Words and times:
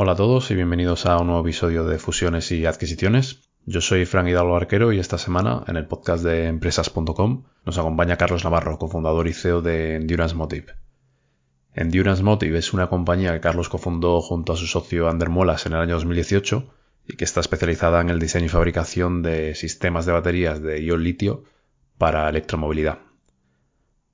Hola 0.00 0.12
a 0.12 0.14
todos 0.14 0.48
y 0.52 0.54
bienvenidos 0.54 1.06
a 1.06 1.18
un 1.18 1.26
nuevo 1.26 1.42
episodio 1.42 1.84
de 1.84 1.98
Fusiones 1.98 2.52
y 2.52 2.66
Adquisiciones. 2.66 3.50
Yo 3.66 3.80
soy 3.80 4.06
Frank 4.06 4.28
Hidalgo 4.28 4.54
Arquero 4.54 4.92
y 4.92 5.00
esta 5.00 5.18
semana 5.18 5.64
en 5.66 5.76
el 5.76 5.88
podcast 5.88 6.22
de 6.22 6.46
empresas.com 6.46 7.42
nos 7.64 7.78
acompaña 7.78 8.16
Carlos 8.16 8.44
Navarro, 8.44 8.78
cofundador 8.78 9.26
y 9.26 9.32
CEO 9.32 9.60
de 9.60 9.96
Endurance 9.96 10.36
Motive. 10.36 10.76
Endurance 11.74 12.22
Motive 12.22 12.58
es 12.58 12.72
una 12.72 12.88
compañía 12.88 13.32
que 13.32 13.40
Carlos 13.40 13.68
cofundó 13.68 14.20
junto 14.20 14.52
a 14.52 14.56
su 14.56 14.68
socio 14.68 15.08
Ander 15.08 15.30
Molas 15.30 15.66
en 15.66 15.72
el 15.72 15.80
año 15.80 15.94
2018 15.94 16.72
y 17.08 17.16
que 17.16 17.24
está 17.24 17.40
especializada 17.40 18.00
en 18.00 18.08
el 18.08 18.20
diseño 18.20 18.46
y 18.46 18.50
fabricación 18.50 19.24
de 19.24 19.56
sistemas 19.56 20.06
de 20.06 20.12
baterías 20.12 20.62
de 20.62 20.80
ion 20.80 21.02
litio 21.02 21.42
para 21.98 22.28
electromovilidad. 22.28 23.00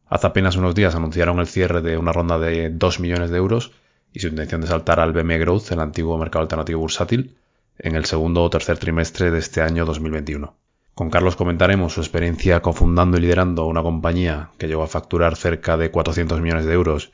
Hace 0.07 0.29
apenas 0.29 0.57
unos 0.57 0.75
días 0.75 0.95
anunciaron 0.95 1.41
el 1.41 1.47
cierre 1.47 1.83
de 1.83 1.99
una 1.99 2.15
ronda 2.15 2.39
de 2.39 2.71
2 2.71 3.01
millones 3.01 3.29
de 3.29 3.37
euros 3.37 3.73
y 4.15 4.21
su 4.21 4.29
intención 4.29 4.61
de 4.61 4.69
saltar 4.69 5.01
al 5.01 5.13
BME 5.13 5.39
Growth, 5.39 5.73
el 5.73 5.81
antiguo 5.81 6.17
mercado 6.17 6.45
alternativo 6.45 6.81
bursátil, 6.81 7.37
en 7.77 7.97
el 7.97 8.05
segundo 8.05 8.45
o 8.45 8.49
tercer 8.49 8.79
trimestre 8.79 9.33
de 9.33 9.41
este 9.41 9.61
año 9.61 9.85
2021. 9.85 10.57
Con 10.95 11.11
Carlos 11.11 11.35
comentaremos 11.35 11.93
su 11.93 12.01
experiencia 12.01 12.63
cofundando 12.63 13.19
y 13.19 13.23
liderando 13.23 13.67
una 13.67 13.83
compañía 13.83 14.51
que 14.57 14.69
llegó 14.69 14.85
a 14.85 14.87
facturar 14.87 15.35
cerca 15.35 15.77
de 15.77 15.91
400 15.91 16.41
millones 16.41 16.65
de 16.65 16.73
euros 16.73 17.11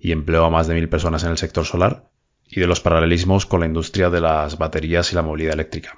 y 0.00 0.10
empleó 0.10 0.44
a 0.44 0.50
más 0.50 0.66
de 0.66 0.74
mil 0.74 0.88
personas 0.88 1.22
en 1.22 1.30
el 1.30 1.38
sector 1.38 1.64
solar, 1.64 2.10
y 2.48 2.58
de 2.58 2.66
los 2.66 2.80
paralelismos 2.80 3.46
con 3.46 3.60
la 3.60 3.66
industria 3.66 4.10
de 4.10 4.20
las 4.20 4.58
baterías 4.58 5.12
y 5.12 5.14
la 5.14 5.22
movilidad 5.22 5.54
eléctrica. 5.54 5.96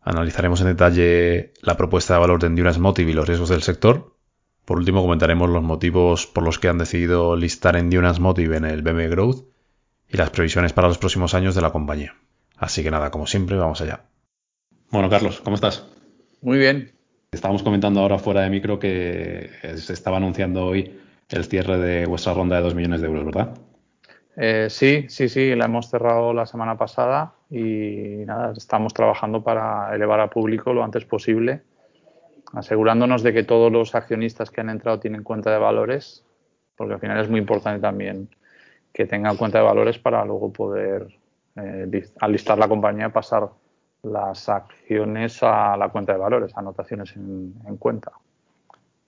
Analizaremos 0.00 0.62
en 0.62 0.68
detalle 0.68 1.52
la 1.60 1.76
propuesta 1.76 2.14
de 2.14 2.20
valor 2.20 2.40
de 2.40 2.46
Endurance 2.46 2.80
Motive 2.80 3.10
y 3.10 3.14
los 3.14 3.28
riesgos 3.28 3.50
del 3.50 3.62
sector. 3.62 4.16
Por 4.64 4.78
último, 4.78 5.02
comentaremos 5.02 5.50
los 5.50 5.62
motivos 5.62 6.26
por 6.26 6.44
los 6.44 6.58
que 6.58 6.68
han 6.68 6.78
decidido 6.78 7.36
listar 7.36 7.76
Endurance 7.76 8.22
Motive 8.22 8.56
en 8.56 8.64
el 8.64 8.80
BME 8.80 9.08
Growth 9.08 9.51
y 10.12 10.16
las 10.18 10.30
previsiones 10.30 10.72
para 10.74 10.88
los 10.88 10.98
próximos 10.98 11.34
años 11.34 11.54
de 11.54 11.62
la 11.62 11.72
compañía. 11.72 12.14
Así 12.58 12.82
que 12.82 12.90
nada, 12.90 13.10
como 13.10 13.26
siempre, 13.26 13.56
vamos 13.56 13.80
allá. 13.80 14.02
Bueno, 14.90 15.08
Carlos, 15.08 15.40
¿cómo 15.40 15.56
estás? 15.56 15.88
Muy 16.42 16.58
bien. 16.58 16.92
Estábamos 17.32 17.62
comentando 17.62 18.00
ahora 18.00 18.18
fuera 18.18 18.42
de 18.42 18.50
micro 18.50 18.78
que 18.78 19.50
se 19.76 19.92
estaba 19.94 20.18
anunciando 20.18 20.66
hoy 20.66 21.00
el 21.30 21.44
cierre 21.46 21.78
de 21.78 22.04
vuestra 22.04 22.34
ronda 22.34 22.56
de 22.56 22.62
2 22.62 22.74
millones 22.74 23.00
de 23.00 23.06
euros, 23.06 23.24
¿verdad? 23.24 23.54
Eh, 24.36 24.66
sí, 24.68 25.06
sí, 25.08 25.30
sí, 25.30 25.54
la 25.54 25.64
hemos 25.64 25.88
cerrado 25.88 26.34
la 26.34 26.44
semana 26.44 26.76
pasada 26.76 27.32
y 27.50 28.24
nada, 28.26 28.52
estamos 28.54 28.92
trabajando 28.92 29.42
para 29.42 29.94
elevar 29.94 30.20
al 30.20 30.28
público 30.28 30.74
lo 30.74 30.84
antes 30.84 31.06
posible, 31.06 31.62
asegurándonos 32.52 33.22
de 33.22 33.32
que 33.32 33.44
todos 33.44 33.72
los 33.72 33.94
accionistas 33.94 34.50
que 34.50 34.60
han 34.60 34.68
entrado 34.68 35.00
tienen 35.00 35.22
cuenta 35.22 35.50
de 35.50 35.58
valores, 35.58 36.26
porque 36.76 36.94
al 36.94 37.00
final 37.00 37.18
es 37.18 37.30
muy 37.30 37.40
importante 37.40 37.80
también 37.80 38.28
que 38.92 39.06
tengan 39.06 39.36
cuenta 39.36 39.58
de 39.58 39.64
valores 39.64 39.98
para 39.98 40.24
luego 40.24 40.52
poder, 40.52 41.08
eh, 41.56 41.86
la 42.56 42.68
compañía, 42.68 43.12
pasar 43.12 43.48
las 44.02 44.48
acciones 44.48 45.42
a 45.42 45.76
la 45.76 45.88
cuenta 45.88 46.12
de 46.12 46.18
valores, 46.18 46.56
anotaciones 46.56 47.14
en, 47.16 47.54
en 47.66 47.76
cuenta. 47.76 48.12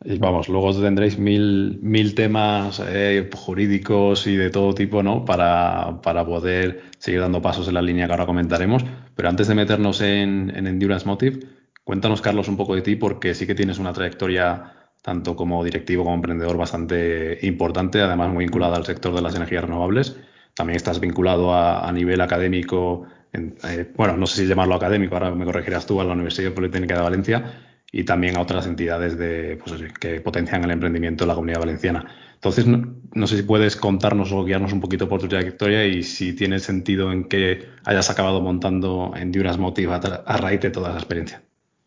Y 0.07 0.19
vamos, 0.19 0.51
luego 0.51 0.79
tendréis 0.79 1.19
mil, 1.19 1.79
mil 1.81 2.15
temas 2.15 2.83
eh, 2.87 3.31
jurídicos 3.35 4.27
y 4.27 4.37
de 4.37 4.51
todo 4.51 4.75
tipo, 4.75 5.03
¿no? 5.03 5.25
Para, 5.25 5.99
para, 6.03 6.27
poder 6.27 6.83
seguir 6.99 7.21
dando 7.21 7.41
pasos 7.41 7.69
en 7.69 7.75
la 7.75 7.81
línea 7.81 8.07
que 8.07 8.13
ahora 8.13 8.27
comentaremos. 8.27 8.85
Pero 9.15 9.31
antes 9.31 9.49
de 9.49 9.55
meternos 9.55 10.03
en, 10.03 10.53
en, 10.55 10.67
Endurance 10.67 11.07
Motive, 11.07 11.47
cuéntanos, 11.85 12.21
Carlos, 12.21 12.49
un 12.49 12.59
poco 12.59 12.75
de 12.75 12.83
ti, 12.83 12.97
porque 12.97 13.35
sí 13.35 13.47
que 13.47 13.55
tienes 13.55 13.79
una 13.79 13.95
trayectoria, 13.95 14.75
tanto 15.05 15.37
como 15.37 15.63
directivo 15.63 16.03
como 16.03 16.15
emprendedor, 16.15 16.57
bastante 16.57 17.39
importante, 17.43 18.01
además 18.01 18.33
muy 18.33 18.47
vinculada 18.47 18.77
al 18.77 18.87
sector 18.87 19.15
de 19.15 19.21
las 19.21 19.35
energías 19.35 19.63
renovables. 19.63 20.17
También 20.55 20.79
estás 20.79 20.99
vinculado 20.99 21.53
a, 21.53 21.93
nivel 21.93 22.23
académico, 22.23 23.05
en, 23.31 23.55
eh, 23.69 23.93
bueno, 23.95 24.17
no 24.17 24.27
sé 24.27 24.41
si 24.41 24.49
llamarlo 24.49 24.75
académico, 24.75 25.15
ahora 25.15 25.35
me 25.35 25.45
corregirás 25.45 25.85
tú, 25.85 26.01
a 26.01 26.05
la 26.05 26.15
Universidad 26.15 26.55
Politécnica 26.55 26.97
de 26.97 27.03
Valencia 27.03 27.53
y 27.93 28.05
también 28.05 28.39
a 28.39 28.41
otras 28.41 28.67
entidades 28.67 29.19
de, 29.19 29.59
pues, 29.63 29.75
que 30.01 30.23
potencian 30.23 30.65
el 30.65 30.71
emprendimiento 30.71 31.25
en 31.25 31.29
la 31.29 31.35
comunidad 31.35 31.61
valenciana. 31.61 32.07
Entonces, 32.37 32.67
no, 32.67 33.27
sé 33.27 33.37
si 33.37 33.43
puedes 33.43 33.77
contarnos 33.77 34.33
o 34.33 34.43
guiarnos 34.43 34.73
un 34.73 34.81
poquito 34.81 35.07
por 35.07 35.21
tu 35.21 35.29
trayectoria 35.29 35.85
y 35.85 36.03
si 36.03 36.33
tiene 36.33 36.59
sentido 36.61 37.13
en 37.13 37.25
que 37.25 37.67
hayas 37.85 38.09
acabado 38.09 38.41
montando 38.41 39.13
Endurance 39.15 39.61
Motive 39.61 39.93
a, 39.93 39.97
a 39.97 40.37
raíz 40.39 40.63
de 40.63 40.71
toda 40.71 40.89
esa 40.89 40.99
experiencia. 40.99 41.43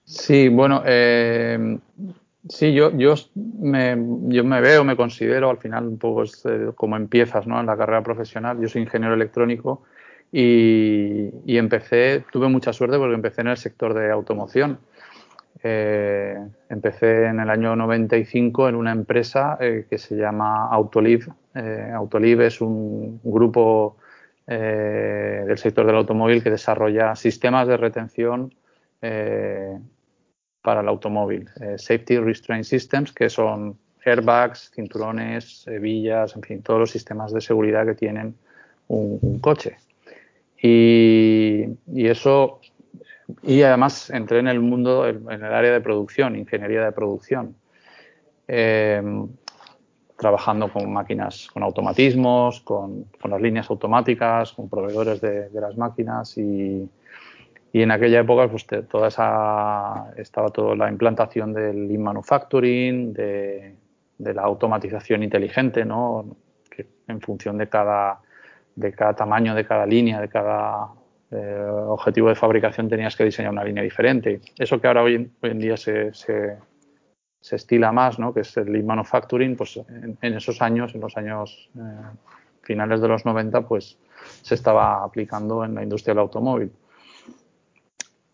Sí, 0.06 0.50
bueno, 0.50 0.84
eh, 0.86 1.80
sí, 2.50 2.74
yo, 2.74 2.92
yo, 2.98 3.16
me, 3.36 3.98
yo 4.28 4.44
me 4.44 4.62
veo, 4.62 4.84
me 4.84 4.96
considero, 4.96 5.50
al 5.50 5.58
final 5.58 5.88
un 5.88 5.98
poco 5.98 6.24
eh, 6.24 6.72
como 6.76 6.96
empiezas 6.96 7.48
¿no? 7.48 7.60
en 7.60 7.66
la 7.66 7.78
carrera 7.78 8.04
profesional. 8.04 8.60
Yo 8.60 8.68
soy 8.68 8.84
ingeniero 8.84 9.14
electrónico 9.14 9.84
y, 10.32 11.30
y 11.46 11.58
empecé, 11.58 12.24
tuve 12.32 12.48
mucha 12.48 12.74
suerte 12.74 12.98
porque 12.98 13.16
empecé 13.16 13.42
en 13.42 13.48
el 13.48 13.58
sector 13.58 13.94
de 13.94 14.12
automoción. 14.12 14.80
Eh, 15.64 16.38
empecé 16.70 17.26
en 17.26 17.40
el 17.40 17.50
año 17.50 17.76
95 17.76 18.70
en 18.70 18.76
una 18.76 18.92
empresa 18.92 19.58
eh, 19.60 19.86
que 19.90 19.98
se 19.98 20.16
llama 20.16 20.68
Autoliv. 20.68 21.28
Autoliv 21.96 22.42
es 22.42 22.62
un 22.62 23.20
grupo 23.24 23.98
del 24.46 25.58
sector 25.58 25.88
del 25.88 25.96
automóvil 25.96 26.44
que 26.44 26.52
desarrolla 26.52 27.16
sistemas 27.16 27.68
de 27.68 27.78
retención 27.78 28.54
para 30.68 30.82
el 30.82 30.90
automóvil. 30.90 31.50
Safety 31.78 32.18
Restraint 32.18 32.66
Systems, 32.66 33.14
que 33.14 33.30
son 33.30 33.78
airbags, 34.04 34.70
cinturones, 34.76 35.66
hebillas, 35.66 36.36
en 36.36 36.42
fin, 36.42 36.62
todos 36.62 36.78
los 36.78 36.92
sistemas 36.92 37.32
de 37.32 37.40
seguridad 37.40 37.86
que 37.86 37.96
tienen 37.96 38.36
un, 38.90 39.18
un 39.22 39.40
coche. 39.40 39.78
Y, 40.62 41.68
y 41.94 42.08
eso 42.08 42.60
y 43.44 43.62
además 43.62 44.10
entré 44.10 44.40
en 44.40 44.50
el 44.50 44.60
mundo, 44.60 45.08
en 45.08 45.32
el 45.32 45.54
área 45.54 45.72
de 45.72 45.80
producción, 45.80 46.36
ingeniería 46.36 46.84
de 46.84 46.92
producción, 46.92 47.56
eh, 48.50 49.02
trabajando 50.18 50.70
con 50.70 50.92
máquinas, 50.92 51.48
con 51.54 51.64
automatismos, 51.64 52.60
con, 52.60 53.06
con, 53.22 53.32
las 53.32 53.40
líneas 53.40 53.70
automáticas, 53.70 54.52
con 54.52 54.68
proveedores 54.68 55.22
de, 55.22 55.48
de 55.48 55.62
las 55.62 55.78
máquinas 55.78 56.38
y, 56.38 56.90
y, 57.74 57.82
en 57.82 57.92
aquella 57.92 58.20
época 58.20 58.50
pues 58.50 58.66
toda 58.90 59.08
esa, 59.08 60.12
estaba 60.18 60.50
toda 60.50 60.76
la 60.76 60.90
implantación 60.90 61.54
del 61.54 61.88
lean 61.88 62.02
manufacturing, 62.02 63.14
de, 63.14 63.76
la 64.20 64.42
automatización 64.42 65.24
inteligente, 65.24 65.86
¿no? 65.86 66.36
que 66.70 66.88
en 67.08 67.22
función 67.22 67.58
de 67.58 67.70
cada, 67.70 68.20
de 68.76 68.92
cada 68.92 69.16
tamaño, 69.16 69.54
de 69.54 69.66
cada 69.66 69.86
línea, 69.86 70.20
de 70.20 70.28
cada 70.28 70.88
eh, 71.30 71.68
objetivo 71.88 72.30
de 72.30 72.36
fabricación 72.36 72.90
tenías 72.90 73.16
que 73.16 73.26
diseñar 73.26 73.52
una 73.52 73.64
línea 73.64 73.84
diferente. 73.84 74.42
Eso 74.58 74.82
que 74.82 74.88
ahora 74.88 75.04
hoy, 75.04 75.30
en 75.42 75.60
día 75.60 75.78
se, 75.78 76.14
se, 76.14 76.58
estila 77.52 77.92
más, 77.92 78.18
¿no? 78.18 78.34
que 78.34 78.42
es 78.42 78.58
el 78.58 78.72
lean 78.72 78.86
manufacturing, 78.88 79.56
pues 79.56 79.78
en, 79.78 80.18
en 80.22 80.34
esos 80.34 80.62
años, 80.62 80.96
en 80.96 81.02
los 81.02 81.16
años 81.16 81.70
eh, 81.76 81.82
finales 82.64 83.02
de 83.02 83.08
los 83.08 83.26
90, 83.26 83.62
pues 83.68 83.98
se 84.42 84.56
estaba 84.56 85.04
aplicando 85.04 85.64
en 85.64 85.76
la 85.76 85.84
industria 85.84 86.14
del 86.14 86.22
automóvil. 86.22 86.72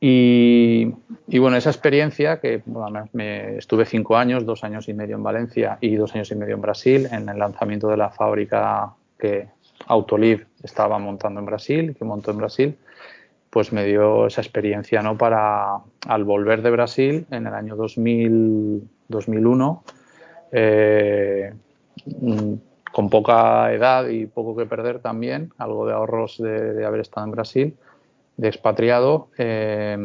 Y, 0.06 0.94
y 1.30 1.40
bueno, 1.40 1.56
esa 1.56 1.70
experiencia, 1.70 2.42
que 2.42 2.62
bueno, 2.66 3.08
me, 3.14 3.56
estuve 3.56 3.86
cinco 3.86 4.18
años, 4.18 4.46
dos 4.46 4.66
años 4.66 4.90
y 4.90 4.94
medio 4.94 5.16
en 5.16 5.24
Valencia 5.24 5.78
y 5.80 5.96
dos 5.96 6.14
años 6.14 6.30
y 6.30 6.36
medio 6.36 6.56
en 6.56 6.62
Brasil, 6.62 7.08
en 7.10 7.30
el 7.30 7.40
lanzamiento 7.40 7.88
de 7.88 7.96
la 7.96 8.10
fábrica 8.10 8.96
que 9.18 9.48
Autoliv 9.88 10.46
estaba 10.62 11.00
montando 11.00 11.40
en 11.40 11.46
Brasil, 11.46 11.96
que 11.98 12.04
montó 12.04 12.32
en 12.32 12.38
Brasil, 12.38 12.78
pues 13.50 13.72
me 13.72 13.86
dio 13.86 14.28
esa 14.28 14.42
experiencia 14.42 15.02
¿no? 15.02 15.18
para, 15.18 15.78
al 16.06 16.24
volver 16.26 16.64
de 16.64 16.72
Brasil 16.72 17.26
en 17.32 17.48
el 17.48 17.54
año 17.54 17.78
2000, 17.78 18.84
2001, 19.08 19.84
eh, 20.52 21.54
con 22.92 23.10
poca 23.10 23.72
edad 23.72 24.10
y 24.10 24.26
poco 24.26 24.54
que 24.58 24.66
perder 24.66 25.00
también, 25.00 25.54
algo 25.58 25.88
de 25.88 25.94
ahorros 25.94 26.40
de, 26.40 26.74
de 26.74 26.86
haber 26.86 27.00
estado 27.00 27.26
en 27.26 27.32
Brasil, 27.32 27.78
de 28.44 28.50
expatriado, 28.50 29.30
eh, 29.38 29.98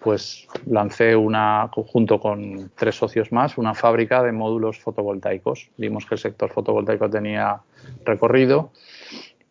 pues 0.00 0.48
lancé 0.66 1.14
una, 1.14 1.70
junto 1.72 2.18
con 2.18 2.72
tres 2.74 2.96
socios 2.96 3.30
más, 3.30 3.56
una 3.58 3.74
fábrica 3.74 4.24
de 4.24 4.32
módulos 4.32 4.80
fotovoltaicos. 4.80 5.70
Vimos 5.76 6.04
que 6.04 6.16
el 6.16 6.18
sector 6.18 6.50
fotovoltaico 6.50 7.08
tenía 7.08 7.60
recorrido 8.04 8.72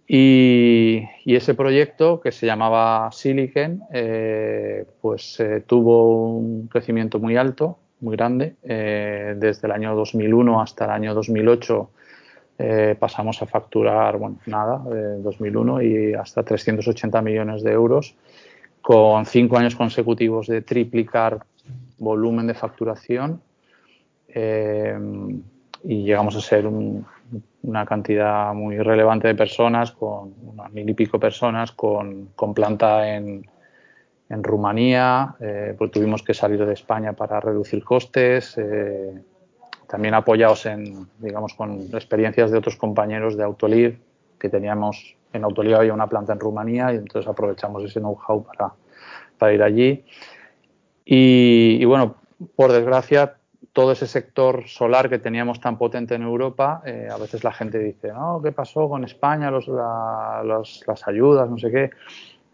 Y, 0.06 1.07
ese 1.25 1.53
proyecto, 1.53 2.19
que 2.19 2.33
se 2.33 2.45
llamaba 2.45 3.09
Silicon, 3.13 3.83
eh, 3.94 4.85
pues 5.00 5.39
eh, 5.39 5.63
tuvo 5.65 6.35
un 6.39 6.68
crecimiento 6.68 7.19
muy 7.19 7.38
alto, 7.38 7.79
muy 8.01 8.18
grande. 8.18 8.56
Desde 8.63 9.68
el 9.68 9.71
año 9.71 9.95
2001 9.95 10.62
hasta 10.62 10.83
el 10.85 10.91
año 10.91 11.13
2008 11.13 11.89
pasamos 13.00 13.42
a 13.42 13.46
facturar, 13.46 14.18
bueno, 14.18 14.38
nada, 14.46 14.80
de 14.90 15.22
2001 15.22 15.81
y 15.81 16.13
hasta 16.13 16.44
380 16.44 17.22
millones 17.22 17.63
de 17.63 17.72
euros, 17.72 18.16
con 18.81 19.25
cinco 19.25 19.58
años 19.58 19.75
consecutivos 19.75 20.48
de 20.48 20.62
triplicar 20.62 21.40
volumen 21.98 22.48
de 22.48 22.54
facturación. 22.54 23.42
y 25.84 26.04
llegamos 26.04 26.36
a 26.36 26.42
ser 26.42 26.68
un, 26.68 27.06
una 27.63 27.86
cantidad 27.86 28.54
muy 28.54 28.78
relevante 28.80 29.28
de 29.28 29.36
personas, 29.36 29.92
con 29.92 30.34
unas 30.44 30.72
mil 30.72 30.90
y 30.90 30.94
pico 30.94 31.19
personas, 31.19 31.72
con, 31.72 32.30
con 32.36 32.54
planta 32.54 33.16
en, 33.16 33.46
en 34.30 34.44
Rumanía, 34.44 35.36
eh, 35.40 35.75
pues 35.78 35.92
tuvimos 35.92 36.24
que 36.24 36.34
salir 36.34 36.66
de 36.66 36.74
España 36.74 37.14
para 37.14 37.40
reducir 37.40 37.84
costes, 37.84 38.57
eh, 38.57 39.14
también 39.92 40.14
apoyados 40.14 40.66
en, 40.68 41.06
digamos, 41.20 41.54
con 41.54 41.82
experiencias 41.94 42.50
de 42.50 42.58
otros 42.58 42.78
compañeros 42.78 43.36
de 43.36 43.44
Autoliv, 43.44 44.00
que 44.40 44.48
teníamos, 44.48 45.18
en 45.34 45.44
Autoliv 45.44 45.76
había 45.76 45.94
una 45.94 46.08
planta 46.08 46.32
en 46.32 46.40
Rumanía 46.40 46.94
y 46.94 46.96
entonces 46.96 47.30
aprovechamos 47.30 47.84
ese 47.84 48.00
know-how 48.00 48.42
para, 48.42 48.72
para 49.38 49.54
ir 49.54 49.62
allí. 49.62 50.06
Y, 51.04 51.78
y, 51.82 51.84
bueno, 51.84 52.16
por 52.56 52.72
desgracia, 52.72 53.36
todo 53.74 53.92
ese 53.92 54.08
sector 54.08 54.64
solar 54.68 55.10
que 55.10 55.20
teníamos 55.20 55.60
tan 55.60 55.78
potente 55.78 56.16
en 56.16 56.22
Europa, 56.22 56.82
eh, 56.86 57.10
a 57.12 57.18
veces 57.18 57.44
la 57.44 57.52
gente 57.52 57.78
dice, 57.78 58.14
no, 58.14 58.40
¿qué 58.42 58.54
pasó 58.54 58.88
con 58.88 59.04
España? 59.04 59.52
Los, 59.52 59.68
las 59.68 61.08
ayudas, 61.08 61.50
no 61.50 61.58
sé 61.58 61.70
qué. 61.70 61.90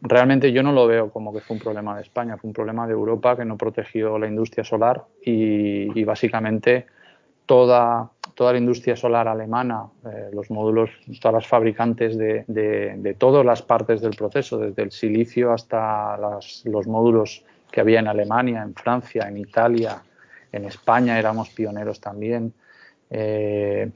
Realmente 0.02 0.52
yo 0.52 0.64
no 0.64 0.72
lo 0.72 0.88
veo 0.88 1.12
como 1.12 1.32
que 1.32 1.42
fue 1.42 1.56
un 1.56 1.62
problema 1.62 1.96
de 1.96 2.02
España, 2.02 2.36
fue 2.38 2.48
un 2.48 2.54
problema 2.54 2.88
de 2.88 2.94
Europa 2.94 3.36
que 3.36 3.46
no 3.46 3.58
protegió 3.58 4.18
la 4.18 4.28
industria 4.28 4.64
solar 4.64 5.06
y, 5.24 6.04
básicamente 6.04 6.88
toda, 7.48 8.12
toda 8.36 8.52
la 8.54 8.60
industria 8.60 8.96
solar 8.96 9.28
alemana, 9.28 9.88
eh, 10.06 10.30
los 10.32 10.52
módulos, 10.52 10.92
todas 11.20 11.34
las 11.34 11.48
fabricantes 11.48 12.16
de, 12.16 12.46
de, 12.48 13.16
todas 13.16 13.44
las 13.44 13.64
partes 13.64 14.02
del 14.02 14.16
proceso, 14.16 14.60
desde 14.60 14.84
el 14.84 14.92
silicio 14.92 15.52
hasta 15.52 16.16
los 16.18 16.88
módulos 16.88 17.44
que 17.72 17.82
había 17.82 18.00
en 18.00 18.08
Alemania, 18.08 18.62
en 18.62 18.76
Francia, 18.76 19.28
en 19.28 19.38
Italia, 19.38 20.04
en 20.52 20.66
España 20.66 21.18
éramos 21.18 21.50
pioneros 21.50 22.00
también. 22.00 22.54
Eh, 23.10 23.90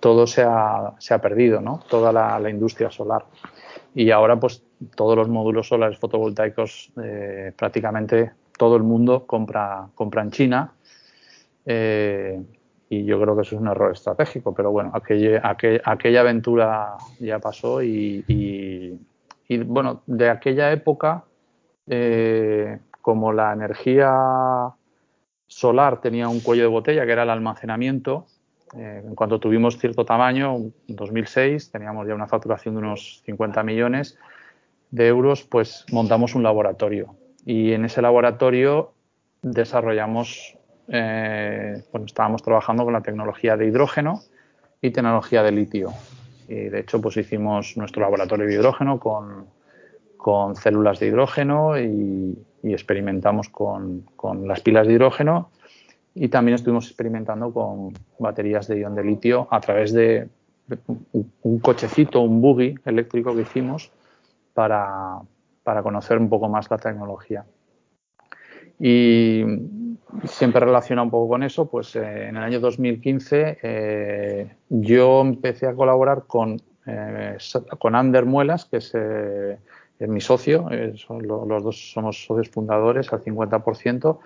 todo 0.00 0.26
se 0.26 0.42
ha, 0.42 0.94
se 0.98 1.14
ha, 1.14 1.20
perdido, 1.20 1.60
¿no? 1.60 1.80
Toda 1.88 2.12
la, 2.12 2.50
industria 2.50 2.90
solar. 2.90 3.24
Y 3.94 4.10
ahora, 4.10 4.38
pues, 4.38 4.62
todos 4.94 5.16
los 5.16 5.28
módulos 5.28 5.68
solares 5.68 5.98
fotovoltaicos, 5.98 6.90
eh, 7.02 7.52
prácticamente 7.56 8.32
todo 8.56 8.76
el 8.76 8.82
mundo 8.82 9.24
compra, 9.26 9.88
compra 9.94 10.22
en 10.22 10.30
China. 10.30 10.72
Eh, 11.70 12.42
y 12.88 13.04
yo 13.04 13.20
creo 13.20 13.36
que 13.36 13.42
eso 13.42 13.54
es 13.54 13.60
un 13.60 13.68
error 13.68 13.92
estratégico, 13.92 14.54
pero 14.54 14.70
bueno, 14.70 14.90
aquella, 14.94 16.20
aventura 16.20 16.96
ya 17.20 17.38
pasó 17.38 17.82
y, 17.82 18.98
bueno, 19.66 20.00
de 20.06 20.30
aquella 20.30 20.72
época, 20.72 21.24
como 23.02 23.32
la 23.34 23.52
energía 23.52 24.74
solar 25.48 26.00
tenía 26.00 26.28
un 26.28 26.40
cuello 26.40 26.62
de 26.62 26.68
botella 26.68 27.04
que 27.04 27.12
era 27.12 27.24
el 27.24 27.30
almacenamiento. 27.30 28.26
Eh, 28.76 29.02
en 29.04 29.14
cuanto 29.14 29.40
tuvimos 29.40 29.78
cierto 29.78 30.04
tamaño, 30.04 30.56
en 30.56 30.72
2006 30.88 31.72
teníamos 31.72 32.06
ya 32.06 32.14
una 32.14 32.28
facturación 32.28 32.74
de 32.74 32.80
unos 32.80 33.22
50 33.24 33.62
millones 33.62 34.18
de 34.90 35.08
euros, 35.08 35.44
pues 35.44 35.86
montamos 35.90 36.34
un 36.34 36.42
laboratorio 36.42 37.16
y 37.46 37.72
en 37.72 37.86
ese 37.86 38.02
laboratorio 38.02 38.92
desarrollamos, 39.40 40.57
eh, 40.88 41.82
bueno, 41.92 42.06
estábamos 42.06 42.42
trabajando 42.42 42.84
con 42.84 42.92
la 42.92 43.02
tecnología 43.02 43.56
de 43.56 43.66
hidrógeno 43.66 44.22
y 44.80 44.90
tecnología 44.90 45.42
de 45.42 45.52
litio. 45.52 45.92
Y 46.48 46.54
de 46.54 46.80
hecho, 46.80 47.00
pues 47.00 47.16
hicimos 47.16 47.76
nuestro 47.76 48.02
laboratorio 48.02 48.46
de 48.46 48.54
hidrógeno 48.54 48.98
con, 48.98 49.46
con 50.18 50.56
células 50.56 50.98
de 50.98 51.06
hidrógeno 51.06 51.78
y, 51.78 52.44
experimentamos 52.64 53.48
con, 53.48 54.04
las 54.44 54.60
pilas 54.60 54.86
de 54.86 54.92
hidrógeno 54.92 55.48
y 56.14 56.28
también 56.28 56.56
estuvimos 56.56 56.86
experimentando 56.86 57.50
con 57.50 57.94
baterías 58.18 58.68
de 58.68 58.80
ion 58.80 58.94
de 58.94 59.04
litio 59.04 59.48
a 59.50 59.58
través 59.60 59.94
de 59.94 60.28
un 61.42 61.58
cochecito, 61.60 62.20
un 62.20 62.42
buggy 62.42 62.74
eléctrico 62.84 63.34
que 63.34 63.42
hicimos 63.42 63.90
para, 64.52 65.22
conocer 65.82 66.18
un 66.18 66.28
poco 66.28 66.48
más 66.48 66.70
la 66.70 66.76
tecnología. 66.76 67.46
Y 68.80 69.44
siempre 70.24 70.60
relaciona 70.60 71.02
un 71.02 71.10
poco 71.10 71.28
con 71.30 71.42
eso, 71.42 71.68
pues 71.68 71.94
eh, 71.96 72.28
en 72.28 72.36
el 72.36 72.42
año 72.42 72.60
2015 72.60 73.58
eh, 73.62 74.56
yo 74.68 75.20
empecé 75.20 75.66
a 75.66 75.74
colaborar 75.74 76.24
con, 76.26 76.60
eh, 76.86 77.36
con 77.78 77.94
Ander 77.94 78.24
Muelas, 78.24 78.64
que 78.64 78.78
es 78.78 78.94
es 79.98 80.08
mi 80.08 80.20
socio, 80.20 80.68
eh, 80.70 80.94
los 81.08 81.62
dos 81.62 81.92
somos 81.92 82.24
socios 82.24 82.50
fundadores 82.50 83.12
al 83.12 83.22
50% 83.22 84.18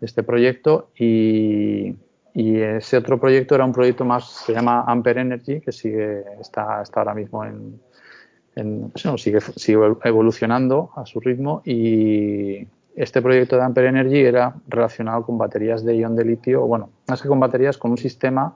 de 0.00 0.06
este 0.06 0.22
proyecto. 0.22 0.90
Y, 0.98 1.96
ese 2.32 2.96
otro 2.96 3.18
proyecto 3.18 3.56
era 3.56 3.64
un 3.64 3.72
proyecto 3.72 4.04
más, 4.04 4.30
se 4.30 4.52
llama 4.52 4.84
Amper 4.86 5.18
Energy, 5.18 5.60
que 5.60 5.72
sigue, 5.72 6.24
está, 6.40 6.80
está 6.80 7.00
ahora 7.00 7.12
mismo 7.12 7.44
en, 7.44 8.92
sigue, 9.16 9.40
sigue 9.40 9.96
evolucionando 10.04 10.90
a 10.94 11.04
su 11.06 11.18
ritmo. 11.18 11.60
Y 11.64 12.68
este 13.02 13.22
proyecto 13.22 13.56
de 13.56 13.62
Amper 13.62 13.86
Energy 13.86 14.18
era 14.18 14.54
relacionado 14.68 15.24
con 15.24 15.38
baterías 15.38 15.82
de 15.84 15.96
ion 15.96 16.14
de 16.14 16.24
litio, 16.24 16.66
bueno, 16.66 16.90
más 17.08 17.22
que 17.22 17.28
con 17.28 17.40
baterías, 17.40 17.78
con 17.78 17.92
un 17.92 17.96
sistema 17.96 18.54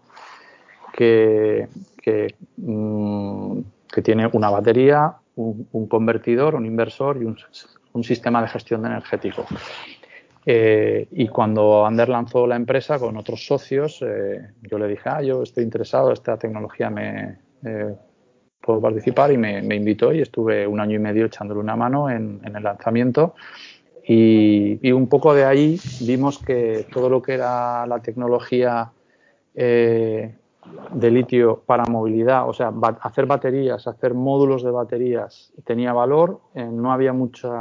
que, 0.93 1.67
mm, 2.57 3.59
tiene 4.03 4.29
una 4.33 4.51
batería, 4.51 5.15
un, 5.37 5.89
convertidor, 5.89 6.57
un 6.57 6.67
inversor 6.67 7.23
y 7.23 7.25
un, 7.25 8.05
sistema 8.05 8.43
de 8.43 8.49
gestión 8.49 8.85
energético. 8.85 9.47
Eh, 10.45 11.09
y 11.13 11.29
cuando 11.29 11.87
Ander 11.87 12.11
lanzó 12.11 12.47
la 12.47 12.57
empresa 12.57 12.99
con 12.99 13.17
otros 13.17 13.47
socios, 13.47 14.03
eh, 14.03 14.51
yo 14.63 14.79
le 14.79 14.89
dije, 14.89 15.09
ah, 15.09 15.23
yo 15.23 15.43
estoy 15.43 15.65
interesado, 15.65 16.13
esta 16.13 16.37
tecnología 16.37 16.91
me 16.91 17.39
eh, 17.65 17.95
puedo 18.65 18.81
participar 18.81 19.31
y 19.31 19.37
me, 19.37 19.59
invitó 19.75 20.13
y 20.13 20.21
estuve 20.21 20.67
un 20.67 20.81
año 20.81 20.97
y 20.97 20.99
medio 20.99 21.27
echándole 21.27 21.61
una 21.61 21.77
mano 21.77 22.11
en, 22.11 22.41
el 22.45 22.63
lanzamiento. 22.63 23.35
Y, 24.07 24.93
un 24.93 25.09
poco 25.09 25.35
de 25.35 25.45
ahí 25.45 25.81
vimos 26.01 26.39
que 26.39 26.87
todo 26.93 27.09
lo 27.09 27.23
que 27.23 27.35
era 27.35 27.87
la 27.87 28.01
tecnología 28.01 28.93
de 30.93 31.11
litio 31.11 31.63
para 31.67 31.85
movilidad, 31.85 32.49
o 32.49 32.53
sea, 32.53 32.73
hacer 33.01 33.27
baterías, 33.27 33.87
hacer 33.87 34.15
módulos 34.15 34.63
de 34.63 34.71
baterías 34.71 35.53
tenía 35.65 35.93
valor, 35.93 36.41
eh, 36.55 36.65
no 36.65 36.93
había 36.93 37.13
muchas 37.13 37.53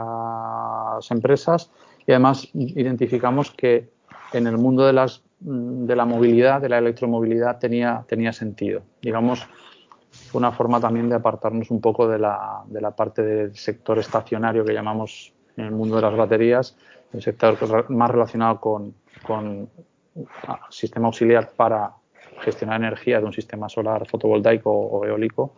empresas 1.09 1.71
y 2.05 2.11
además 2.11 2.49
identificamos 2.53 3.51
que 3.51 3.89
en 4.33 4.47
el 4.47 4.57
mundo 4.57 4.85
de, 4.85 4.93
las, 4.93 5.23
de 5.39 5.95
la 5.95 6.05
movilidad, 6.05 6.61
de 6.61 6.69
la 6.69 6.77
electromovilidad, 6.79 7.59
tenía, 7.59 8.03
tenía 8.07 8.33
sentido. 8.33 8.81
Digamos, 9.01 9.47
fue 10.11 10.39
una 10.39 10.51
forma 10.51 10.79
también 10.79 11.09
de 11.09 11.15
apartarnos 11.15 11.71
un 11.71 11.81
poco 11.81 12.07
de 12.07 12.19
la, 12.19 12.63
de 12.67 12.81
la 12.81 12.91
parte 12.91 13.21
del 13.21 13.55
sector 13.55 13.99
estacionario 13.99 14.65
que 14.65 14.73
llamamos 14.73 15.32
en 15.57 15.65
el 15.65 15.71
mundo 15.71 15.95
de 15.95 16.01
las 16.01 16.15
baterías, 16.15 16.77
el 17.13 17.21
sector 17.21 17.89
más 17.89 18.09
relacionado 18.09 18.59
con, 18.59 18.93
con 19.25 19.69
sistema 20.69 21.07
auxiliar 21.07 21.51
para 21.55 21.91
gestionar 22.41 22.79
energía 22.79 23.19
de 23.19 23.25
un 23.25 23.33
sistema 23.33 23.69
solar 23.69 24.07
fotovoltaico 24.07 24.71
o 24.71 25.05
eólico. 25.05 25.53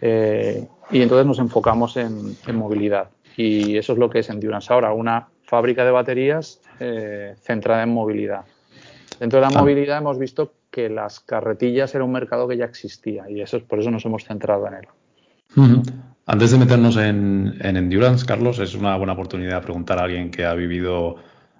Eh, 0.00 0.66
y 0.90 1.00
entonces 1.00 1.26
nos 1.26 1.38
enfocamos 1.38 1.96
en, 1.96 2.36
movilidad. 2.52 3.10
Y 3.36 3.76
eso 3.76 3.92
es 3.92 3.98
lo 3.98 4.10
que 4.10 4.18
es 4.18 4.28
Endurance 4.28 4.72
ahora, 4.72 4.92
una 4.92 5.28
fábrica 5.44 5.84
de 5.84 5.90
baterías 5.90 6.60
eh, 6.80 7.34
centrada 7.40 7.82
en 7.82 7.90
movilidad. 7.90 8.44
Dentro 9.18 9.38
de 9.40 9.46
la 9.46 9.52
ah. 9.56 9.60
movilidad 9.60 9.98
hemos 9.98 10.18
visto 10.18 10.52
que 10.70 10.88
las 10.88 11.20
carretillas 11.20 11.94
era 11.94 12.04
un 12.04 12.12
mercado 12.12 12.48
que 12.48 12.56
ya 12.56 12.64
existía 12.64 13.30
y 13.30 13.40
eso 13.40 13.58
es 13.58 13.62
por 13.62 13.78
eso 13.78 13.90
nos 13.90 14.04
hemos 14.04 14.24
centrado 14.24 14.66
en 14.66 14.74
él. 14.74 14.88
Antes 16.26 16.52
de 16.52 16.58
meternos 16.58 16.96
en, 16.96 17.54
en, 17.60 17.76
Endurance, 17.76 18.24
Carlos, 18.24 18.58
es 18.60 18.74
una 18.74 18.96
buena 18.96 19.14
oportunidad 19.14 19.62
preguntar 19.62 19.98
a 19.98 20.04
alguien 20.04 20.30
que 20.30 20.44
ha 20.44 20.54
vivido 20.54 21.16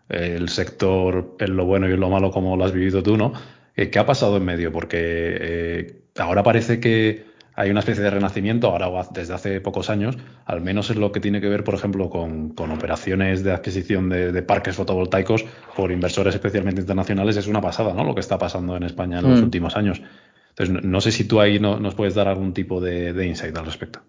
eh, 0.08 0.36
el 0.36 0.48
sector 0.48 1.36
en 1.40 1.56
lo 1.56 1.64
bueno 1.64 1.88
y 1.88 1.92
en 1.92 2.00
lo 2.00 2.10
malo 2.10 2.30
como 2.30 2.56
lo 2.56 2.64
has 2.64 2.72
vivido 2.72 3.02
tú, 3.02 3.16
¿no? 3.16 3.32
Eh, 3.74 3.90
¿Qué 3.90 3.98
ha 3.98 4.06
pasado 4.06 4.36
en 4.36 4.44
medio? 4.44 4.70
Porque 4.70 4.98
eh, 5.00 6.02
ahora 6.18 6.42
parece 6.42 6.78
que 6.78 7.32
hay 7.54 7.70
una 7.70 7.80
especie 7.80 8.02
de 8.02 8.10
renacimiento, 8.10 8.68
ahora 8.68 9.08
desde 9.12 9.34
hace 9.34 9.60
pocos 9.60 9.90
años, 9.90 10.16
al 10.46 10.60
menos 10.60 10.90
en 10.90 11.00
lo 11.00 11.12
que 11.12 11.20
tiene 11.20 11.40
que 11.40 11.48
ver, 11.48 11.64
por 11.64 11.74
ejemplo, 11.74 12.08
con, 12.08 12.54
operaciones 12.58 13.44
de 13.44 13.52
adquisición 13.52 14.08
de, 14.08 14.42
parques 14.42 14.76
fotovoltaicos 14.76 15.44
por 15.76 15.92
inversores 15.92 16.34
especialmente 16.34 16.80
internacionales, 16.80 17.36
es 17.36 17.46
una 17.46 17.60
pasada, 17.60 17.92
¿no? 17.94 18.04
Lo 18.04 18.14
que 18.14 18.20
está 18.20 18.38
pasando 18.38 18.76
en 18.76 18.84
España 18.84 19.18
en 19.18 19.28
los 19.28 19.40
mm. 19.40 19.44
últimos 19.44 19.76
años. 19.76 20.02
Entonces, 20.50 20.84
no, 20.84 21.00
sé 21.00 21.12
si 21.12 21.24
tú 21.24 21.40
ahí 21.40 21.58
nos 21.58 21.94
puedes 21.94 22.14
dar 22.14 22.28
algún 22.28 22.52
tipo 22.52 22.80
de, 22.80 23.26
insight 23.26 23.56
al 23.56 23.66
respecto. 23.66 24.00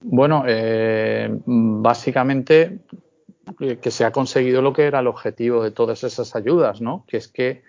Bueno, 0.00 0.44
eh, 0.46 1.28
básicamente 1.44 2.80
que 3.56 3.90
se 3.90 4.04
ha 4.04 4.12
conseguido 4.12 4.62
lo 4.62 4.72
que 4.72 4.84
era 4.84 5.00
el 5.00 5.06
objetivo 5.06 5.62
de 5.62 5.70
todas 5.70 6.04
esas 6.04 6.36
ayudas, 6.36 6.80
¿no? 6.80 7.04
Que 7.06 7.16
es 7.16 7.28
que, 7.28 7.62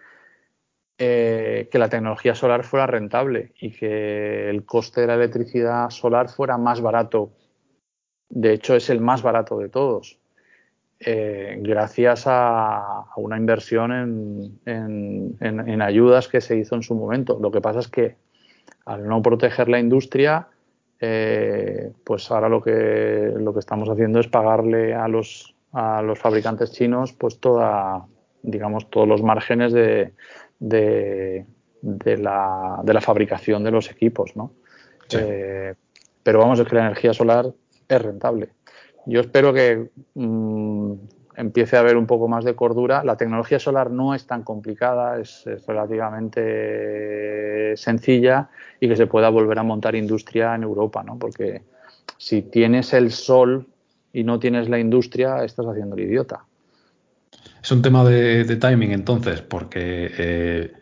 eh, 0.97 1.69
que 1.71 1.79
la 1.79 1.89
tecnología 1.89 2.35
solar 2.35 2.63
fuera 2.63 2.85
rentable 2.85 3.53
y 3.59 3.71
que 3.71 4.49
el 4.49 4.65
coste 4.65 5.01
de 5.01 5.07
la 5.07 5.15
electricidad 5.15 5.89
solar 5.89 6.29
fuera 6.29 6.57
más 6.57 6.81
barato. 6.81 7.31
De 8.29 8.53
hecho, 8.53 8.75
es 8.75 8.89
el 8.89 8.99
más 8.99 9.21
barato 9.21 9.57
de 9.57 9.69
todos. 9.69 10.19
Eh, 10.99 11.57
gracias 11.61 12.25
a, 12.25 13.05
una 13.15 13.37
inversión 13.37 14.59
en, 14.65 15.81
ayudas 15.81 16.27
que 16.27 16.41
se 16.41 16.57
hizo 16.57 16.75
en 16.75 16.83
su 16.83 16.93
momento. 16.93 17.39
Lo 17.41 17.51
que 17.51 17.61
pasa 17.61 17.79
es 17.79 17.87
que 17.87 18.17
al 18.85 19.07
no 19.07 19.21
proteger 19.21 19.69
la 19.69 19.79
industria, 19.79 20.49
eh, 20.99 21.91
pues 22.03 22.29
ahora 22.31 22.49
lo 22.49 22.61
que, 22.61 23.33
lo 23.37 23.53
que 23.53 23.59
estamos 23.59 23.89
haciendo 23.89 24.19
es 24.19 24.27
pagarle 24.27 24.93
a 24.93 25.07
los, 25.07 25.55
a 25.71 26.01
los 26.01 26.19
fabricantes 26.19 26.71
chinos 26.71 27.13
pues 27.13 27.39
toda, 27.39 28.05
digamos, 28.41 28.89
todos 28.89 29.07
los 29.07 29.23
márgenes 29.23 29.73
de, 29.73 30.13
de, 30.59 31.45
la, 32.17 32.81
de 32.83 32.93
la, 32.93 33.01
fabricación 33.01 33.63
de 33.63 33.71
los 33.71 33.89
equipos, 33.89 34.35
¿no? 34.35 34.51
Eh, 35.11 35.73
pero 36.21 36.39
vamos, 36.39 36.59
es 36.59 36.67
que 36.67 36.75
la 36.75 36.85
energía 36.85 37.13
solar 37.13 37.51
es 37.87 38.01
rentable 38.01 38.49
yo 39.09 39.21
espero 39.21 39.53
que 39.53 39.89
mm, 40.13 40.93
empiece 41.39 41.77
a 41.77 41.79
haber 41.79 41.95
un 41.95 42.05
poco 42.05 42.27
más 42.27 42.43
de 42.43 42.53
cordura. 42.53 43.01
La 43.03 43.15
tecnología 43.15 43.59
solar 43.59 43.89
no 43.89 44.13
es 44.13 44.27
tan 44.27 44.43
complicada, 44.43 45.17
es, 45.19 45.45
relativamente 45.65 47.77
sencilla 47.77 48.49
y 48.79 48.89
que 48.89 48.97
se 48.97 49.07
pueda 49.07 49.29
volver 49.29 49.57
a 49.57 49.63
montar 49.63 49.95
industria 49.95 50.53
en 50.53 50.63
Europa, 50.63 51.01
¿no? 51.01 51.17
Porque 51.17 51.61
si 52.17 52.41
tienes 52.41 52.93
el 52.93 53.11
sol 53.11 53.67
y 54.11 54.25
no 54.25 54.37
tienes 54.37 54.67
la 54.67 54.79
industria, 54.79 55.45
estás 55.45 55.65
haciendo 55.65 55.95
el 55.95 56.03
idiota. 56.03 56.43
Es 57.63 57.71
un 57.71 57.81
tema 57.81 58.03
de, 58.03 58.43
timing 58.57 58.91
entonces, 58.91 59.41
porque 59.41 60.11
eh, 60.17 60.73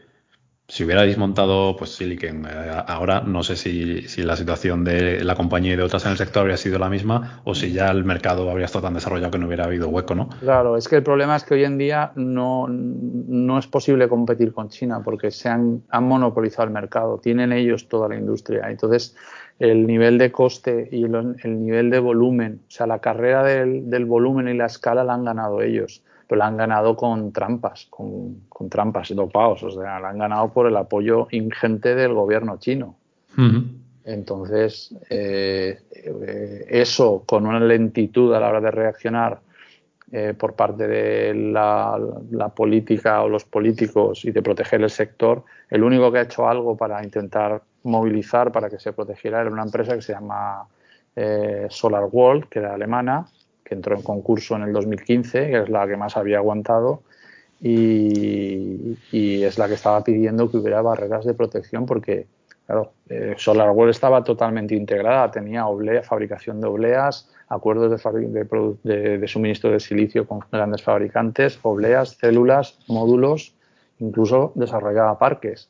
si 0.69 0.83
hubierais 0.83 1.17
montado 1.17 1.77
pues 1.77 1.91
Silicon 1.95 2.45
eh, 2.45 2.83
ahora, 2.87 3.21
no 3.21 3.41
sé 3.41 3.55
si, 3.55 4.01
la 4.17 4.35
situación 4.35 4.83
de 4.83 5.23
la 5.23 5.35
compañía 5.35 5.73
y 5.73 5.75
de 5.77 5.83
otras 5.83 6.05
en 6.05 6.11
el 6.11 6.17
sector 6.17 6.41
habría 6.41 6.57
sido 6.57 6.77
la 6.77 6.89
misma 6.89 7.41
o 7.45 7.55
si 7.55 7.71
ya 7.71 7.89
el 7.89 8.03
mercado 8.03 8.49
habría 8.51 8.65
estado 8.65 8.83
tan 8.83 8.93
desarrollado 8.93 9.31
que 9.31 9.37
no 9.37 9.47
hubiera 9.47 9.63
habido 9.63 9.87
hueco, 9.87 10.13
¿no? 10.13 10.27
Claro, 10.41 10.75
es 10.75 10.89
que 10.89 10.97
el 10.97 11.03
problema 11.03 11.37
es 11.37 11.45
que 11.45 11.53
hoy 11.53 11.63
en 11.63 11.77
día 11.77 12.11
no, 12.15 12.67
no 12.67 13.57
es 13.57 13.67
posible 13.67 14.09
competir 14.09 14.51
con 14.51 14.67
China 14.67 15.01
porque 15.03 15.31
se 15.31 15.47
han, 15.47 15.83
han 15.89 16.03
monopolizado 16.03 16.67
el 16.67 16.73
mercado, 16.73 17.17
tienen 17.19 17.53
ellos 17.53 17.87
toda 17.87 18.09
la 18.09 18.17
industria. 18.17 18.69
Entonces, 18.69 19.15
el 19.59 19.87
nivel 19.87 20.17
de 20.17 20.33
coste 20.33 20.89
y 20.91 21.05
el, 21.05 21.63
nivel 21.63 21.89
de 21.89 21.99
volumen, 21.99 22.59
o 22.67 22.71
sea, 22.71 22.87
la 22.87 22.99
carrera 22.99 23.41
del, 23.43 23.89
del 23.89 24.03
volumen 24.03 24.49
y 24.49 24.53
la 24.53 24.65
escala 24.65 25.05
la 25.05 25.13
han 25.13 25.23
ganado 25.23 25.61
ellos 25.61 26.03
pero 26.27 26.39
la 26.39 26.47
han 26.47 26.57
ganado 26.57 26.95
con 26.95 27.31
trampas, 27.31 27.87
con, 27.89 28.41
con 28.49 28.69
trampas 28.69 29.15
dopados, 29.15 29.63
o 29.63 29.71
sea, 29.71 29.99
la 29.99 30.09
han 30.09 30.17
ganado 30.17 30.51
por 30.51 30.67
el 30.67 30.75
apoyo 30.75 31.27
ingente 31.31 31.95
del 31.95 32.13
gobierno 32.13 32.57
chino. 32.59 32.95
Entonces, 34.03 34.95
eh, 35.09 35.79
eh, 35.91 36.65
eso 36.69 37.23
con 37.25 37.45
una 37.45 37.59
lentitud 37.59 38.33
a 38.33 38.39
la 38.39 38.49
hora 38.49 38.61
de 38.61 38.71
reaccionar 38.71 39.39
eh, 40.11 40.33
por 40.37 40.55
parte 40.55 40.87
de 40.87 41.33
la, 41.33 41.99
la, 42.31 42.49
política 42.49 43.21
o 43.21 43.29
los 43.29 43.43
políticos 43.43 44.25
y 44.25 44.31
de 44.31 44.41
proteger 44.41 44.81
el 44.81 44.89
sector, 44.89 45.43
el 45.69 45.83
único 45.83 46.11
que 46.11 46.19
ha 46.19 46.21
hecho 46.21 46.47
algo 46.47 46.75
para 46.75 47.03
intentar 47.03 47.61
movilizar 47.83 48.51
para 48.51 48.69
que 48.69 48.79
se 48.79 48.93
protegiera 48.93 49.41
era 49.41 49.51
una 49.51 49.63
empresa 49.63 49.95
que 49.95 50.01
se 50.01 50.13
llama 50.13 50.65
Solar 51.69 52.07
World, 52.11 52.47
que 52.47 52.59
era 52.59 52.75
alemana, 52.75 53.25
que 53.67 53.75
entró 53.75 53.95
en 53.95 54.01
concurso 54.01 54.55
en 54.55 54.63
el 54.63 54.71
2015, 54.71 55.49
que 55.49 55.59
es 55.63 55.69
la 55.69 55.85
que 55.85 55.97
más 55.97 56.15
había 56.15 56.37
aguantado, 56.37 57.01
y, 57.61 58.95
es 59.11 59.57
la 59.57 59.67
que 59.67 59.73
estaba 59.73 60.03
pidiendo 60.03 60.49
que 60.49 60.57
hubiera 60.57 60.81
barreras 60.81 61.25
de 61.25 61.33
protección 61.33 61.85
porque, 61.85 62.27
claro, 62.65 62.91
eh, 63.09 63.33
SolarWorld 63.37 63.89
estaba 63.89 64.23
totalmente 64.23 64.75
integrada, 64.75 65.31
tenía 65.31 65.67
oblea, 65.67 66.03
fabricación 66.03 66.61
de 66.61 66.67
obleas, 66.67 67.29
acuerdos 67.49 68.01
de, 68.01 69.17
de, 69.17 69.27
suministro 69.27 69.71
de 69.71 69.79
silicio 69.79 70.27
con 70.27 70.39
grandes 70.51 70.83
fabricantes, 70.83 71.59
obleas, 71.61 72.17
células, 72.19 72.79
módulos, 72.87 73.53
incluso 73.99 74.53
desarrollaba 74.55 75.17
parques. 75.17 75.69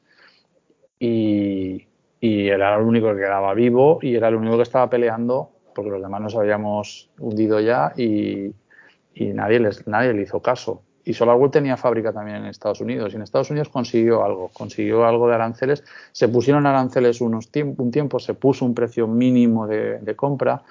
Y, 1.00 1.88
y 2.20 2.48
era 2.48 2.76
el 2.76 2.84
único 2.84 3.14
que 3.14 3.22
quedaba 3.22 3.54
vivo 3.54 4.00
y 4.02 4.16
era 4.16 4.28
el 4.28 4.36
único 4.36 4.58
que 4.58 4.64
estaba 4.64 4.90
peleando 4.90 5.52
porque 5.78 5.92
los 5.92 6.02
demás 6.02 6.20
nos 6.20 6.36
habíamos 6.36 7.08
hundido 7.20 7.60
ya 7.60 7.94
y, 7.96 8.52
nadie, 9.16 9.60
les, 9.60 9.86
nadie 9.86 10.12
le 10.12 10.24
hizo 10.24 10.42
caso. 10.42 10.82
Y 11.06 11.14
SolarWorld 11.14 11.54
tenía 11.54 11.78
fábrica 11.78 12.12
también 12.12 12.38
en 12.38 12.46
Estados 12.48 12.82
Unidos. 12.82 13.14
Y 13.14 13.18
en 13.18 13.22
Estados 13.22 13.52
Unidos 13.52 13.70
consiguió 13.70 14.26
algo, 14.26 14.50
consiguió 14.52 15.06
algo 15.06 15.28
de 15.28 15.36
aranceles. 15.36 15.84
Se 16.12 16.28
pusieron 16.30 16.66
aranceles 16.66 17.22
unos 17.22 17.52
un 17.78 17.92
tiempo, 17.92 18.20
se 18.20 18.34
puso 18.34 18.66
un 18.66 18.74
precio 18.74 19.08
mínimo 19.08 19.68
de, 19.68 20.16
compra, 20.16 20.64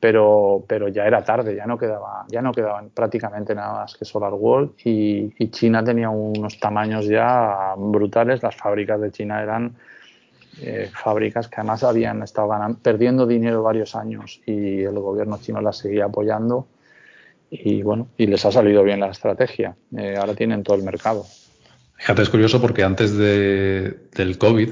pero, 0.00 0.64
pero 0.66 0.88
ya 0.88 1.06
era 1.06 1.22
tarde, 1.22 1.54
ya 1.54 1.66
no 1.66 1.78
quedaba, 1.78 2.26
ya 2.28 2.42
no 2.42 2.52
quedaban 2.52 2.90
prácticamente 2.90 3.54
nada 3.54 3.74
más 3.74 3.96
que 3.96 4.04
SolarWorld 4.04 4.72
y, 4.84 5.32
y 5.38 5.50
China 5.50 5.84
tenía 5.84 6.10
unos 6.10 6.58
tamaños 6.58 7.06
ya 7.06 7.74
brutales. 7.76 8.42
Las 8.42 8.56
fábricas 8.56 9.00
de 9.00 9.12
China 9.12 9.40
eran 9.40 9.76
eh, 10.60 10.90
fábricas 10.92 11.48
que 11.48 11.56
además 11.56 11.84
habían 11.84 12.22
estado 12.22 12.50
perdiendo 12.82 13.26
dinero 13.26 13.62
varios 13.62 13.94
años 13.94 14.40
y 14.46 14.82
el 14.82 14.98
gobierno 14.98 15.38
chino 15.40 15.60
las 15.60 15.78
seguía 15.78 16.06
apoyando 16.06 16.68
y 17.50 17.82
bueno, 17.82 18.08
y 18.16 18.26
les 18.26 18.44
ha 18.44 18.52
salido 18.52 18.82
bien 18.82 19.00
la 19.00 19.08
estrategia. 19.08 19.76
Eh, 19.96 20.16
ahora 20.18 20.34
tienen 20.34 20.62
todo 20.62 20.76
el 20.76 20.82
mercado. 20.82 21.24
Fíjate, 21.94 22.22
es 22.22 22.28
curioso 22.28 22.60
porque 22.60 22.84
antes 22.84 23.16
del 23.16 24.38
COVID, 24.38 24.70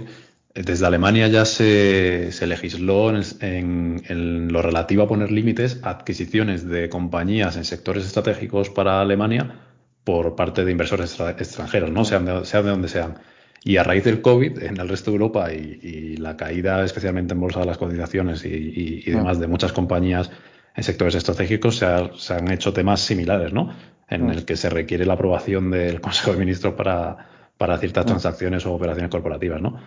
desde 0.54 0.86
Alemania 0.86 1.28
ya 1.28 1.44
se, 1.44 2.30
legisló 2.46 3.10
en, 3.10 4.02
en, 4.08 4.52
lo 4.52 4.62
relativo 4.62 5.02
a 5.02 5.08
poner 5.08 5.30
límites 5.30 5.80
a 5.82 5.90
adquisiciones 5.90 6.68
de 6.68 6.88
compañías 6.88 7.56
en 7.56 7.64
sectores 7.64 8.06
estratégicos 8.06 8.70
para 8.70 9.00
Alemania 9.00 9.60
por 10.04 10.36
parte 10.36 10.64
de 10.64 10.70
inversores 10.70 11.18
extranjeros, 11.38 11.90
¿no? 11.90 12.04
Sean 12.04 12.24
de, 12.24 12.40
de 12.40 12.62
donde 12.62 12.88
sean. 12.88 13.18
Y 13.64 13.78
a 13.78 13.82
raíz 13.82 14.04
del 14.04 14.22
COVID, 14.22 14.62
en 14.62 14.80
el 14.80 14.88
resto 14.88 15.10
de 15.10 15.16
Europa 15.16 15.52
y, 15.52 16.16
la 16.16 16.36
caída, 16.36 16.84
especialmente 16.84 17.34
en 17.34 17.40
bolsa 17.40 17.60
de 17.60 17.66
las 17.66 17.78
cotizaciones 17.78 18.44
y, 18.44 19.02
ah. 19.08 19.18
demás 19.18 19.40
de 19.40 19.46
muchas 19.46 19.72
compañías 19.72 20.30
en 20.74 20.84
sectores 20.84 21.14
estratégicos, 21.14 21.78
se, 21.78 22.34
han 22.34 22.50
hecho 22.50 22.72
temas 22.72 23.00
similares, 23.00 23.52
¿no? 23.52 23.74
En 24.08 24.30
ah. 24.30 24.32
el 24.32 24.44
que 24.44 24.56
se 24.56 24.70
requiere 24.70 25.04
la 25.04 25.14
aprobación 25.14 25.70
del 25.70 26.00
Consejo 26.00 26.32
de 26.32 26.38
Ministros 26.38 26.74
para, 26.74 27.28
para 27.58 27.78
ciertas 27.78 28.04
ah. 28.04 28.06
transacciones 28.06 28.66
o 28.66 28.74
operaciones 28.74 29.10
corporativas, 29.10 29.60
¿no? 29.60 29.80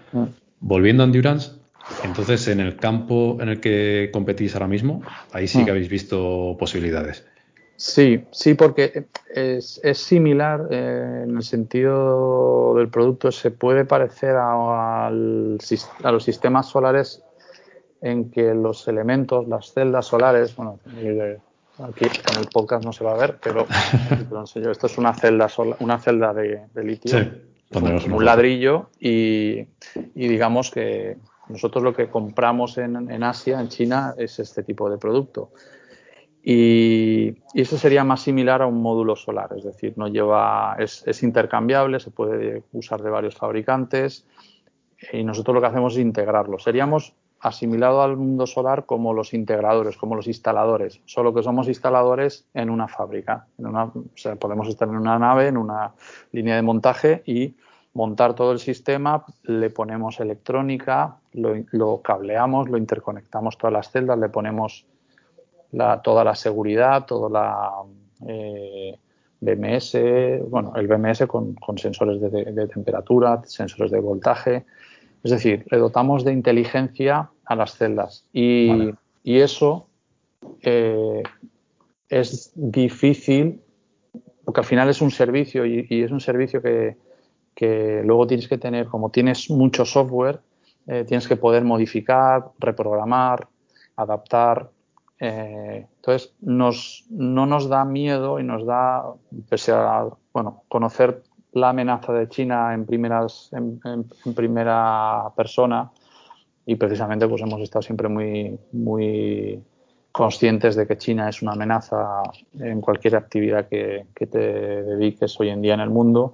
Volviendo 0.60 1.04
a 1.04 1.06
Endurance, 1.06 1.52
entonces 2.04 2.48
en 2.48 2.60
el 2.60 2.76
campo 2.76 3.38
en 3.40 3.50
el 3.50 3.60
que 3.60 4.10
competís 4.12 4.54
ahora 4.56 4.68
mismo, 4.68 5.02
ahí 5.32 5.48
sí 5.48 5.64
que 5.64 5.72
habéis 5.72 5.90
visto 5.90 6.58
posibilidades. 6.60 7.26
Sí, 7.80 8.26
sí, 8.32 8.56
porque 8.56 9.06
es, 9.34 9.80
es 9.82 9.98
similar 10.00 10.68
eh, 10.70 11.22
en 11.24 11.38
el 11.38 11.44
sentido 11.44 12.74
del 12.76 12.90
producto, 12.90 13.32
se 13.32 13.52
puede 13.52 13.86
parecer 13.86 14.36
a, 14.36 15.08
a, 15.08 15.10
los 15.10 16.24
sistemas 16.26 16.68
solares 16.68 17.24
en 18.02 18.32
que 18.32 18.54
los 18.54 18.86
elementos, 18.90 19.48
las 19.48 19.72
celdas 19.72 20.08
solares, 20.08 20.54
bueno, 20.58 20.78
aquí 21.82 22.04
en 22.04 22.40
el 22.42 22.50
podcast 22.52 22.84
no 22.84 22.92
se 22.92 23.06
va 23.06 23.14
a 23.14 23.18
ver, 23.18 23.40
pero 23.42 23.66
esto 24.72 24.88
es 24.88 24.98
una 24.98 25.14
celda, 25.14 25.48
una 25.80 26.00
celda 26.00 26.34
de, 26.34 26.68
litio, 26.84 27.32
un, 27.76 28.26
ladrillo 28.26 28.90
y, 29.00 29.60
y, 30.16 30.28
digamos 30.28 30.70
que 30.70 31.16
nosotros 31.48 31.82
lo 31.82 31.96
que 31.96 32.10
compramos 32.10 32.78
en, 32.78 33.10
en 33.10 33.24
Asia, 33.24 33.58
en 33.62 33.70
China, 33.70 34.16
es 34.18 34.38
este 34.40 34.64
tipo 34.64 34.90
de 34.90 34.98
producto. 34.98 35.52
Y, 36.52 37.36
eso 37.54 37.78
sería 37.78 38.04
más 38.04 38.22
similar 38.22 38.64
a 38.64 38.66
un 38.66 38.82
módulo 38.82 39.16
solar, 39.16 39.52
es 39.56 39.64
decir, 39.64 39.94
no 39.98 40.08
lleva, 40.08 40.76
es, 40.80 41.22
intercambiable, 41.22 42.00
se 42.00 42.10
puede 42.10 42.64
usar 42.72 43.04
de 43.04 43.12
varios 43.12 43.36
fabricantes 43.36 44.26
y 45.14 45.24
nosotros 45.24 45.54
lo 45.54 45.62
que 45.62 45.68
hacemos 45.68 45.94
es 45.94 46.00
integrarlo. 46.00 46.58
Seríamos 46.58 47.14
asimilados 47.40 48.04
al 48.04 48.18
mundo 48.18 48.48
solar 48.48 48.88
como 48.88 49.14
los 49.14 49.36
integradores, 49.36 49.96
como 49.96 50.16
los 50.16 50.26
instaladores, 50.26 51.02
solo 51.06 51.36
que 51.36 51.44
somos 51.44 51.68
instaladores 51.68 52.48
en 52.56 52.72
una 52.72 52.88
fábrica. 52.88 53.46
En 53.60 53.68
una, 53.68 53.84
o 53.84 54.04
sea, 54.16 54.36
podemos 54.36 54.68
estar 54.70 54.88
en 54.88 54.96
una 54.96 55.20
nave, 55.20 55.50
en 55.50 55.58
una 55.58 55.92
línea 56.32 56.56
de 56.56 56.64
montaje 56.64 57.22
y 57.28 57.54
montar 57.94 58.34
todo 58.34 58.54
el 58.54 58.60
sistema, 58.60 59.24
le 59.44 59.70
ponemos 59.70 60.20
electrónica, 60.20 61.18
lo, 61.34 61.54
lo 61.70 62.02
cableamos, 62.02 62.70
lo 62.70 62.78
interconectamos 62.78 63.56
todas 63.56 63.74
las 63.74 63.92
celdas, 63.92 64.18
le 64.18 64.30
ponemos 64.30 64.88
toda 66.04 66.24
la 66.24 66.36
seguridad, 66.36 67.06
toda 67.06 67.30
la 67.30 67.72
eh, 68.28 68.98
BMS, 69.42 69.98
bueno, 70.50 70.74
el 70.76 70.88
BMS 70.88 71.26
con, 71.28 71.56
sensores 71.78 72.20
de, 72.20 72.68
temperatura, 72.68 73.42
sensores 73.46 73.92
de 73.92 74.00
voltaje, 74.00 74.66
Es 75.24 75.32
decir, 75.32 75.66
le 75.70 75.78
dotamos 75.78 76.24
de 76.24 76.34
inteligencia 76.34 77.30
a 77.46 77.56
las 77.56 77.76
celdas. 77.76 78.26
Y, 78.34 78.92
eso 79.24 79.88
eh, 80.64 81.22
es 82.10 82.52
difícil 82.56 83.62
porque 84.50 84.62
al 84.62 84.66
final 84.66 84.90
es 84.90 85.00
un 85.00 85.12
servicio 85.12 85.64
y, 85.64 85.86
es 85.90 86.10
un 86.10 86.20
servicio 86.20 86.60
que, 86.60 88.02
luego 88.04 88.26
tienes 88.26 88.48
que 88.48 88.58
tener, 88.58 88.88
como 88.88 89.12
tienes 89.12 89.48
mucho 89.52 89.86
software, 89.86 90.40
eh, 90.88 91.04
tienes 91.08 91.28
que 91.28 91.36
poder 91.36 91.64
modificar, 91.64 92.46
reprogramar, 92.58 93.48
adaptar. 93.96 94.72
Eh, 95.20 95.86
entonces, 95.98 96.34
no 96.40 97.46
nos 97.46 97.70
da 97.70 97.84
miedo 97.86 98.40
y 98.40 98.44
nos 98.44 98.66
da, 98.66 99.04
pese 99.50 99.74
a 99.74 100.08
bueno, 100.34 100.64
conocer 100.70 101.24
la 101.54 101.70
amenaza 101.70 102.14
de 102.14 102.30
China 102.30 102.74
en, 102.74 102.86
primera 104.36 105.32
persona 105.36 105.92
y 106.66 106.76
precisamente 106.76 107.28
pues 107.28 107.42
hemos 107.42 107.60
estado 107.62 107.82
siempre 107.82 108.08
muy, 108.08 108.58
muy 108.72 109.62
conscientes 110.12 110.76
de 110.76 110.88
que 110.88 110.98
China 110.98 111.28
es 111.28 111.42
una 111.42 111.54
amenaza 111.54 112.22
en 112.60 112.82
cualquier 112.82 113.16
actividad 113.16 113.68
que, 113.68 114.06
te 114.16 114.38
dediques 114.38 115.40
hoy 115.40 115.50
en 115.50 115.62
día 115.62 115.74
en 115.74 115.80
el 115.82 115.90
mundo. 115.90 116.34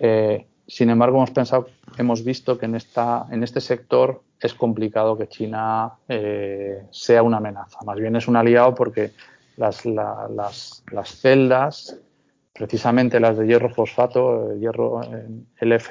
Eh, 0.00 0.46
sin 0.66 0.90
embargo, 0.90 1.18
hemos 1.18 1.30
pensado, 1.30 1.66
hemos 1.98 2.24
visto 2.24 2.58
que 2.58 2.66
en, 2.66 2.74
esta, 2.74 3.26
en 3.30 3.44
este 3.44 3.60
sector 3.60 4.22
es 4.40 4.54
complicado 4.54 5.16
que 5.16 5.28
China 5.28 5.94
eh, 6.08 6.86
sea 6.90 7.22
una 7.22 7.38
amenaza. 7.38 7.78
Más 7.84 7.98
bien 7.98 8.16
es 8.16 8.28
un 8.28 8.36
aliado 8.36 8.74
porque 8.74 9.12
las, 9.56 9.86
las, 9.86 10.84
las 10.90 11.08
celdas 11.20 11.98
precisamente 12.54 13.18
las 13.18 13.36
de 13.36 13.46
hierro 13.46 13.68
fosfato, 13.68 14.52
eh, 14.52 14.58
hierro 14.60 15.00
LF, 15.60 15.90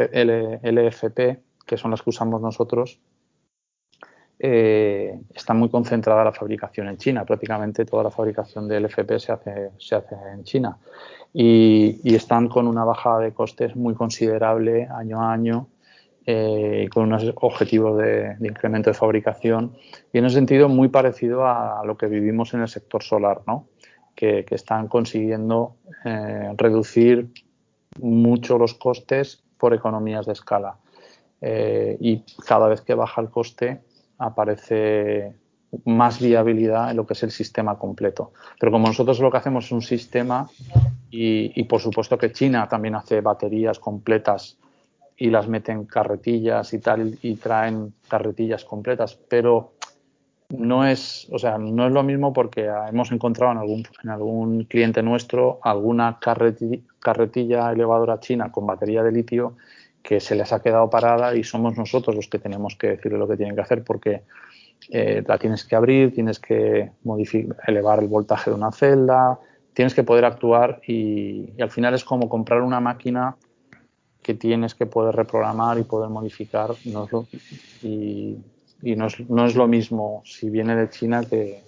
LFP, 0.63 1.19
que 1.65 1.77
son 1.77 1.91
las 1.91 2.01
que 2.01 2.09
usamos 2.09 2.41
nosotros, 2.41 2.99
eh, 4.39 5.21
está 5.33 5.53
muy 5.53 5.69
concentrada 5.69 6.23
la 6.23 6.31
fabricación 6.31 6.87
en 6.87 6.97
China. 6.97 7.25
Prácticamente 7.25 7.85
toda 7.85 8.03
la 8.03 8.11
fabricación 8.11 8.67
de 8.67 8.79
LFP 8.79 9.19
se 9.19 9.31
hace, 9.31 9.71
se 9.77 9.95
hace 9.95 10.15
en 10.33 10.43
China. 10.43 10.77
Y, 11.33 12.15
están 12.15 12.47
con 12.47 12.67
una 12.67 12.85
bajada 12.85 13.19
de 13.19 13.33
costes 13.33 13.75
muy 13.75 13.93
considerable 13.93 14.87
año 14.87 15.21
a 15.21 15.33
año 15.33 15.67
eh, 16.25 16.87
con 16.93 17.03
unos 17.03 17.31
objetivos 17.35 17.97
de, 17.97 18.35
incremento 18.41 18.89
de 18.89 18.93
fabricación. 18.93 19.75
Y 20.11 20.19
en 20.19 20.25
ese 20.25 20.35
sentido, 20.35 20.69
muy 20.69 20.87
parecido 20.87 21.45
a 21.45 21.81
lo 21.85 21.97
que 21.97 22.07
vivimos 22.07 22.53
en 22.53 22.61
el 22.61 22.67
sector 22.67 23.03
solar, 23.03 23.41
¿no? 23.47 23.67
que, 24.15 24.45
están 24.51 24.87
consiguiendo 24.87 25.75
eh, 26.05 26.53
reducir 26.57 27.31
mucho 27.99 28.57
los 28.57 28.73
costes 28.73 29.43
por 29.57 29.73
economías 29.73 30.25
de 30.25 30.33
escala. 30.33 30.77
Eh, 31.41 31.97
y 31.99 32.23
cada 32.45 32.67
vez 32.67 32.81
que 32.81 32.93
baja 32.93 33.21
el 33.21 33.29
coste 33.29 33.81
aparece 34.17 35.33
más 35.85 36.21
viabilidad 36.21 36.91
en 36.91 36.97
lo 36.97 37.05
que 37.05 37.13
es 37.13 37.23
el 37.23 37.31
sistema 37.31 37.77
completo. 37.77 38.31
Pero 38.59 38.71
como 38.71 38.87
nosotros 38.87 39.19
lo 39.19 39.31
que 39.31 39.37
hacemos 39.37 39.65
es 39.65 39.71
un 39.71 39.81
sistema 39.81 40.47
y, 41.09 41.51
y 41.59 41.63
por 41.63 41.81
supuesto 41.81 42.17
que 42.17 42.31
China 42.31 42.67
también 42.69 42.95
hace 42.95 43.21
baterías 43.21 43.79
completas 43.79 44.57
y 45.23 45.29
las 45.29 45.47
mete 45.47 45.71
en 45.71 45.85
carretillas 45.85 46.73
y 46.73 46.79
tal 46.79 47.17
y 47.21 47.35
traen 47.35 47.93
carretillas 48.09 48.65
completas, 48.65 49.17
pero 49.29 49.71
no 50.49 50.85
es, 50.85 51.29
o 51.31 51.39
sea, 51.39 51.57
no 51.57 51.87
es 51.87 51.93
lo 51.93 52.03
mismo 52.03 52.33
porque 52.33 52.69
hemos 52.89 53.09
encontrado 53.13 53.53
en 53.53 53.57
algún, 53.59 53.87
en 54.03 54.09
algún 54.09 54.65
cliente 54.65 55.01
nuestro 55.01 55.59
alguna 55.63 56.19
carretilla, 56.19 57.71
elevadora 57.71 58.19
china 58.19 58.51
con 58.51 58.67
batería 58.67 59.01
de 59.01 59.13
litio 59.13 59.55
que 60.01 60.19
se 60.19 60.35
les 60.35 60.51
ha 60.51 60.61
quedado 60.61 60.89
parada 60.89 61.33
y 61.37 61.45
somos 61.45 61.77
nosotros 61.77 62.17
los 62.17 62.27
que 62.27 62.39
tenemos 62.39 62.75
que 62.75 62.87
decirle 62.87 63.17
lo 63.17 63.25
que 63.29 63.37
tienen 63.37 63.55
que 63.55 63.61
hacer 63.61 63.81
porque 63.85 64.23
eh, 64.89 65.23
la 65.25 65.37
tienes 65.37 65.63
que 65.63 65.77
abrir, 65.77 66.13
tienes 66.13 66.37
que 66.37 66.91
elevar 67.65 67.99
el 67.99 68.09
voltaje 68.09 68.49
de 68.49 68.57
una 68.57 68.73
celda, 68.73 69.39
tienes 69.73 69.93
que 69.93 70.03
poder 70.03 70.25
actuar 70.25 70.81
y, 70.85 71.53
al 71.61 71.71
final 71.71 71.93
es 71.93 72.03
como 72.03 72.27
comprar 72.27 72.61
una 72.61 72.81
máquina 72.81 73.37
que 74.23 74.33
tienes 74.33 74.73
que 74.73 74.87
poder 74.87 75.15
reprogramar 75.15 75.77
y 75.77 75.83
poder 75.83 76.09
modificar 76.09 76.71
y 77.83 78.37
y 78.83 78.95
no 78.95 79.07
es, 79.07 79.19
no 79.29 79.45
es 79.45 79.55
lo 79.55 79.67
mismo 79.67 80.21
si 80.25 80.49
viene 80.49 80.75
de 80.75 80.89
China 80.89 81.21
que, 81.23 81.63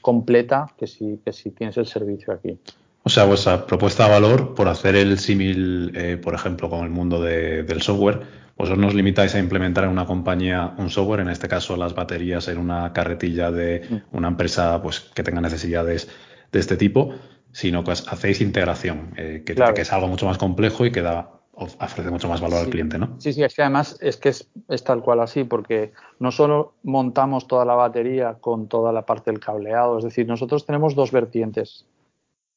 completa 0.00 0.70
que 0.78 0.86
si, 0.86 1.20
que 1.24 1.32
si 1.32 1.50
tienes 1.50 1.76
el 1.76 1.86
servicio 1.86 2.32
aquí. 2.32 2.58
O 3.02 3.08
sea, 3.08 3.24
vuestra 3.24 3.66
propuesta 3.66 4.04
de 4.04 4.10
valor 4.10 4.54
por 4.54 4.68
hacer 4.68 4.94
el 4.96 5.18
símil, 5.18 5.92
eh, 5.94 6.18
por 6.22 6.34
ejemplo, 6.34 6.68
con 6.68 6.84
el 6.84 6.90
mundo 6.90 7.20
del 7.22 7.82
software, 7.82 8.20
vosotros 8.56 8.78
nos 8.78 8.94
limitáis 8.94 9.34
a 9.34 9.38
implementar 9.38 9.84
en 9.84 9.90
una 9.90 10.04
compañía 10.04 10.74
un 10.78 10.90
software, 10.90 11.20
en 11.20 11.28
este 11.28 11.48
caso 11.48 11.76
las 11.76 11.94
baterías 11.94 12.48
en 12.48 12.58
una 12.58 12.92
carretilla 12.92 13.50
de 13.50 13.86
mm. 13.88 14.16
una 14.16 14.28
empresa 14.28 14.82
pues, 14.82 15.00
que 15.00 15.22
tenga 15.22 15.40
necesidades 15.40 16.08
de 16.50 16.58
este 16.58 16.76
tipo, 16.76 17.14
sino 17.52 17.84
que 17.84 17.92
hacéis 17.92 18.40
integración, 18.40 19.12
eh, 19.16 19.42
que, 19.46 19.54
que, 19.54 19.80
es 19.80 19.92
algo 19.92 20.08
mucho 20.08 20.26
más 20.26 20.38
complejo 20.38 20.84
y 20.84 20.92
que 20.92 21.02
da 21.02 21.37
ofrece 21.58 22.10
mucho 22.10 22.28
más 22.28 22.40
valor 22.40 22.60
al 22.60 22.70
cliente, 22.70 22.98
¿no? 22.98 23.20
Sí, 23.20 23.32
sí, 23.32 23.42
es 23.42 23.54
que 23.54 23.62
además 23.62 23.98
es 24.00 24.16
que 24.16 24.28
es, 24.28 24.84
tal 24.84 25.02
cual 25.02 25.20
así, 25.20 25.44
porque 25.44 25.92
no 26.18 26.30
solo 26.30 26.74
montamos 26.84 27.46
toda 27.46 27.64
la 27.64 27.74
batería 27.74 28.34
con 28.40 28.68
toda 28.68 28.92
la 28.92 29.04
parte 29.04 29.30
del 29.30 29.40
cableado, 29.40 29.98
es 29.98 30.04
decir, 30.04 30.26
nosotros 30.26 30.64
tenemos 30.66 30.94
dos 30.94 31.10
vertientes. 31.10 31.86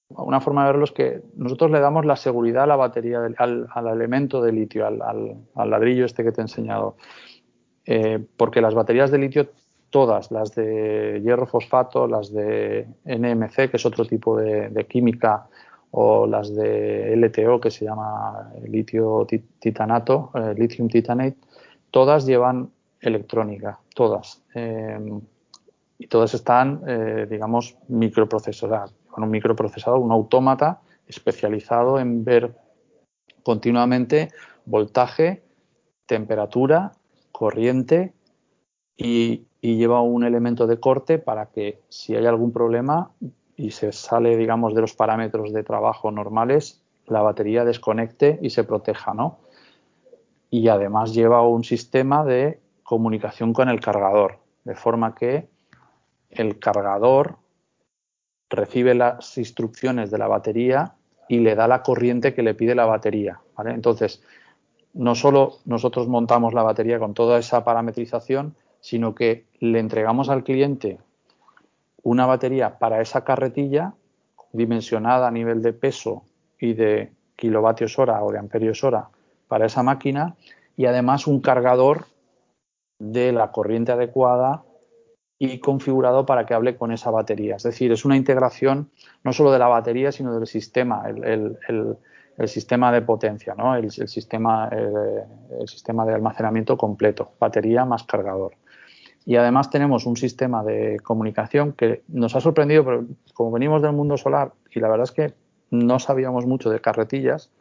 Una 0.09 0.41
forma 0.41 0.63
de 0.63 0.71
verlo 0.71 0.83
es 0.83 0.91
que 0.91 1.21
nosotros 1.35 1.71
le 1.71 1.79
damos 1.79 2.05
la 2.05 2.15
seguridad 2.15 2.63
a 2.63 2.67
la 2.67 2.75
batería, 2.75 3.21
al, 3.37 3.87
elemento 3.87 4.41
de 4.41 4.51
litio, 4.51 4.85
al, 4.85 5.69
ladrillo 5.69 6.05
este 6.05 6.23
que 6.23 6.31
te 6.31 6.41
he 6.41 6.43
enseñado. 6.43 6.97
Eh, 7.85 8.23
porque 8.37 8.61
las 8.61 8.75
baterías 8.75 9.09
de 9.09 9.17
litio, 9.17 9.49
todas, 9.89 10.29
las 10.31 10.53
de 10.53 11.21
hierro 11.23 11.47
fosfato, 11.47 12.07
las 12.07 12.31
de 12.31 12.87
NMC, 13.05 13.71
que 13.71 13.77
es 13.77 13.85
otro 13.85 14.05
tipo 14.05 14.37
de 14.37 14.85
química, 14.87 15.47
o 15.91 16.25
las 16.25 16.55
de 16.55 17.15
LTO, 17.15 17.59
que 17.59 17.69
se 17.69 17.85
llama 17.85 18.51
litio 18.65 19.27
titanato, 19.59 20.31
eh, 20.33 20.53
lithium 20.57 20.87
titanate, 20.87 21.37
todas 21.91 22.25
llevan 22.25 22.71
electrónica, 23.01 23.79
todas. 23.93 24.41
Em, 24.53 25.21
y 25.97 26.07
todas 26.07 26.33
están, 26.33 26.81
eh, 26.87 27.27
digamos, 27.29 27.77
microprocesadas. 27.87 28.93
Con 29.07 29.23
un 29.23 29.29
microprocesador, 29.29 29.99
un 29.99 30.11
autómata 30.11 30.81
especializado 31.05 31.99
en 31.99 32.23
ver 32.23 32.55
continuamente 33.43 34.29
voltaje, 34.65 35.43
temperatura, 36.05 36.93
corriente 37.31 38.13
y, 38.95 39.45
y 39.59 39.75
lleva 39.75 40.01
un 40.01 40.23
elemento 40.23 40.65
de 40.67 40.79
corte 40.79 41.19
para 41.19 41.47
que 41.47 41.81
si 41.89 42.15
hay 42.15 42.25
algún 42.25 42.53
problema 42.53 43.11
y 43.61 43.69
se 43.69 43.91
sale, 43.91 44.35
digamos, 44.37 44.73
de 44.73 44.81
los 44.81 44.95
parámetros 44.95 45.53
de 45.53 45.63
trabajo 45.63 46.09
normales, 46.09 46.81
la 47.05 47.21
batería 47.21 47.63
desconecte 47.63 48.39
y 48.41 48.49
se 48.49 48.63
proteja, 48.63 49.13
¿no? 49.13 49.37
Y 50.49 50.67
además 50.67 51.13
lleva 51.13 51.47
un 51.47 51.63
sistema 51.63 52.25
de 52.25 52.59
comunicación 52.81 53.53
con 53.53 53.69
el 53.69 53.79
cargador, 53.79 54.39
de 54.63 54.73
forma 54.73 55.13
que 55.13 55.47
el 56.31 56.57
cargador 56.57 57.37
recibe 58.49 58.95
las 58.95 59.37
instrucciones 59.37 60.09
de 60.09 60.17
la 60.17 60.27
batería 60.27 60.95
y 61.29 61.39
le 61.39 61.53
da 61.53 61.67
la 61.67 61.83
corriente 61.83 62.33
que 62.33 62.41
le 62.41 62.55
pide 62.55 62.73
la 62.73 62.85
batería. 62.85 63.41
Entonces, 63.63 64.23
no 64.93 65.13
solo 65.13 65.59
nosotros 65.65 66.07
montamos 66.07 66.55
la 66.55 66.63
batería 66.63 66.97
con 66.97 67.13
toda 67.13 67.37
esa 67.37 67.63
parametrización, 67.63 68.55
sino 68.79 69.13
que 69.13 69.45
le 69.59 69.77
entregamos 69.77 70.29
al 70.29 70.43
cliente 70.43 70.97
una 72.03 72.25
batería 72.25 72.79
para 72.79 73.01
esa 73.01 73.23
carretilla 73.23 73.93
dimensionada 74.51 75.27
a 75.27 75.31
nivel 75.31 75.61
de 75.61 75.73
peso 75.73 76.23
y 76.59 76.73
de 76.73 77.11
kilovatios 77.35 77.97
hora 77.97 78.23
o 78.23 78.31
de 78.31 78.39
amperios 78.39 78.83
hora 78.83 79.09
para 79.47 79.65
esa 79.65 79.83
máquina 79.83 80.35
y 80.77 80.85
además 80.85 81.27
un 81.27 81.41
cargador 81.41 82.05
de 82.99 83.31
la 83.31 83.51
corriente 83.51 83.91
adecuada 83.91 84.63
y 85.39 85.59
configurado 85.59 86.25
para 86.25 86.45
que 86.45 86.53
hable 86.53 86.77
con 86.77 86.91
esa 86.91 87.09
batería. 87.09 87.55
Es 87.55 87.63
decir, 87.63 87.91
es 87.91 88.05
una 88.05 88.15
integración 88.15 88.91
no 89.23 89.33
solo 89.33 89.51
de 89.51 89.57
la 89.57 89.67
batería, 89.67 90.11
sino 90.11 90.35
del 90.35 90.45
sistema, 90.45 91.03
el, 91.07 91.57
sistema 92.45 92.91
de 92.91 93.01
potencia, 93.01 93.55
¿no? 93.55 93.75
el, 93.75 93.89
sistema, 93.91 94.69
el 94.69 95.67
sistema 95.67 96.05
de 96.05 96.13
almacenamiento 96.13 96.77
completo, 96.77 97.31
batería 97.39 97.85
más 97.85 98.03
cargador 98.03 98.53
y 99.25 99.35
además 99.35 99.69
tenemos 99.69 100.05
un 100.05 100.17
sistema 100.17 100.63
de 100.63 100.99
comunicación 100.99 101.73
que 101.73 102.03
nos 102.07 102.35
ha 102.35 102.41
sorprendido, 102.41 102.83
pero 102.83 103.05
como 103.33 103.51
venimos 103.51 103.81
del 103.81 103.93
mundo 103.93 104.17
solar 104.17 104.51
y 104.71 104.79
la 104.79 104.89
verdad 104.89 105.03
es 105.03 105.11
que 105.11 105.33
no 105.69 105.99
sabíamos 105.99 106.45
mucho 106.45 106.69
de 106.69 106.81
carretillas, 106.81 107.51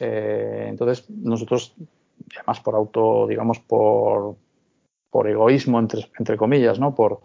eh, 0.00 0.66
entonces 0.68 1.08
nosotros, 1.08 1.74
además 2.36 2.60
por 2.60 2.74
auto, 2.74 3.26
digamos, 3.26 3.58
por, 3.60 4.36
por 5.10 5.28
egoísmo, 5.28 5.78
entre, 5.78 6.08
entre 6.18 6.36
comillas, 6.36 6.78
¿no? 6.78 6.94
por, 6.94 7.20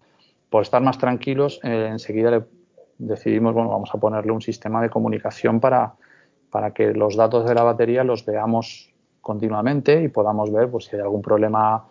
por 0.50 0.62
estar 0.62 0.82
más 0.82 0.98
tranquilos, 0.98 1.60
eh, 1.64 1.88
enseguida 1.92 2.32
le 2.32 2.44
decidimos, 2.98 3.54
bueno, 3.54 3.70
vamos 3.70 3.90
a 3.94 3.98
ponerle 3.98 4.32
un 4.32 4.42
sistema 4.42 4.82
de 4.82 4.90
comunicación 4.90 5.60
para, 5.60 5.94
para 6.50 6.72
que 6.72 6.94
los 6.94 7.16
datos 7.16 7.48
de 7.48 7.56
la 7.56 7.64
batería 7.64 8.04
los 8.04 8.26
veamos 8.26 8.94
continuamente 9.20 10.04
y 10.04 10.10
podamos 10.10 10.52
ver 10.52 10.70
pues, 10.70 10.86
si 10.86 10.96
hay 10.96 11.02
algún 11.02 11.22
problema 11.22 11.86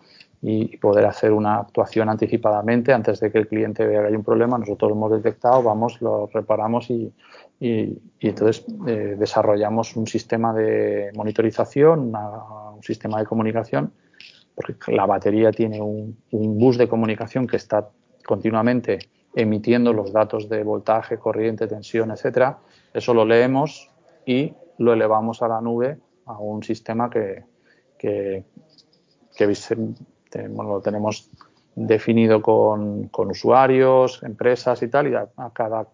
y 0.45 0.75
poder 0.75 1.05
hacer 1.05 1.31
una 1.31 1.55
actuación 1.55 2.09
anticipadamente 2.09 2.91
antes 2.91 3.21
de 3.21 3.31
que 3.31 3.37
el 3.37 3.47
cliente 3.47 3.87
vea 3.87 4.01
que 4.01 4.07
hay 4.07 4.15
un 4.15 4.25
problema. 4.25 4.57
Nosotros 4.57 4.91
lo 4.91 4.97
hemos 4.97 5.11
detectado, 5.11 5.63
vamos, 5.63 6.01
lo 6.01 6.27
reparamos 6.33 6.89
y, 6.89 7.13
y, 7.61 7.97
entonces 8.19 8.65
eh, 8.85 9.15
desarrollamos 9.17 9.95
un 9.95 10.05
sistema 10.05 10.53
de 10.53 11.11
monitorización, 11.15 12.13
un 12.13 12.83
sistema 12.83 13.19
de 13.19 13.25
comunicación, 13.25 13.93
porque 14.53 14.91
la 14.93 15.05
batería 15.05 15.49
tiene 15.53 15.81
un, 15.81 16.17
bus 16.29 16.77
de 16.77 16.89
comunicación 16.89 17.47
que 17.47 17.55
está 17.55 17.87
continuamente 18.25 18.99
emitiendo 19.33 19.93
los 19.93 20.11
datos 20.11 20.49
de 20.49 20.61
voltaje, 20.61 21.17
corriente, 21.17 21.67
tensión, 21.67 22.11
etcétera. 22.11 22.57
Eso 22.93 23.13
lo 23.13 23.23
leemos 23.23 23.89
y 24.25 24.53
lo 24.77 24.91
elevamos 24.91 25.41
a 25.41 25.47
la 25.47 25.61
nube 25.61 25.99
a 26.25 26.37
un 26.37 26.63
sistema 26.63 27.09
que, 27.09 27.45
que, 27.97 28.43
que 29.37 29.47
lo 30.35 30.81
tenemos 30.81 31.29
definido 31.75 32.41
con, 32.41 33.09
usuarios, 33.13 34.21
empresas 34.23 34.81
y 34.83 34.87
tal, 34.87 35.07
y 35.07 35.15
a, 35.15 35.27
cada, 35.53 35.85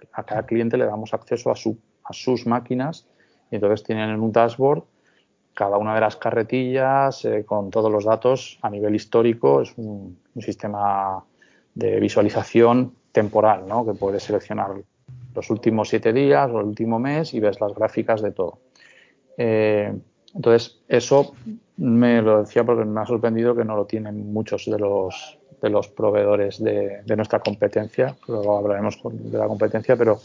cliente 0.46 0.78
le 0.78 0.86
damos 0.86 1.14
acceso 1.14 1.52
a 1.52 2.14
sus 2.14 2.46
máquinas 2.46 3.08
y 3.52 3.56
entonces 3.56 3.84
tienen 3.84 4.10
en 4.10 4.20
un 4.20 4.32
dashboard 4.32 4.84
cada 5.60 5.78
una 5.78 5.94
de 5.94 6.00
las 6.00 6.16
carretillas 6.16 7.26
eh, 7.26 7.44
con 7.46 7.70
todos 7.70 7.92
los 7.92 8.06
datos 8.06 8.58
a 8.62 8.70
nivel 8.70 8.96
histórico. 8.96 9.62
Es 9.62 9.74
un, 9.78 10.18
sistema 10.40 11.22
de 11.76 12.00
visualización 12.00 12.94
temporal, 13.12 13.68
¿no? 13.68 13.86
que 13.86 13.92
puedes 13.94 14.24
seleccionar 14.24 14.72
los 15.36 15.50
últimos 15.50 15.90
siete 15.90 16.14
días 16.14 16.50
o 16.50 16.62
el 16.62 16.66
último 16.68 16.98
mes 16.98 17.34
y 17.34 17.42
ves 17.42 17.60
las 17.60 17.74
gráficas 17.74 18.22
de 18.22 18.32
todo. 18.32 18.60
Eh, 19.38 19.94
entonces, 20.36 20.80
eso 20.88 21.34
me 21.78 22.22
lo 22.22 22.42
decía 22.42 22.64
porque 22.64 22.86
me 22.86 23.02
ha 23.02 23.06
sorprendido 23.06 23.56
que 23.56 23.66
no 23.66 23.76
lo 23.76 23.86
tienen 23.86 24.32
muchos 24.32 24.66
de 24.66 24.78
los, 24.78 25.38
de 25.62 25.70
los 25.70 25.88
proveedores 25.88 26.64
de, 26.64 27.04
nuestra 27.16 27.40
competencia. 27.40 28.16
Luego 28.28 28.58
hablaremos 28.58 29.00
de 29.04 29.38
la 29.38 29.48
competencia, 29.48 29.96
pero 29.96 30.20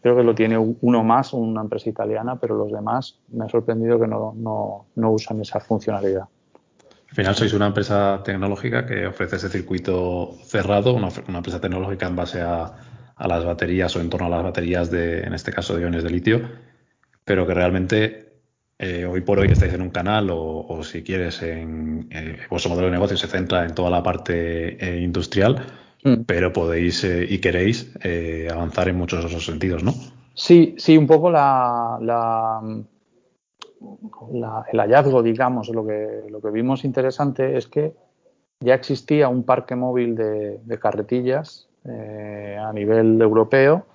creo 0.00 0.16
que 0.16 0.22
lo 0.22 0.34
tiene 0.34 0.58
uno 0.58 1.04
más, 1.04 1.32
una 1.32 1.60
empresa 1.60 1.90
italiana, 1.90 2.36
pero 2.36 2.56
los 2.56 2.72
demás 2.72 3.18
me 3.28 3.44
ha 3.44 3.48
sorprendido 3.48 4.00
que 4.00 4.06
no, 4.06 4.34
no, 4.36 4.86
no 4.96 5.12
usan 5.12 5.40
esa 5.40 5.60
funcionalidad. 5.60 6.24
Al 7.08 7.14
final 7.14 7.34
sois 7.34 7.54
una 7.54 7.68
empresa 7.68 8.20
tecnológica 8.24 8.84
que 8.84 9.06
ofrece 9.06 9.36
ese 9.36 9.48
circuito 9.48 10.32
cerrado, 10.44 10.92
una, 10.92 11.08
una 11.28 11.38
empresa 11.38 11.60
tecnológica 11.60 12.08
en 12.08 12.16
base 12.16 12.42
a, 12.42 12.74
a, 13.14 13.28
las 13.28 13.44
baterías 13.44 13.94
o 13.96 14.00
en 14.00 14.10
torno 14.10 14.26
a 14.26 14.30
las 14.30 14.42
baterías 14.42 14.90
de, 14.90 15.20
en 15.20 15.32
este 15.32 15.52
caso, 15.52 15.76
de 15.76 15.82
iones 15.82 16.02
de 16.02 16.10
litio, 16.10 16.40
pero 17.24 17.46
que 17.46 17.54
realmente 17.54 18.26
eh, 18.78 19.06
hoy 19.06 19.22
por 19.22 19.38
hoy 19.38 19.48
estáis 19.48 19.72
en 19.72 19.80
un 19.80 19.90
canal 19.90 20.28
o, 20.30 20.80
si 20.82 21.02
quieres, 21.02 21.40
en, 21.42 22.08
eh, 22.10 22.36
vuestro 22.50 22.70
modelo 22.70 22.88
de 22.88 22.92
negocio 22.92 23.16
se 23.16 23.26
centra 23.26 23.64
en 23.64 23.74
toda 23.74 23.88
la 23.88 24.02
parte 24.02 24.76
eh, 24.78 25.00
industrial, 25.00 25.64
mm. 26.04 26.22
pero 26.26 26.52
podéis 26.52 27.04
y 27.04 27.38
queréis 27.38 27.92
avanzar 28.50 28.88
en 28.88 28.96
muchos 28.96 29.24
otros 29.24 29.46
sentidos, 29.46 29.82
¿no? 29.82 29.94
Sí, 30.34 30.74
sí, 30.76 30.98
un 30.98 31.06
poco 31.06 31.30
la, 31.30 31.98
el 34.70 34.78
hallazgo, 34.78 35.22
digamos, 35.22 35.70
lo 35.70 35.86
que, 35.86 36.24
lo 36.28 36.42
que 36.42 36.50
vimos 36.50 36.84
interesante 36.84 37.56
es 37.56 37.66
que 37.66 37.94
ya 38.60 38.74
existía 38.74 39.28
un 39.28 39.44
parque 39.44 39.74
móvil 39.74 40.14
de, 40.14 40.58
de 40.62 40.78
carretillas 40.78 41.68
a 41.86 42.72
nivel 42.74 43.22
europeo 43.22 43.86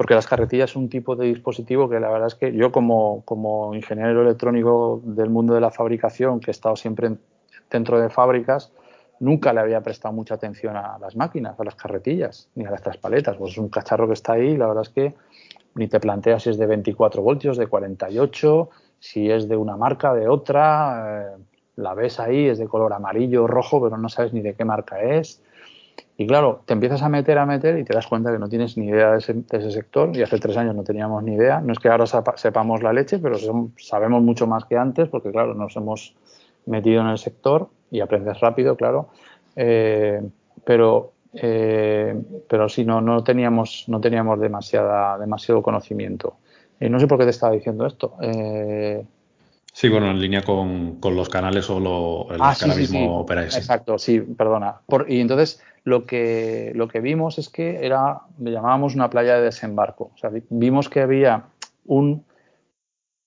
porque 0.00 0.14
las 0.14 0.26
carretillas 0.26 0.70
son 0.70 0.84
un 0.84 0.88
tipo 0.88 1.14
de 1.14 1.26
dispositivo 1.26 1.86
que 1.86 2.00
la 2.00 2.08
verdad 2.08 2.28
es 2.28 2.34
que 2.34 2.54
yo 2.54 2.72
como, 2.72 3.22
como 3.26 3.74
ingeniero 3.74 4.22
electrónico 4.22 5.02
del 5.04 5.28
mundo 5.28 5.52
de 5.52 5.60
la 5.60 5.70
fabricación, 5.70 6.40
que 6.40 6.50
he 6.50 6.52
estado 6.52 6.74
siempre 6.74 7.10
dentro 7.70 8.00
de 8.00 8.08
fábricas, 8.08 8.72
nunca 9.18 9.52
le 9.52 9.60
había 9.60 9.82
prestado 9.82 10.14
mucha 10.14 10.36
atención 10.36 10.74
a 10.74 10.96
las 10.98 11.16
máquinas, 11.16 11.60
a 11.60 11.64
las 11.64 11.74
carretillas, 11.74 12.48
ni 12.54 12.64
a 12.64 12.70
las 12.70 12.80
traspaletas. 12.80 13.36
Pues 13.36 13.52
es 13.52 13.58
un 13.58 13.68
cacharro 13.68 14.06
que 14.06 14.14
está 14.14 14.32
ahí, 14.32 14.56
la 14.56 14.68
verdad 14.68 14.84
es 14.84 14.88
que 14.88 15.14
ni 15.74 15.86
te 15.86 16.00
planteas 16.00 16.44
si 16.44 16.48
es 16.48 16.56
de 16.56 16.64
24 16.64 17.20
voltios, 17.20 17.58
de 17.58 17.66
48, 17.66 18.70
si 19.00 19.30
es 19.30 19.50
de 19.50 19.56
una 19.58 19.76
marca, 19.76 20.14
de 20.14 20.28
otra, 20.28 21.34
eh, 21.36 21.42
la 21.76 21.92
ves 21.92 22.18
ahí, 22.20 22.46
es 22.46 22.56
de 22.56 22.68
color 22.68 22.94
amarillo, 22.94 23.46
rojo, 23.46 23.82
pero 23.82 23.98
no 23.98 24.08
sabes 24.08 24.32
ni 24.32 24.40
de 24.40 24.54
qué 24.54 24.64
marca 24.64 24.98
es. 25.02 25.42
Y 26.20 26.26
claro, 26.26 26.60
te 26.66 26.74
empiezas 26.74 27.00
a 27.00 27.08
meter, 27.08 27.38
a 27.38 27.46
meter 27.46 27.78
y 27.78 27.84
te 27.84 27.94
das 27.94 28.06
cuenta 28.06 28.30
que 28.30 28.38
no 28.38 28.46
tienes 28.46 28.76
ni 28.76 28.88
idea 28.88 29.12
de 29.12 29.16
ese, 29.20 29.70
sector 29.70 30.14
y 30.14 30.20
hace 30.20 30.38
tres 30.38 30.54
años 30.58 30.76
no 30.76 30.82
teníamos 30.84 31.22
ni 31.22 31.32
idea. 31.32 31.62
No 31.62 31.72
es 31.72 31.78
que 31.78 31.88
ahora 31.88 32.04
sepamos 32.36 32.82
la 32.82 32.92
leche, 32.92 33.18
pero 33.18 33.38
sabemos 33.78 34.22
mucho 34.22 34.46
más 34.46 34.66
que 34.66 34.76
antes 34.76 35.08
porque, 35.08 35.32
claro, 35.32 35.54
nos 35.54 35.74
hemos 35.76 36.14
metido 36.66 37.00
en 37.00 37.06
el 37.06 37.16
sector 37.16 37.70
y 37.90 38.00
aprendes 38.00 38.38
rápido, 38.38 38.76
claro. 38.76 39.08
Eh, 39.56 40.20
pero 40.62 41.12
eh, 41.32 42.14
pero 42.46 42.68
sí, 42.68 42.84
no, 42.84 43.00
no 43.00 43.24
teníamos, 43.24 43.84
no 43.86 43.98
teníamos 43.98 44.38
demasiada, 44.38 45.16
demasiado 45.16 45.62
conocimiento. 45.62 46.36
Y 46.78 46.90
no 46.90 47.00
sé 47.00 47.06
por 47.06 47.16
qué 47.16 47.24
te 47.24 47.30
estaba 47.30 47.54
diciendo 47.54 47.86
esto. 47.86 48.16
Eh, 48.20 49.02
Sí, 49.72 49.88
bueno, 49.88 50.10
en 50.10 50.20
línea 50.20 50.42
con, 50.42 50.98
los 51.00 51.28
canales 51.28 51.70
o 51.70 51.78
lo, 51.78 52.34
el 52.34 52.40
ah, 52.42 52.54
que 52.58 52.64
ahora 52.64 52.76
mismo 52.76 53.20
operáis. 53.20 53.56
Exacto, 53.56 53.98
sí, 53.98 54.20
perdona. 54.20 54.80
y 55.06 55.20
entonces 55.20 55.62
lo 55.84 56.06
que, 56.06 56.72
lo 56.74 56.88
que 56.88 57.00
vimos 57.00 57.38
es 57.38 57.48
que 57.48 57.84
era, 57.84 58.22
le 58.38 58.50
llamábamos 58.50 58.94
una 58.94 59.10
playa 59.10 59.36
de 59.36 59.42
desembarco. 59.42 60.10
O 60.14 60.16
sea, 60.16 60.30
vimos 60.50 60.88
que 60.88 61.00
había 61.00 61.46
un, 61.86 62.24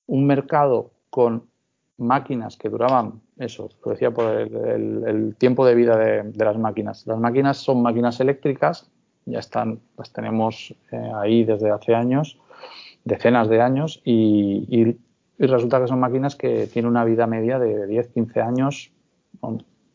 un 0.07 0.25
mercado 0.25 0.91
con 1.09 1.47
máquinas 1.97 2.57
que 2.57 2.69
duraban, 2.69 3.21
eso, 3.37 3.69
lo 3.83 3.91
decía 3.91 4.11
por 4.11 4.25
el, 4.35 5.35
tiempo 5.37 5.65
de 5.65 5.75
vida 5.75 5.97
de, 5.97 6.45
las 6.45 6.57
máquinas. 6.57 7.05
Las 7.07 7.19
máquinas 7.19 7.57
son 7.57 7.81
máquinas 7.81 8.19
eléctricas, 8.19 8.89
ya 9.25 9.39
están, 9.39 9.79
las 9.97 10.11
tenemos 10.11 10.75
eh, 10.91 11.11
ahí 11.15 11.43
desde 11.43 11.71
hace 11.71 11.95
años, 11.95 12.39
decenas 13.05 13.47
de 13.49 13.61
años, 13.61 14.01
y 14.03 14.97
y 15.43 15.45
resulta 15.45 15.81
que 15.81 15.87
son 15.87 15.99
máquinas 15.99 16.35
que 16.35 16.67
tienen 16.67 16.89
una 16.89 17.03
vida 17.03 17.27
media 17.27 17.59
de 17.59 17.87
10, 17.87 18.09
15 18.09 18.41
años, 18.41 18.91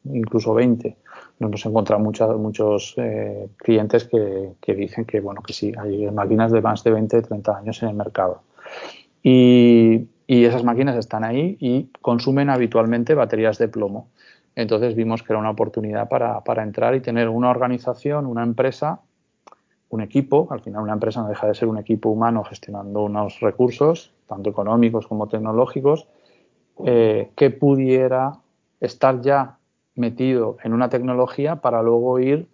incluso 0.05 0.53
20. 0.53 0.97
Nos 1.39 1.49
hemos 1.49 1.67
encontrado 1.67 2.39
muchos, 2.39 2.95
eh, 2.97 3.49
clientes 3.57 4.09
que, 4.09 4.75
dicen 4.75 5.05
que, 5.05 5.21
bueno, 5.21 5.43
que 5.43 5.53
sí, 5.53 5.73
hay 5.79 6.11
máquinas 6.11 6.51
de 6.51 6.61
más 6.61 6.83
de 6.83 6.91
20, 6.91 7.23
30 7.23 7.57
años 7.57 7.83
en 7.83 7.91
el 7.91 7.95
mercado. 7.95 8.43
Y, 9.23 10.09
esas 10.27 10.63
máquinas 10.63 10.97
están 10.97 11.25
ahí 11.25 11.57
y 11.59 11.91
consumen 12.03 12.51
habitualmente 12.51 13.15
baterías 13.15 13.57
de 13.57 13.69
plomo. 13.69 14.09
Entonces 14.55 14.95
vimos 14.95 15.23
que 15.23 15.33
era 15.33 15.41
una 15.41 15.51
oportunidad 15.51 16.09
para, 16.09 16.45
para 16.45 16.63
entrar 16.63 16.95
y 16.95 17.01
tener 17.01 17.29
una 17.31 17.49
organización, 17.49 18.27
una 18.27 18.43
empresa 18.43 19.01
un 19.91 20.03
equipo, 20.03 20.49
al 20.51 20.61
final 20.61 20.83
una 20.83 20.93
empresa 20.93 21.23
no 21.23 21.29
deja 21.29 21.47
de 21.47 21.55
ser 21.55 21.69
un 21.69 21.79
equipo 21.79 22.11
humano 22.11 22.45
gestionando 22.45 23.05
unos 23.05 23.41
recursos, 23.41 24.13
tanto 24.27 24.51
económicos 24.51 25.07
como 25.07 25.29
tecnológicos, 25.29 26.07
eh, 26.85 27.31
que 27.35 27.51
pudiera 27.51 28.39
estar 28.81 29.21
ya 29.21 29.58
metido 29.99 30.57
en 30.63 30.73
una 30.73 30.89
tecnología 30.89 31.57
para 31.57 31.83
luego 31.83 32.19
ir 32.19 32.49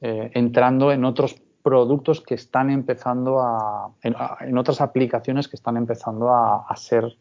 eh, 0.00 0.30
entrando 0.34 0.92
en 0.92 1.04
otros 1.04 1.40
productos 1.62 2.20
que 2.20 2.34
están 2.34 2.70
empezando 2.70 3.40
a 3.40 3.90
en, 4.02 4.58
otras 4.58 4.80
aplicaciones 4.80 5.48
que 5.48 5.56
están 5.56 5.76
empezando 5.76 6.30
a, 6.30 6.66
a, 6.68 6.76
ser 6.76 7.16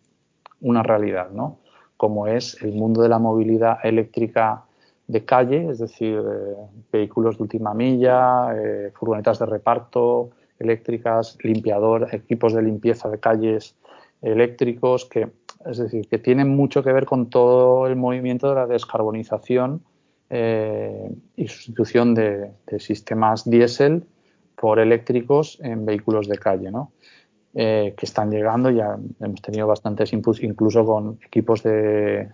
una 0.62 0.82
realidad, 0.82 1.30
¿no? 1.32 1.60
Como 1.98 2.28
es 2.28 2.62
el 2.64 2.74
mundo 2.74 3.02
de 3.04 3.10
la 3.10 3.20
movilidad 3.20 3.78
eléctrica 3.84 4.64
de 5.12 5.26
calle, 5.26 5.70
es 5.70 5.80
decir, 5.80 6.18
eh, 6.18 6.56
vehículos 6.92 7.38
de 7.38 7.44
última 7.44 7.74
milla, 7.74 8.56
eh, 8.56 8.92
furgonetas 8.94 9.40
de 9.40 9.46
reparto 9.46 10.32
eléctricas, 10.58 11.38
limpiador, 11.44 12.08
equipos 12.14 12.54
de 12.54 12.62
limpieza 12.62 13.10
de 13.10 13.20
calles 13.20 13.76
eléctricos, 14.22 15.06
que 15.06 15.30
es 15.66 15.78
decir, 15.78 16.08
que 16.08 16.18
tienen 16.18 16.50
mucho 16.50 16.84
que 16.84 16.92
ver 16.92 17.06
con 17.06 17.30
todo 17.30 17.88
el 17.88 17.96
movimiento 17.96 18.50
de 18.50 18.56
la 18.56 18.68
descarbonización 18.68 19.84
eh, 20.30 21.12
y 21.36 21.48
sustitución 21.48 22.14
de, 22.14 22.52
sistemas 22.80 23.50
diésel 23.50 24.06
por 24.56 24.80
eléctricos 24.80 25.60
en 25.62 25.86
vehículos 25.86 26.28
de 26.28 26.38
calle, 26.38 26.72
¿no? 26.72 26.92
que 27.54 27.94
están 28.04 28.32
llegando, 28.32 28.70
ya 28.70 28.98
hemos 29.20 29.42
tenido 29.42 29.68
bastantes 29.68 30.14
inputs, 30.14 30.42
incluso 30.42 30.86
con 30.86 31.20
equipos 31.26 31.62
de, 31.64 32.30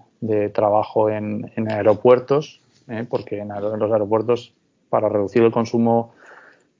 trabajo 0.53 1.09
en, 1.09 1.51
aeropuertos, 1.67 2.61
¿eh? 2.87 3.05
porque 3.09 3.39
en, 3.39 3.49
los 3.49 3.91
aeropuertos, 3.91 4.53
para 4.89 5.09
reducir 5.09 5.43
el 5.43 5.51
consumo, 5.51 6.13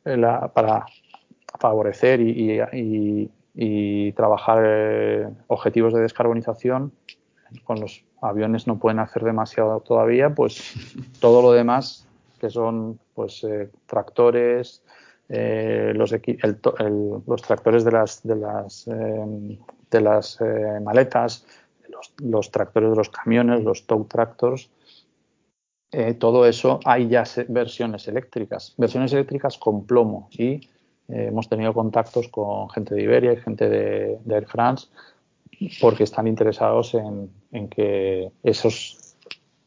eh, 0.06 0.22
para 0.54 0.86
favorecer 1.60 2.22
y, 2.22 3.30
trabajar 4.16 4.64
eh, 4.66 5.30
objetivos 5.48 5.94
de 5.94 6.02
descarbonización, 6.02 6.92
con 7.64 7.80
los 7.80 8.04
aviones 8.22 8.68
no 8.68 8.78
pueden 8.78 9.00
hacer 9.00 9.24
demasiado 9.24 9.80
todavía, 9.80 10.34
pues 10.34 10.74
todo 11.20 11.42
lo 11.42 11.52
demás, 11.52 12.08
que 12.40 12.50
son 12.50 13.00
pues 13.16 13.46
tractores, 13.88 14.84
los, 15.30 16.16
los, 17.26 17.42
tractores 17.42 17.84
de 17.84 17.92
las 17.92 18.24
de 18.24 18.36
las 18.36 18.86
de 18.86 20.02
las 20.02 20.40
maletas, 20.82 21.46
los, 22.20 22.52
tractores 22.52 22.92
de 22.92 22.96
los 22.96 23.10
camiones, 23.10 23.64
los 23.64 23.86
tow 23.88 24.06
tractors, 24.06 24.70
eh, 25.92 26.14
todo 26.14 26.46
eso 26.46 26.80
hay 26.84 27.08
ya 27.08 27.24
versiones 27.48 28.08
eléctricas, 28.08 28.74
versiones 28.78 29.14
eléctricas 29.14 29.58
con 29.58 29.86
plomo 29.86 30.28
y 30.32 30.70
eh, 31.08 31.28
hemos 31.30 31.48
tenido 31.50 31.74
contactos 31.74 32.28
con 32.30 32.70
gente 32.70 32.96
de 32.96 33.04
Iberia 33.04 33.34
y 33.34 33.38
gente 33.38 33.70
de, 33.70 34.20
Air 34.30 34.48
France 34.48 34.88
porque 35.82 36.04
están 36.04 36.28
interesados 36.28 36.94
en, 36.94 37.68
que 37.70 38.32
esos 38.44 39.16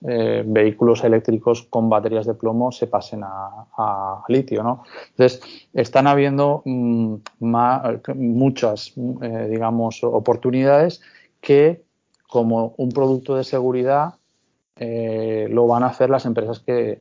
eh, 0.06 0.44
vehículos 0.46 1.02
eléctricos 1.02 1.62
con 1.62 1.90
baterías 1.90 2.26
de 2.26 2.34
plomo 2.34 2.70
se 2.70 2.86
pasen 2.86 3.22
a, 3.24 4.22
litio, 4.28 4.62
¿no? 4.62 4.84
Entonces, 5.10 5.40
están 5.72 6.06
habiendo 6.06 6.62
mm, 6.64 7.16
muchas, 8.14 8.92
digamos, 8.94 10.04
oportunidades 10.04 11.00
que 11.40 11.82
como 12.30 12.74
un 12.76 12.90
producto 12.90 13.34
de 13.34 13.44
seguridad 13.44 14.14
eh, 14.76 15.46
lo 15.50 15.66
van 15.66 15.82
a 15.82 15.88
hacer 15.88 16.08
las 16.08 16.24
empresas 16.24 16.60
que, 16.60 17.00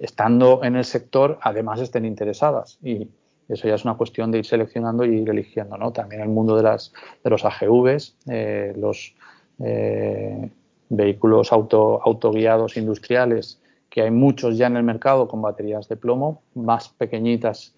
estando 0.00 0.64
en 0.64 0.74
el 0.74 0.84
sector 0.84 1.38
además 1.40 1.78
estén 1.78 2.04
interesadas 2.04 2.80
y 2.82 3.08
eso 3.48 3.68
ya 3.68 3.74
es 3.74 3.84
una 3.84 3.94
cuestión 3.94 4.30
de 4.30 4.38
ir 4.38 4.46
seleccionando 4.46 5.04
y 5.04 5.20
ir 5.20 5.28
eligiendo 5.28 5.76
¿no? 5.76 5.92
también 5.92 6.22
el 6.22 6.28
mundo 6.28 6.56
de 6.56 6.62
las 6.62 6.92
de 7.22 7.30
los 7.30 7.44
AGVs 7.44 8.16
eh, 8.28 8.72
los 8.76 9.14
eh, 9.60 10.50
vehículos 10.88 11.52
auto 11.52 12.00
autoguiados 12.02 12.76
industriales 12.76 13.60
que 13.90 14.02
hay 14.02 14.10
muchos 14.10 14.56
ya 14.56 14.66
en 14.66 14.76
el 14.76 14.84
mercado 14.84 15.28
con 15.28 15.42
baterías 15.42 15.88
de 15.88 15.96
plomo 15.96 16.42
más 16.54 16.88
pequeñitas 16.88 17.74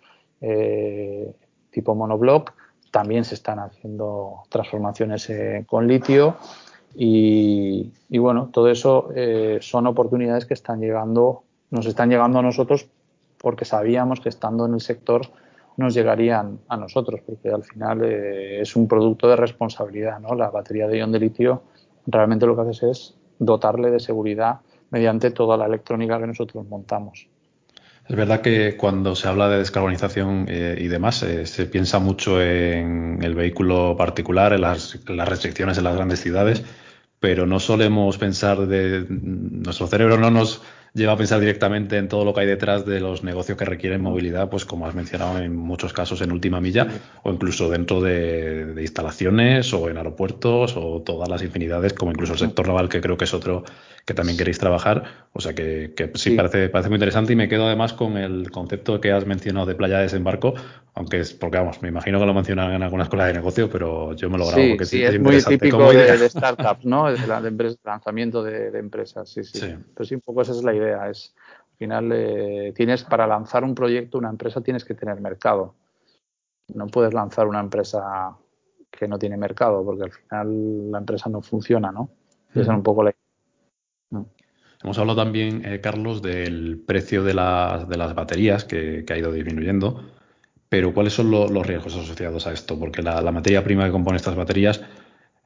tipo 1.71 1.95
monoblock 1.95 2.53
también 2.91 3.25
se 3.25 3.35
están 3.35 3.59
haciendo 3.61 4.43
transformaciones 4.51 5.33
con 5.67 5.89
litio 5.89 6.37
y, 6.97 8.19
bueno, 8.19 8.51
todo 8.53 8.71
eso 8.71 9.11
eh, 9.15 9.59
son 9.61 9.87
oportunidades 9.87 10.47
que 10.47 10.55
están 10.55 10.81
llegando, 10.81 11.43
nos 11.71 11.87
están 11.87 12.09
llegando 12.09 12.39
a 12.39 12.43
nosotros 12.43 12.87
porque 13.39 13.65
sabíamos 13.65 14.21
que 14.21 14.29
estando 14.29 14.67
en 14.67 14.75
el 14.75 14.81
sector 14.81 15.23
nos 15.77 15.95
llegarían 15.95 16.61
a 16.69 16.77
nosotros, 16.77 17.21
porque 17.27 17.49
al 17.51 17.65
final 17.65 18.05
eh, 18.05 18.61
es 18.61 18.77
un 18.77 18.87
producto 18.87 19.29
de 19.29 19.37
responsabilidad, 19.37 20.21
¿no? 20.21 20.35
La 20.35 20.51
batería 20.51 20.87
de 20.87 20.99
ion 20.99 21.13
de 21.13 21.19
litio 21.19 21.63
realmente 22.07 22.47
lo 22.47 22.55
que 22.55 22.63
haces 22.63 22.83
es 22.83 23.15
dotarle 23.39 23.91
de 23.91 24.01
seguridad 24.01 24.61
mediante 24.91 25.31
toda 25.31 25.57
la 25.57 25.67
electrónica 25.67 26.19
que 26.21 26.27
nosotros 26.27 26.67
montamos. 26.69 27.27
Es 28.07 28.15
verdad 28.15 28.43
que 28.43 28.77
cuando 28.77 29.17
se 29.17 29.29
habla 29.29 29.49
de 29.49 29.59
descarbonización 29.59 30.47
eh, 30.49 30.77
y 30.79 30.89
demás, 30.89 31.17
se 31.17 31.67
piensa 31.67 31.99
mucho 31.99 32.41
en 32.41 33.21
el 33.23 33.35
vehículo 33.35 33.97
particular, 33.97 34.53
en 34.53 34.61
las 34.61 34.95
restricciones 35.07 35.79
en 35.79 35.85
las 35.85 35.97
grandes 35.97 36.21
ciudades, 36.21 36.63
pero 37.19 37.47
no 37.47 37.59
solemos 37.59 38.19
pensar 38.19 38.67
de 38.67 39.07
nuestro 39.09 39.87
cerebro 39.87 40.19
no 40.19 40.31
nos 40.31 40.61
lleva 40.95 41.13
a 41.13 41.17
pensar 41.17 41.41
directamente 41.41 41.99
en 41.99 42.09
todo 42.09 42.25
lo 42.25 42.33
que 42.33 42.43
hay 42.43 42.47
detrás 42.47 42.87
de 42.87 43.01
los 43.01 43.25
negocios 43.25 43.59
que 43.59 43.65
requieren 43.65 44.01
movilidad, 44.01 44.49
pues 44.49 44.65
como 44.65 44.87
has 44.87 44.95
mencionado 44.95 45.39
en 45.39 45.55
muchos 45.57 45.93
casos 45.93 46.21
en 46.23 46.31
última 46.31 46.61
milla 46.61 46.87
o 47.25 47.33
incluso 47.33 47.69
dentro 47.69 48.01
de, 48.01 48.75
instalaciones 48.81 49.75
o 49.75 49.91
en 49.91 49.97
aeropuertos 49.97 50.77
o 50.77 51.03
todas 51.03 51.29
las 51.29 51.43
infinidades, 51.43 51.95
como 51.95 52.13
incluso 52.13 52.35
el 52.35 52.39
sector 52.39 52.69
naval, 52.69 52.89
que 52.89 53.01
creo 53.01 53.17
que 53.17 53.25
es 53.25 53.35
otro 53.35 53.65
que 54.05 54.15
también 54.15 54.37
queréis 54.37 54.59
trabajar. 54.59 55.05
O 55.33 55.41
sea 55.41 55.55
que, 55.55 55.95
sí, 56.15 56.37
Parece, 56.37 56.69
parece 56.69 56.89
muy 56.89 56.97
interesante 56.97 57.33
y 57.33 57.37
me 57.37 57.49
quedo 57.49 57.67
además 57.67 57.93
con 57.93 58.17
el 58.17 58.51
concepto 58.51 59.01
que 59.01 59.13
has 59.13 59.27
mencionado 59.27 59.67
de 59.67 59.75
playa 59.75 59.97
de 59.97 60.03
desembarco, 60.05 60.55
aunque 60.95 61.21
es 61.21 61.33
porque 61.33 61.59
vamos, 61.59 61.81
me 61.83 61.89
imagino 61.89 62.19
que 62.21 62.27
lo 62.27 62.35
mencionan 62.35 62.73
en 62.73 62.83
algunas 62.83 63.07
escuelas 63.07 63.29
de 63.29 63.35
negocio, 63.35 63.71
pero 63.71 64.13
yo 64.15 64.29
me 64.29 64.39
lo 64.39 64.47
grabo 64.47 64.63
porque 64.71 64.85
sí, 64.85 65.03
es, 65.03 65.19
muy 65.19 65.43
típico 65.43 65.93
de, 65.93 66.29
startups, 66.29 66.85
¿no? 66.85 67.11
De, 67.11 67.27
la, 67.27 67.41
de 67.41 67.77
lanzamiento 67.83 68.43
de, 68.43 68.79
empresas, 68.79 69.29
sí, 69.29 69.43
sí, 69.43 69.59
sí. 69.59 69.75
Pero 69.95 70.05
sí, 70.05 70.15
un 70.15 70.21
poco 70.21 70.43
esa 70.43 70.53
es 70.53 70.63
la 70.63 70.75
idea 70.75 71.09
es, 71.09 71.35
al 71.73 71.79
final, 71.79 72.13
eh, 72.13 72.73
tienes 72.77 73.03
para 73.05 73.27
lanzar 73.27 73.65
un 73.65 73.75
proyecto, 73.75 74.19
una 74.19 74.31
empresa, 74.31 74.61
tienes 74.61 74.85
que 74.85 74.95
tener 74.95 75.21
mercado. 75.21 75.75
No 76.73 76.87
puedes 76.87 77.13
lanzar 77.13 77.47
una 77.47 77.61
empresa 77.61 78.37
que 78.91 79.09
no 79.09 79.19
tiene 79.19 79.37
mercado, 79.37 79.85
porque 79.85 80.05
al 80.05 80.13
final 80.13 80.91
la 80.93 80.99
empresa 80.99 81.29
no 81.29 81.43
funciona, 81.43 81.91
¿no? 81.91 82.11
Esa 82.53 82.61
es 82.61 82.69
un 82.69 82.83
poco 82.85 83.03
la 83.03 83.13
Hemos 84.85 84.99
hablado 84.99 85.25
también, 85.25 85.65
eh, 85.65 85.81
Carlos, 85.81 86.23
del 86.23 86.81
precio 86.87 87.25
de, 87.25 87.35
las, 87.35 88.15
baterías 88.15 88.65
que, 88.65 89.05
ha 89.09 89.19
ido 89.19 89.33
disminuyendo, 89.33 90.09
pero 90.69 90.95
¿cuáles 90.95 91.15
son 91.15 91.31
los 91.31 91.67
riesgos 91.67 91.97
asociados 91.97 92.47
a 92.47 92.53
esto? 92.53 92.79
Porque 92.79 93.03
la, 93.03 93.21
la, 93.21 93.33
materia 93.33 93.65
prima 93.65 93.87
que 93.87 93.93
compone 93.93 94.17
estas 94.17 94.37
baterías 94.37 94.83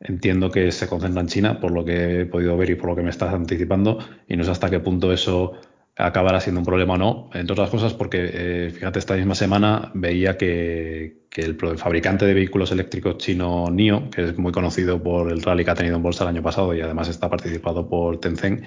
Entiendo 0.01 0.51
que 0.51 0.70
se 0.70 0.87
concentra 0.87 1.20
en 1.20 1.27
China, 1.27 1.59
por 1.59 1.72
lo 1.72 1.85
que 1.85 2.20
he 2.20 2.27
podido 2.27 2.57
ver 2.57 2.70
y 2.70 2.77
por 2.77 2.90
lo 2.90 2.96
que 2.96 3.03
me 3.03 3.11
estás 3.11 3.35
anticipando, 3.35 3.98
y 4.29 4.37
no 4.37 4.44
sé 4.44 4.53
hasta 4.53 4.70
qué 4.70 4.79
punto 4.79 5.12
eso 5.12 5.55
acabará 5.96 6.40
siendo 6.40 6.61
un 6.61 6.64
problema 6.64 6.94
o 6.94 6.98
no. 6.98 7.31
Entre 7.35 7.53
otras 7.53 7.68
cosas, 7.70 7.94
porque 7.94 8.31
eh, 8.33 8.70
fíjate, 8.70 9.01
esta 9.01 9.16
misma 9.16 9.35
semana 9.35 9.90
veía 9.94 10.37
que, 10.37 11.27
el 11.37 11.57
fabricante 11.79 12.27
de 12.27 12.35
vehículos 12.35 12.72
eléctricos 12.72 13.18
chino 13.18 13.66
NIO, 13.70 14.11
que 14.11 14.22
es 14.24 14.38
muy 14.38 14.51
conocido 14.51 15.01
por 15.01 15.31
el 15.31 15.40
rally 15.40 15.64
que 15.64 15.70
ha 15.70 15.74
tenido 15.74 15.96
en 15.96 16.03
bolsa 16.03 16.24
el 16.24 16.31
año 16.31 16.42
pasado 16.42 16.74
y 16.74 16.81
además 16.81 17.09
está 17.09 17.31
participado 17.31 17.88
por 17.88 18.18
Tencent, 18.18 18.64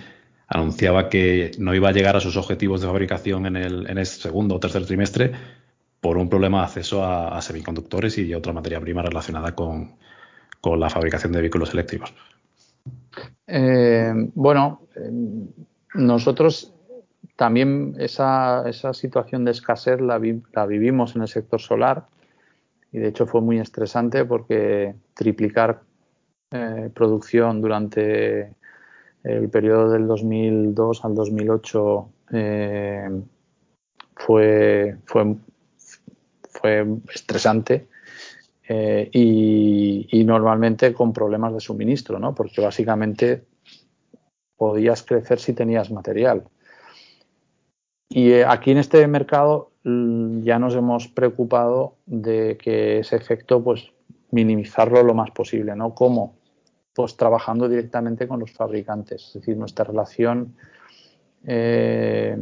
anunciaba 0.51 1.09
que 1.09 1.51
no 1.57 1.73
iba 1.73 1.89
a 1.89 1.91
llegar 1.91 2.15
a 2.15 2.19
sus 2.19 2.37
objetivos 2.37 2.81
de 2.81 2.87
fabricación 2.87 3.47
en 3.47 3.55
el, 3.55 3.89
en 3.89 3.97
el 3.97 4.05
segundo 4.05 4.55
o 4.55 4.59
tercer 4.59 4.85
trimestre 4.85 5.31
por 5.99 6.17
un 6.17 6.29
problema 6.29 6.59
de 6.59 6.65
acceso 6.65 7.03
a 7.03 7.41
semiconductores 7.41 8.17
y 8.17 8.33
otra 8.33 8.53
materia 8.53 8.79
prima 8.79 9.01
relacionada 9.01 9.53
con, 9.55 9.95
con 10.61 10.79
la 10.79 10.89
fabricación 10.89 11.33
de 11.33 11.41
vehículos 11.41 11.73
eléctricos? 11.73 12.13
Eh, 13.47 14.13
bueno, 14.35 14.81
eh, 14.95 15.11
nosotros 15.95 16.73
también 17.35 17.95
esa, 17.97 18.69
esa, 18.69 18.93
situación 18.93 19.43
de 19.43 19.51
escasez 19.51 19.99
la, 19.99 20.19
vivimos 20.19 21.15
en 21.15 21.23
el 21.23 21.27
sector 21.27 21.59
solar 21.59 22.05
y 22.91 22.99
de 22.99 23.09
hecho 23.09 23.25
fue 23.25 23.41
muy 23.41 23.59
estresante 23.59 24.23
porque 24.23 24.93
triplicar 25.15 25.81
eh, 26.51 26.89
producción 26.93 27.61
durante 27.61 28.53
el 29.23 29.49
periodo 29.49 29.91
del 29.91 30.07
2002 30.07 31.05
al 31.05 31.15
2008 31.15 32.09
fue, 34.15 34.97
fue, 35.05 35.35
fue 36.49 36.87
estresante 37.13 37.87
eh, 38.73 39.09
y, 39.11 40.23
normalmente 40.23 40.93
con 40.93 41.11
problemas 41.11 41.53
de 41.53 41.59
suministro, 41.59 42.19
¿no? 42.19 42.33
Porque 42.33 42.61
básicamente 42.61 43.43
podías 44.55 45.03
crecer 45.03 45.39
si 45.39 45.51
tenías 45.53 45.91
material. 45.91 46.45
Y 48.07 48.31
eh, 48.31 48.45
aquí 48.45 48.71
en 48.71 48.77
este 48.77 49.05
mercado 49.07 49.71
mm, 49.83 50.43
ya 50.43 50.57
nos 50.57 50.75
hemos 50.75 51.09
preocupado 51.09 51.95
de 52.05 52.57
que 52.57 52.99
ese 52.99 53.17
efecto, 53.17 53.61
pues, 53.61 53.91
minimizarlo 54.29 55.03
lo 55.03 55.15
más 55.15 55.31
posible, 55.31 55.75
¿no? 55.75 55.93
¿Cómo? 55.93 56.35
Trabajando 57.17 57.67
directamente 57.67 58.27
con 58.27 58.39
los 58.39 58.51
fabricantes. 58.51 59.27
Es 59.27 59.33
decir, 59.33 59.57
nuestra 59.57 59.85
relación 59.85 60.55
eh, 61.45 62.37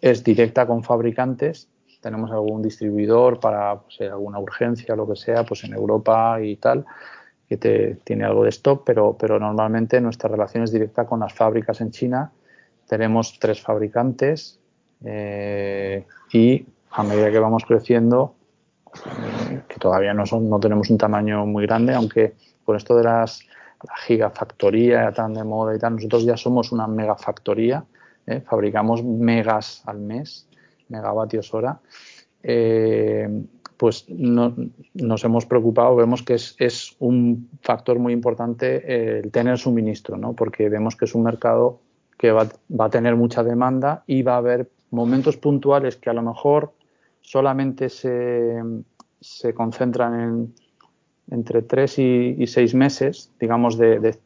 es 0.00 0.24
directa 0.24 0.66
con 0.66 0.82
fabricantes 0.82 1.68
tenemos 2.04 2.30
algún 2.30 2.60
distribuidor 2.60 3.40
para 3.40 3.80
pues, 3.80 3.98
alguna 4.02 4.38
urgencia, 4.38 4.94
lo 4.94 5.08
que 5.08 5.16
sea, 5.16 5.42
pues 5.42 5.64
en 5.64 5.72
Europa 5.72 6.38
y 6.42 6.56
tal, 6.56 6.84
que 7.48 7.56
tiene 8.04 8.24
algo 8.24 8.44
de 8.44 8.50
stock, 8.50 8.82
pero, 8.84 9.38
normalmente 9.38 10.02
nuestra 10.02 10.28
relación 10.28 10.64
es 10.64 10.70
directa 10.70 11.06
con 11.06 11.20
las 11.20 11.32
fábricas 11.32 11.80
en 11.80 11.90
China. 11.90 12.30
Tenemos 12.86 13.38
tres 13.38 13.62
fabricantes 13.62 14.60
eh, 15.02 16.04
y 16.30 16.66
a 16.90 17.02
medida 17.02 17.30
que 17.30 17.38
vamos 17.38 17.64
creciendo, 17.64 18.34
eh, 18.94 19.62
que 19.66 19.76
todavía 19.80 20.12
no 20.12 20.60
tenemos 20.60 20.90
un 20.90 20.98
tamaño 20.98 21.46
muy 21.46 21.64
grande, 21.64 21.94
aunque 21.94 22.34
con 22.66 22.76
esto 22.76 22.96
de 22.96 23.04
las 23.04 23.40
la 23.86 23.96
gigafactoría 23.96 25.12
tan 25.12 25.34
de 25.34 25.44
moda 25.44 25.74
y 25.74 25.78
tal, 25.78 25.96
nosotros 25.96 26.24
ya 26.24 26.36
somos 26.36 26.72
una 26.72 26.86
megafactoría, 26.86 27.84
¿eh? 28.26 28.40
fabricamos 28.40 29.04
megas 29.04 29.82
al 29.86 30.00
mes 30.00 30.48
megavatios 30.88 31.52
hora, 31.54 31.80
eh, 32.42 33.28
pues 33.76 34.06
nos 34.08 35.24
hemos 35.24 35.46
preocupado, 35.46 35.96
vemos 35.96 36.22
que 36.22 36.34
es, 36.34 36.96
un 37.00 37.48
factor 37.60 37.98
muy 37.98 38.12
importante 38.12 39.18
el 39.18 39.30
tener 39.32 39.58
suministro, 39.58 40.16
¿no? 40.16 40.34
porque 40.34 40.68
vemos 40.68 40.96
que 40.96 41.06
es 41.06 41.14
un 41.14 41.24
mercado 41.24 41.80
que 42.16 42.30
va, 42.30 42.48
a 42.78 42.90
tener 42.90 43.16
mucha 43.16 43.42
demanda 43.42 44.04
y 44.06 44.22
va 44.22 44.34
a 44.34 44.38
haber 44.38 44.70
momentos 44.90 45.36
puntuales 45.36 45.96
que 45.96 46.08
a 46.08 46.12
lo 46.12 46.22
mejor 46.22 46.72
solamente 47.20 47.88
se, 47.88 48.62
se 49.20 49.52
concentran 49.52 50.20
en 50.20 50.54
entre 51.30 51.62
tres 51.62 51.98
y, 51.98 52.46
seis 52.46 52.74
meses, 52.74 53.30
digamos, 53.40 53.78
de, 53.78 54.16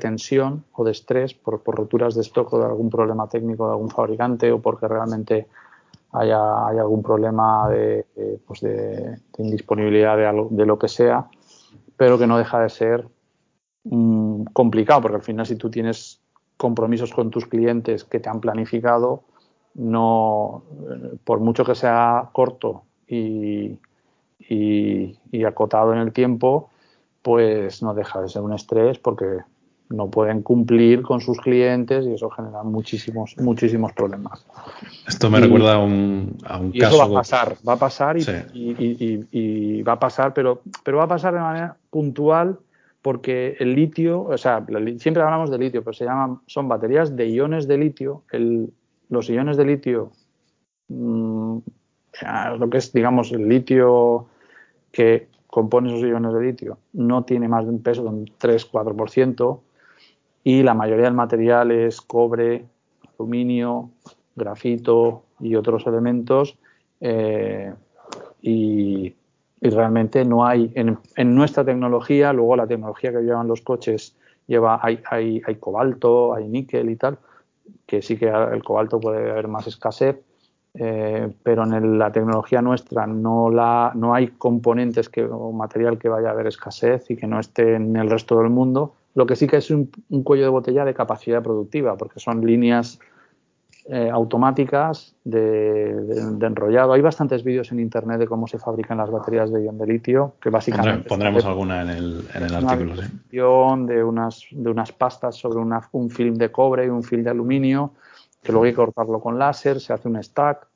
tensión 0.00 0.64
o 0.72 0.84
de 0.84 0.92
estrés 0.92 1.34
por, 1.34 1.62
por 1.62 1.76
roturas 1.76 2.14
de 2.14 2.22
stock 2.22 2.52
o 2.52 2.58
de 2.58 2.66
algún 2.66 2.90
problema 2.90 3.28
técnico 3.28 3.66
de 3.66 3.72
algún 3.72 3.90
fabricante 3.90 4.52
o 4.52 4.60
porque 4.60 4.86
realmente 4.86 5.46
haya, 6.12 6.68
algún 6.68 7.02
problema 7.02 7.68
de, 7.68 8.06
pues 8.46 8.60
de, 8.60 9.18
indisponibilidad 9.38 10.16
de, 10.16 10.46
de, 10.50 10.66
lo 10.66 10.78
que 10.78 10.88
sea, 10.88 11.26
pero 11.96 12.18
que 12.18 12.26
no 12.26 12.38
deja 12.38 12.60
de 12.60 12.68
ser 12.68 13.08
un, 13.84 14.44
complicado, 14.52 15.02
porque 15.02 15.16
al 15.16 15.22
final 15.22 15.46
si 15.46 15.56
tú 15.56 15.70
tienes 15.70 16.20
compromisos 16.56 17.12
con 17.12 17.30
tus 17.30 17.46
clientes 17.46 18.04
que 18.04 18.20
te 18.20 18.28
han 18.28 18.40
planificado, 18.40 19.22
no, 19.74 20.62
por 21.24 21.40
mucho 21.40 21.64
que 21.64 21.74
sea 21.74 22.30
corto 22.32 22.82
y, 23.06 23.78
y, 24.38 25.44
acotado 25.44 25.92
en 25.92 25.98
el 26.00 26.12
tiempo, 26.12 26.70
pues 27.22 27.82
no 27.82 27.94
deja 27.94 28.20
de 28.20 28.28
ser 28.28 28.42
un 28.42 28.52
estrés 28.52 28.98
porque 28.98 29.38
no 29.90 30.10
pueden 30.10 30.42
cumplir 30.42 31.02
con 31.02 31.20
sus 31.20 31.38
clientes 31.40 32.06
y 32.06 32.12
eso 32.12 32.28
genera 32.28 32.62
muchísimos 32.62 33.36
muchísimos 33.38 33.92
problemas. 33.92 34.44
Esto 35.06 35.30
me 35.30 35.40
recuerda 35.40 35.74
a 35.74 35.78
un, 35.78 36.36
a 36.44 36.58
un 36.58 36.72
caso. 36.72 36.96
Eso 36.96 36.98
va 36.98 37.04
a 37.04 37.20
pasar, 37.20 37.56
va 37.66 37.72
a 37.72 37.78
pasar 37.78 38.16
y, 38.52 39.82
va 39.82 39.92
a 39.92 39.98
pasar, 39.98 40.34
pero, 40.34 40.62
pero 40.84 40.98
va 40.98 41.04
a 41.04 41.08
pasar 41.08 41.32
de 41.32 41.40
manera 41.40 41.76
puntual 41.90 42.58
porque 43.00 43.56
el 43.60 43.74
litio, 43.74 44.22
o 44.22 44.36
sea, 44.36 44.64
siempre 44.98 45.22
hablamos 45.22 45.50
de 45.50 45.58
litio, 45.58 45.82
pero 45.82 45.94
se 45.94 46.04
llaman, 46.04 46.40
son 46.46 46.68
baterías 46.68 47.16
de 47.16 47.28
iones 47.28 47.68
de 47.68 47.78
litio. 47.78 48.24
El, 48.32 48.70
los 49.08 49.30
iones 49.30 49.56
de 49.56 49.64
litio, 49.64 50.12
mm, 50.88 51.58
lo 52.58 52.70
que 52.70 52.78
es, 52.78 52.92
digamos, 52.92 53.32
el 53.32 53.48
litio 53.48 54.26
que 54.92 55.28
compone 55.46 55.88
esos 55.88 56.08
iones 56.08 56.32
de 56.34 56.42
litio, 56.42 56.78
no 56.92 57.24
tiene 57.24 57.48
más 57.48 57.64
de 57.64 57.70
un 57.70 57.82
peso 57.82 58.02
de 58.02 58.08
un 58.08 58.26
3-4%, 58.26 59.60
y 60.44 60.62
la 60.62 60.74
mayoría 60.74 61.04
del 61.04 61.14
material 61.14 61.70
es 61.70 62.00
cobre, 62.00 62.64
aluminio, 63.18 63.90
grafito 64.34 65.24
y 65.40 65.56
otros 65.56 65.86
elementos. 65.86 66.56
Eh, 67.00 67.72
y, 68.42 69.14
realmente 69.60 70.24
no 70.24 70.46
hay 70.46 70.70
en, 70.76 71.34
nuestra 71.34 71.64
tecnología, 71.64 72.32
luego 72.32 72.54
la 72.54 72.68
tecnología 72.68 73.10
que 73.10 73.22
llevan 73.22 73.48
los 73.48 73.60
coches 73.60 74.14
lleva, 74.46 74.78
hay, 74.80 75.00
hay, 75.10 75.42
hay 75.44 75.56
cobalto, 75.56 76.32
hay 76.32 76.46
níquel 76.46 76.88
y 76.90 76.96
tal, 76.96 77.18
que 77.84 78.00
sí 78.00 78.16
que 78.16 78.28
el 78.28 78.62
cobalto 78.62 79.00
puede 79.00 79.30
haber 79.32 79.48
más 79.48 79.66
escasez, 79.66 80.16
eh, 80.74 81.32
pero 81.42 81.64
en 81.64 81.98
la 81.98 82.12
tecnología 82.12 82.62
nuestra 82.62 83.06
no, 83.06 83.50
la, 83.50 83.92
no 83.94 84.14
hay 84.14 84.28
componentes 84.28 85.08
que, 85.08 85.24
o 85.24 85.50
material 85.52 85.98
que 85.98 86.08
vaya 86.08 86.28
a 86.28 86.32
haber 86.32 86.46
escasez 86.46 87.10
y 87.10 87.16
que 87.16 87.26
no 87.26 87.40
esté 87.40 87.74
en 87.74 87.96
el 87.96 88.10
resto 88.10 88.38
del 88.38 88.50
mundo. 88.50 88.94
Lo 89.14 89.26
que 89.26 89.34
sí 89.34 89.46
que 89.46 89.56
es 89.56 89.70
un, 89.70 89.90
cuello 90.22 90.44
de 90.44 90.50
botella 90.50 90.84
de 90.84 90.94
capacidad 90.94 91.42
productiva, 91.42 91.96
porque 91.96 92.20
son 92.20 92.46
líneas 92.46 93.00
eh, 93.86 94.10
automáticas 94.12 95.16
de, 95.24 95.90
enrollado. 96.40 96.92
Hay 96.92 97.00
bastantes 97.00 97.42
vídeos 97.42 97.72
en 97.72 97.80
internet 97.80 98.20
de 98.20 98.26
cómo 98.26 98.46
se 98.46 98.58
fabrican 98.58 98.98
las 98.98 99.10
baterías 99.10 99.50
de 99.50 99.64
ion 99.64 99.78
de 99.78 99.86
litio, 99.86 100.34
que 100.40 100.50
básicamente 100.50 101.08
pondremos 101.08 101.44
alguna 101.46 101.82
en 101.82 101.88
el, 101.88 102.24
en 102.34 102.42
el 102.44 102.54
artículo. 102.54 102.94
De 103.86 104.04
unas 104.04 104.44
de 104.52 104.70
unas 104.70 104.92
pastas 104.92 105.34
sobre 105.34 105.58
un 105.58 106.10
film 106.10 106.34
de 106.34 106.52
cobre 106.52 106.86
y 106.86 106.88
un 106.88 107.02
film 107.02 107.24
de 107.24 107.30
aluminio, 107.30 107.92
que 108.42 108.52
luego 108.52 108.64
hay 108.64 108.72
que 108.72 108.76
cortarlo 108.76 109.20
con 109.20 109.38
láser, 109.38 109.80
se 109.80 109.92
hace 109.92 110.08
un 110.08 110.22
stack. 110.22 110.66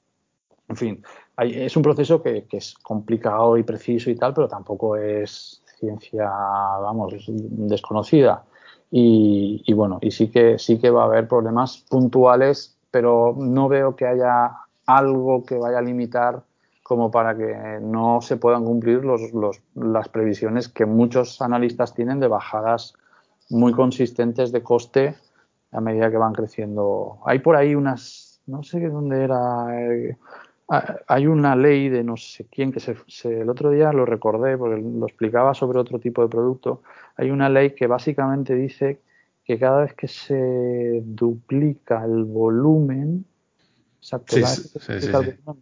En 0.68 0.76
fin, 0.76 1.04
es 1.38 1.76
un 1.76 1.82
proceso 1.82 2.22
que, 2.22 2.46
es 2.50 2.74
complicado 2.74 3.56
y 3.56 3.62
preciso 3.62 4.10
y 4.10 4.16
tal, 4.16 4.34
pero 4.34 4.48
tampoco 4.48 4.96
es 4.96 5.62
ciencia, 5.78 6.24
vamos, 6.28 7.14
desconocida. 7.26 8.44
Y, 8.90 9.72
bueno, 9.72 9.98
y 10.02 10.10
sí 10.10 10.28
que, 10.28 10.58
sí 10.58 10.78
que 10.78 10.90
va 10.90 11.02
a 11.02 11.06
haber 11.06 11.26
problemas 11.26 11.78
puntuales, 11.88 12.76
pero 12.90 13.34
no 13.38 13.68
veo 13.68 13.96
que 13.96 14.06
haya 14.06 14.52
algo 14.86 15.44
que 15.44 15.56
vaya 15.56 15.78
a 15.78 15.82
limitar 15.82 16.42
como 16.82 17.10
para 17.10 17.34
que 17.36 17.78
no 17.80 18.20
se 18.20 18.36
puedan 18.36 18.64
cumplir 18.64 19.02
los, 19.04 19.22
las 19.74 20.08
previsiones 20.08 20.68
que 20.68 20.84
muchos 20.84 21.40
analistas 21.40 21.94
tienen 21.94 22.20
de 22.20 22.28
bajadas 22.28 22.94
muy 23.48 23.72
consistentes 23.72 24.52
de 24.52 24.62
coste 24.62 25.14
a 25.72 25.80
medida 25.80 26.10
que 26.10 26.16
van 26.16 26.32
creciendo. 26.32 27.18
Hay 27.24 27.40
por 27.40 27.56
ahí 27.56 27.74
unas, 27.74 28.40
no 28.46 28.62
sé 28.62 28.88
dónde 28.88 29.24
era, 29.24 29.66
eh, 29.70 30.16
Ah, 30.74 30.96
hay 31.06 31.26
una 31.26 31.54
ley 31.54 31.90
de 31.90 32.02
no 32.02 32.16
sé 32.16 32.46
quién 32.50 32.72
que 32.72 32.80
se, 32.80 32.96
el 33.24 33.50
otro 33.50 33.70
día 33.70 33.92
lo 33.92 34.06
recordé 34.06 34.56
porque 34.56 34.80
lo 34.80 35.06
explicaba 35.06 35.52
sobre 35.52 35.78
otro 35.78 35.98
tipo 35.98 36.22
de 36.22 36.28
producto. 36.28 36.82
Hay 37.16 37.30
una 37.30 37.50
ley 37.50 37.72
que 37.72 37.86
básicamente 37.86 38.54
dice 38.54 39.00
que 39.44 39.58
cada 39.58 39.82
vez 39.82 39.92
que 39.92 40.08
se 40.08 41.02
duplica 41.04 42.02
el 42.04 42.24
volumen, 42.24 43.26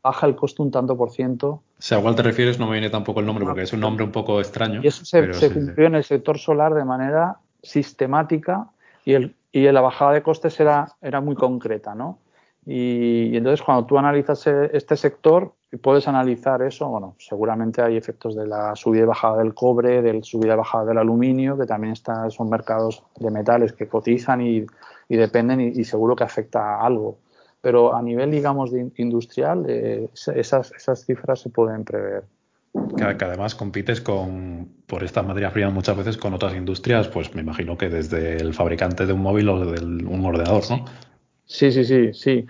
baja 0.01 0.27
el 0.29 0.37
costo 0.37 0.62
un 0.62 0.70
tanto 0.70 0.96
por 0.96 1.11
ciento. 1.11 1.49
O 1.49 1.62
sea, 1.83 1.99
¿a 1.99 2.03
cuál 2.03 2.14
te 2.14 2.23
refieres? 2.23 2.61
No 2.61 2.66
me 2.66 2.75
viene 2.75 2.90
tampoco 2.90 3.18
el 3.18 3.27
nombre 3.27 3.44
porque 3.44 3.62
es 3.62 3.73
un 3.73 3.81
nombre 3.81 4.05
un 4.05 4.12
poco 4.12 4.38
extraño. 4.38 4.81
Y 4.81 4.87
eso 4.87 5.05
se, 5.05 5.53
cumplió 5.53 5.88
en 5.88 5.96
el 5.96 6.05
sector 6.05 6.38
solar 6.38 6.73
de 6.75 6.85
manera 6.85 7.38
sistemática 7.62 8.68
y, 9.11 9.14
el, 9.14 9.35
y 9.51 9.62
la 9.73 9.81
bajada 9.81 10.12
de 10.12 10.23
costes 10.23 10.61
era, 10.61 10.87
era 11.03 11.20
muy 11.20 11.35
concreta, 11.35 11.94
¿no? 11.94 12.18
Y, 12.64 13.37
entonces 13.37 13.62
cuando 13.62 13.87
tú 13.87 13.99
analizas 13.99 14.46
e, 14.46 14.70
este 14.73 14.96
sector 14.96 15.55
y 15.73 15.77
puedes 15.79 16.07
analizar 16.07 16.62
eso, 16.62 16.88
bueno, 16.88 17.16
seguramente 17.18 17.83
hay 17.83 17.96
efectos 17.96 18.37
de 18.37 18.46
la 18.46 18.77
subida 18.77 19.03
y 19.03 19.07
bajada 19.07 19.38
del 19.38 19.55
cobre, 19.55 20.03
de 20.03 20.14
la 20.14 20.23
subida 20.23 20.55
y 20.55 20.57
bajada 20.57 20.85
del 20.85 20.99
aluminio, 20.99 21.59
que 21.59 21.66
también 21.66 21.92
está, 21.92 22.31
son 22.31 22.49
mercados 22.51 23.03
de 23.18 23.31
metales 23.31 23.73
que 23.73 23.88
cotizan 23.88 24.40
y, 24.42 24.66
dependen 25.09 25.61
y, 25.61 25.85
seguro 25.85 26.14
que 26.14 26.25
afecta 26.25 26.81
algo. 26.81 27.18
Pero 27.61 27.94
a 27.94 28.03
nivel, 28.03 28.31
digamos, 28.31 28.70
de 28.70 28.90
industrial, 28.96 29.64
eh, 29.68 30.09
esas, 30.35 30.73
esas 30.73 31.05
cifras 31.05 31.40
se 31.40 31.51
pueden 31.51 31.85
prever. 31.85 32.25
Que, 32.96 33.04
además 33.04 33.54
compites 33.54 34.00
con, 34.00 34.68
por 34.87 35.02
estas 35.02 35.26
materias 35.26 35.52
primas 35.52 35.72
muchas 35.72 35.96
veces 35.96 36.16
con 36.16 36.35
otras 36.35 36.54
industrias, 36.54 37.09
pues 37.09 37.35
me 37.35 37.40
imagino 37.40 37.76
que 37.76 37.88
desde 37.88 38.37
el 38.37 38.54
fabricante 38.54 39.06
de 39.06 39.12
un 39.12 39.22
móvil 39.22 39.48
o 39.48 39.64
de 39.64 39.85
un 39.85 40.24
ordenador, 40.24 40.62
¿no? 40.70 40.85
Sí, 41.46 41.72
sí, 41.72 41.85
sí, 41.85 42.12
sí. 42.12 42.46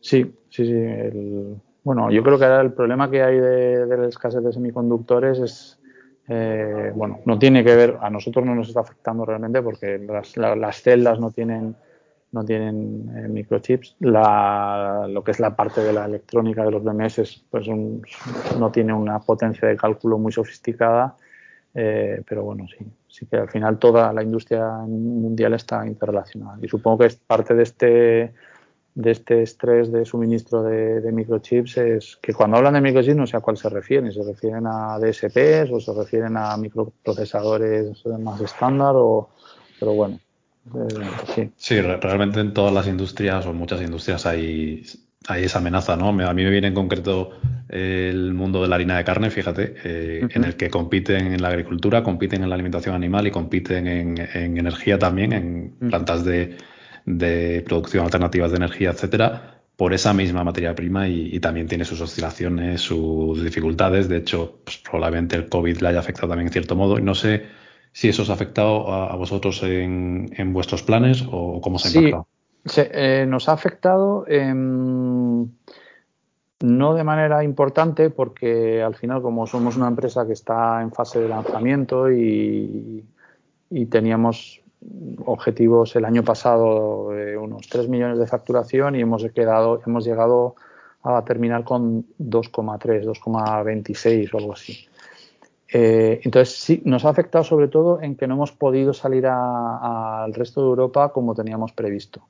Sí, 0.00 0.34
sí, 0.50 0.66
sí. 0.66 1.60
bueno, 1.84 2.10
yo 2.10 2.22
creo 2.24 2.38
que 2.38 2.44
ahora 2.44 2.60
el 2.60 2.72
problema 2.72 3.08
que 3.08 3.22
hay 3.22 3.36
de, 3.36 3.86
de 3.86 3.96
la 3.96 4.08
escasez 4.08 4.42
de 4.42 4.52
semiconductores 4.52 5.38
es, 5.38 5.80
eh, 6.28 6.92
bueno, 6.94 7.20
no 7.24 7.38
tiene 7.38 7.64
que 7.64 7.74
ver, 7.74 7.98
a 8.00 8.08
nosotros 8.08 8.44
no 8.44 8.54
nos 8.54 8.68
está 8.68 8.80
afectando 8.80 9.24
realmente 9.24 9.60
porque 9.60 9.98
las, 9.98 10.82
celdas 10.82 11.18
no 11.18 11.30
tienen 11.30 11.76
no 12.32 12.44
tienen 12.44 13.10
eh, 13.14 13.28
microchips. 13.28 13.96
La, 14.00 15.06
lo 15.08 15.22
que 15.22 15.30
es 15.30 15.40
la 15.40 15.54
parte 15.54 15.82
de 15.82 15.92
la 15.92 16.06
electrónica 16.06 16.64
de 16.64 16.70
los 16.70 16.82
BMS 16.82 17.44
pues 17.50 17.68
no 17.68 18.72
tiene 18.72 18.92
una 18.92 19.20
potencia 19.20 19.68
de 19.68 19.76
cálculo 19.76 20.18
muy 20.18 20.32
sofisticada, 20.32 21.16
eh, 21.74 22.22
pero 22.26 22.44
bueno, 22.44 22.66
sí, 22.66 22.84
sí 23.08 23.26
que 23.26 23.36
al 23.36 23.48
final 23.48 23.78
toda 23.78 24.12
la 24.12 24.22
industria 24.22 24.66
mundial 24.86 25.54
está 25.54 25.86
interrelacionada. 25.86 26.58
Y 26.60 26.68
supongo 26.68 26.98
que 26.98 27.06
es 27.06 27.16
parte 27.16 27.54
de 27.54 27.62
este 27.62 28.34
de 28.94 29.10
este 29.10 29.42
estrés 29.42 29.90
de 29.90 30.04
suministro 30.04 30.62
de, 30.62 31.10
microchips 31.12 31.78
es 31.78 32.18
que 32.20 32.34
cuando 32.34 32.58
hablan 32.58 32.74
de 32.74 32.82
microchips 32.82 33.16
no 33.16 33.26
sé 33.26 33.38
a 33.38 33.40
cuál 33.40 33.56
se 33.56 33.70
refieren, 33.70 34.12
se 34.12 34.22
refieren 34.22 34.66
a 34.66 34.98
DSPs 34.98 35.72
o 35.72 35.80
se 35.80 35.94
refieren 35.94 36.36
a 36.36 36.54
microprocesadores 36.58 38.04
más 38.18 38.40
estándar 38.42 38.94
o 38.96 39.30
pero 39.80 39.94
bueno, 39.94 40.18
sí. 41.34 41.50
Sí, 41.56 41.80
realmente 41.80 42.40
en 42.40 42.52
todas 42.52 42.72
las 42.72 42.86
industrias 42.86 43.46
o 43.46 43.50
en 43.50 43.56
muchas 43.56 43.82
industrias 43.82 44.26
hay 44.26 44.84
hay 45.28 45.44
esa 45.44 45.58
amenaza, 45.58 45.96
¿no? 45.96 46.08
A 46.08 46.34
mí 46.34 46.44
me 46.44 46.50
viene 46.50 46.68
en 46.68 46.74
concreto 46.74 47.30
el 47.68 48.34
mundo 48.34 48.62
de 48.62 48.68
la 48.68 48.74
harina 48.76 48.96
de 48.96 49.04
carne, 49.04 49.30
fíjate, 49.30 49.74
eh, 49.84 50.28
en 50.30 50.44
el 50.44 50.56
que 50.56 50.68
compiten 50.68 51.32
en 51.32 51.42
la 51.42 51.48
agricultura, 51.48 52.02
compiten 52.02 52.42
en 52.42 52.48
la 52.48 52.54
alimentación 52.54 52.94
animal 52.94 53.26
y 53.26 53.30
compiten 53.30 53.86
en, 53.86 54.18
energía 54.18 54.98
también, 54.98 55.32
en 55.32 55.74
plantas 55.88 56.24
de, 56.24 56.56
producción 57.66 58.04
alternativas 58.04 58.50
de 58.50 58.56
energía, 58.58 58.90
etcétera, 58.90 59.60
por 59.76 59.94
esa 59.94 60.12
misma 60.12 60.44
materia 60.44 60.74
prima 60.74 61.08
y, 61.08 61.38
también 61.40 61.66
tiene 61.66 61.84
sus 61.84 62.00
oscilaciones, 62.00 62.80
sus 62.80 63.42
dificultades. 63.42 64.08
De 64.08 64.18
hecho, 64.18 64.60
pues, 64.64 64.78
probablemente 64.78 65.36
el 65.36 65.48
COVID 65.48 65.78
le 65.80 65.88
haya 65.88 66.00
afectado 66.00 66.28
también 66.28 66.48
en 66.48 66.52
cierto 66.52 66.76
modo. 66.76 66.98
Y 66.98 67.02
no 67.02 67.14
sé 67.14 67.46
si 67.92 68.08
eso 68.08 68.22
os 68.22 68.30
ha 68.30 68.34
afectado 68.34 68.90
a, 68.90 69.14
vosotros 69.16 69.62
en, 69.62 70.52
vuestros 70.52 70.82
planes 70.82 71.24
o 71.30 71.60
cómo 71.60 71.78
se 71.78 71.88
ha 71.88 72.00
impactado. 72.00 72.26
Eh, 72.76 73.26
nos 73.28 73.48
ha 73.48 73.52
afectado 73.52 74.24
no 76.62 76.94
de 76.94 77.04
manera 77.04 77.42
importante 77.42 78.10
porque 78.10 78.82
al 78.82 78.94
final 78.94 79.20
como 79.20 79.46
somos 79.46 79.76
una 79.76 79.88
empresa 79.88 80.26
que 80.26 80.32
está 80.32 80.80
en 80.80 80.92
fase 80.92 81.20
de 81.20 81.28
lanzamiento 81.28 82.10
y, 82.10 83.04
teníamos 83.90 84.60
objetivos 85.24 85.96
el 85.96 86.04
año 86.04 86.22
pasado 86.22 87.10
de 87.10 87.38
unos 87.38 87.68
3 87.68 87.88
millones 87.88 88.18
de 88.18 88.26
facturación 88.26 88.94
y 88.94 89.00
hemos 89.00 89.24
quedado 89.32 89.80
hemos 89.86 90.04
llegado 90.04 90.56
a 91.02 91.24
terminar 91.24 91.64
con 91.64 92.04
2,3 92.20 93.04
2,26 93.04 94.34
o 94.34 94.38
algo 94.38 94.52
así 94.52 94.86
eh, 95.72 96.20
entonces 96.24 96.56
sí 96.56 96.82
nos 96.84 97.04
ha 97.04 97.08
afectado 97.08 97.44
sobre 97.44 97.68
todo 97.68 98.00
en 98.02 98.16
que 98.16 98.26
no 98.26 98.34
hemos 98.34 98.52
podido 98.52 98.92
salir 98.92 99.26
al 99.26 100.34
resto 100.34 100.60
de 100.60 100.68
Europa 100.68 101.12
como 101.12 101.34
teníamos 101.34 101.72
previsto 101.72 102.26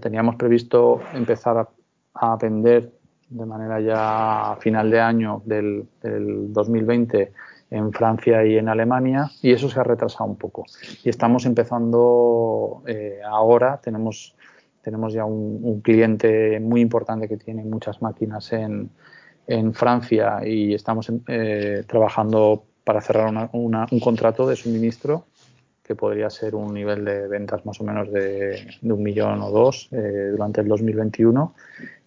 Teníamos 0.00 0.36
previsto 0.36 1.00
empezar 1.14 1.66
a, 2.14 2.36
vender 2.36 2.92
de 3.30 3.46
manera 3.46 3.80
ya 3.80 4.52
a 4.52 4.56
final 4.56 4.90
de 4.90 5.00
año 5.00 5.42
del, 5.46 5.86
2020 6.02 7.32
en 7.70 7.92
Francia 7.92 8.44
y 8.44 8.58
en 8.58 8.68
Alemania 8.68 9.30
y 9.40 9.52
eso 9.52 9.70
se 9.70 9.80
ha 9.80 9.82
retrasado 9.82 10.28
un 10.28 10.36
poco. 10.36 10.66
Y 11.02 11.08
estamos 11.08 11.46
empezando 11.46 12.82
eh, 12.86 13.20
ahora, 13.26 13.80
tenemos, 13.82 14.36
tenemos 14.82 15.14
ya 15.14 15.24
un, 15.24 15.80
cliente 15.80 16.60
muy 16.60 16.82
importante 16.82 17.26
que 17.26 17.38
tiene 17.38 17.64
muchas 17.64 18.02
máquinas 18.02 18.52
en, 18.52 18.90
en 19.46 19.74
Francia 19.74 20.40
y 20.46 20.74
estamos 20.74 21.10
eh, 21.26 21.84
trabajando 21.86 22.64
para 22.84 23.00
cerrar 23.00 23.50
un 23.52 24.00
contrato 24.00 24.46
de 24.46 24.56
suministro 24.56 25.26
que 25.90 25.96
podría 25.96 26.30
ser 26.30 26.54
un 26.54 26.72
nivel 26.72 27.04
de 27.04 27.26
ventas 27.26 27.66
más 27.66 27.80
o 27.80 27.84
menos 27.84 28.12
de, 28.12 28.78
un 28.82 29.02
millón 29.02 29.42
o 29.42 29.50
dos 29.50 29.88
eh, 29.90 30.28
durante 30.30 30.60
el 30.60 30.68
2021 30.68 31.52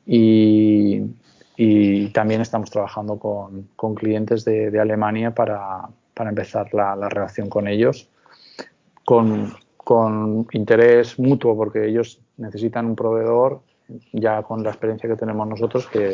y, 0.05 1.01
también 2.13 2.41
estamos 2.41 2.71
trabajando 2.71 3.17
con, 3.17 3.95
clientes 3.95 4.45
de, 4.45 4.79
Alemania 4.79 5.35
para, 5.35 5.89
empezar 6.17 6.73
la, 6.73 6.95
la, 6.95 7.09
relación 7.09 7.49
con 7.49 7.67
ellos 7.67 8.09
con, 9.03 9.53
con, 9.77 10.47
interés 10.51 11.19
mutuo 11.19 11.55
porque 11.55 11.85
ellos 11.85 12.21
necesitan 12.37 12.85
un 12.85 12.95
proveedor 12.95 13.61
ya 14.13 14.43
con 14.43 14.63
la 14.63 14.69
experiencia 14.69 15.09
que 15.09 15.15
tenemos 15.15 15.47
nosotros 15.47 15.87
que 15.87 16.13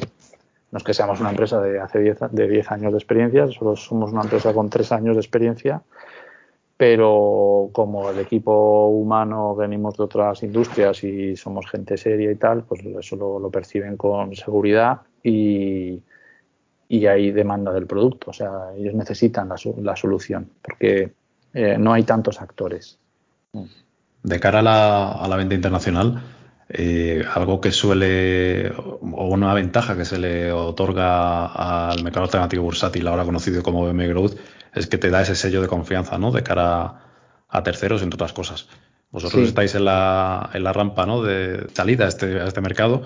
no 0.71 0.77
es 0.77 0.83
que 0.83 0.93
seamos 0.93 1.19
una 1.19 1.31
empresa 1.31 1.59
de 1.61 1.79
hace 1.79 1.99
10 1.99 2.19
de 2.31 2.47
10 2.47 2.71
años 2.71 2.91
de 2.91 2.97
experiencia, 2.97 3.47
solo 3.47 3.75
somos 3.75 4.11
una 4.11 4.21
empresa 4.21 4.53
con 4.53 4.69
3 4.69 4.91
años 4.91 5.15
de 5.15 5.21
experiencia 5.21 5.81
pero 6.79 7.71
como 7.73 8.09
el 8.09 8.19
equipo 8.19 8.87
humano 8.87 9.53
venimos 9.53 9.97
de 9.97 10.03
otras 10.05 10.41
industrias 10.43 11.03
y 11.03 11.35
somos 11.35 11.69
gente 11.69 11.97
seria 11.97 12.31
y 12.31 12.37
tal, 12.37 12.63
pues 12.63 12.79
eso 12.85 13.17
lo, 13.17 13.49
perciben 13.51 13.97
con 13.97 14.33
seguridad 14.33 15.01
y, 15.21 16.01
y, 16.87 17.05
hay 17.05 17.31
demanda 17.31 17.73
del 17.73 17.85
producto. 17.85 18.29
O 18.29 18.33
sea, 18.33 18.71
ellos 18.77 18.93
necesitan 18.93 19.49
la, 19.49 19.95
solución 19.97 20.51
porque 20.61 21.11
eh, 21.53 21.77
no 21.77 21.91
hay 21.91 22.03
tantos 22.03 22.39
actores. 22.39 22.97
De 24.23 24.39
cara 24.39 24.59
a 24.59 24.61
la, 24.61 25.11
a 25.11 25.27
la 25.27 25.35
venta 25.35 25.55
internacional, 25.55 26.23
eh, 26.71 27.23
algo 27.33 27.59
que 27.59 27.71
suele, 27.71 28.71
o 28.77 29.27
una 29.27 29.53
ventaja 29.55 29.97
que 29.97 30.05
se 30.05 30.19
le 30.19 30.51
otorga 30.51 31.47
al 31.47 32.03
mercado 32.03 32.25
alternativo 32.25 32.63
bursátil, 32.63 33.07
ahora 33.07 33.25
conocido 33.25 33.63
como 33.63 33.83
BM 33.85 34.07
Growth, 34.07 34.37
es 34.75 34.85
que 34.85 34.99
te 34.99 35.09
da 35.09 35.21
ese 35.21 35.35
sello 35.35 35.61
de 35.61 35.67
confianza, 35.67 36.19
¿no? 36.19 36.31
De 36.31 36.43
cara 36.43 37.01
a 37.49 37.63
terceros, 37.63 38.03
entre 38.03 38.17
otras 38.17 38.33
cosas. 38.33 38.67
Vosotros 39.11 39.47
estáis 39.47 39.73
en 39.73 39.85
la, 39.85 40.51
en 40.53 40.63
la 40.63 40.71
rampa, 40.71 41.07
¿no? 41.07 41.23
De 41.23 41.65
salida 41.73 42.05
a 42.05 42.09
este, 42.09 42.39
a 42.39 42.45
este 42.45 42.61
mercado. 42.61 43.01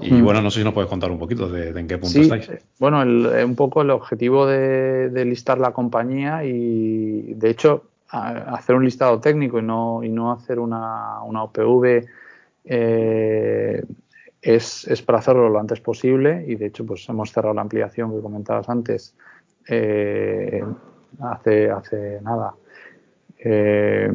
Y 0.00 0.14
hmm. 0.14 0.24
bueno, 0.24 0.40
no 0.40 0.50
sé 0.50 0.60
si 0.60 0.64
nos 0.64 0.72
puedes 0.72 0.88
contar 0.88 1.10
un 1.10 1.18
poquito 1.18 1.50
de, 1.50 1.78
en 1.78 1.86
qué 1.86 1.98
punto 1.98 2.18
estáis. 2.18 2.50
Bueno, 2.78 3.02
eh, 3.02 3.44
un 3.44 3.54
poco 3.56 3.82
el 3.82 3.90
objetivo 3.90 4.46
de, 4.46 5.24
listar 5.26 5.58
la 5.58 5.72
compañía 5.72 6.44
y, 6.44 7.34
de 7.34 7.50
hecho, 7.50 7.84
hacer 8.08 8.74
un 8.74 8.86
listado 8.86 9.20
técnico 9.20 9.58
y 9.58 9.62
no, 9.62 10.02
y 10.02 10.08
no 10.08 10.32
hacer 10.32 10.58
una, 10.58 11.20
una 11.22 11.42
OPV 11.42 12.06
eh, 12.66 13.82
es, 14.42 14.86
es, 14.86 15.02
para 15.02 15.18
hacerlo 15.18 15.48
lo 15.48 15.58
antes 15.58 15.80
posible 15.80 16.44
y, 16.46 16.56
de 16.56 16.66
hecho, 16.66 16.84
pues 16.84 17.08
hemos 17.08 17.32
cerrado 17.32 17.54
la 17.54 17.62
ampliación 17.62 18.14
que 18.14 18.20
comentabas 18.20 18.68
antes 18.68 19.16
eh, 19.68 20.62
hace, 21.20 21.70
hace 21.70 22.20
nada. 22.22 22.54
Eh, 23.38 24.10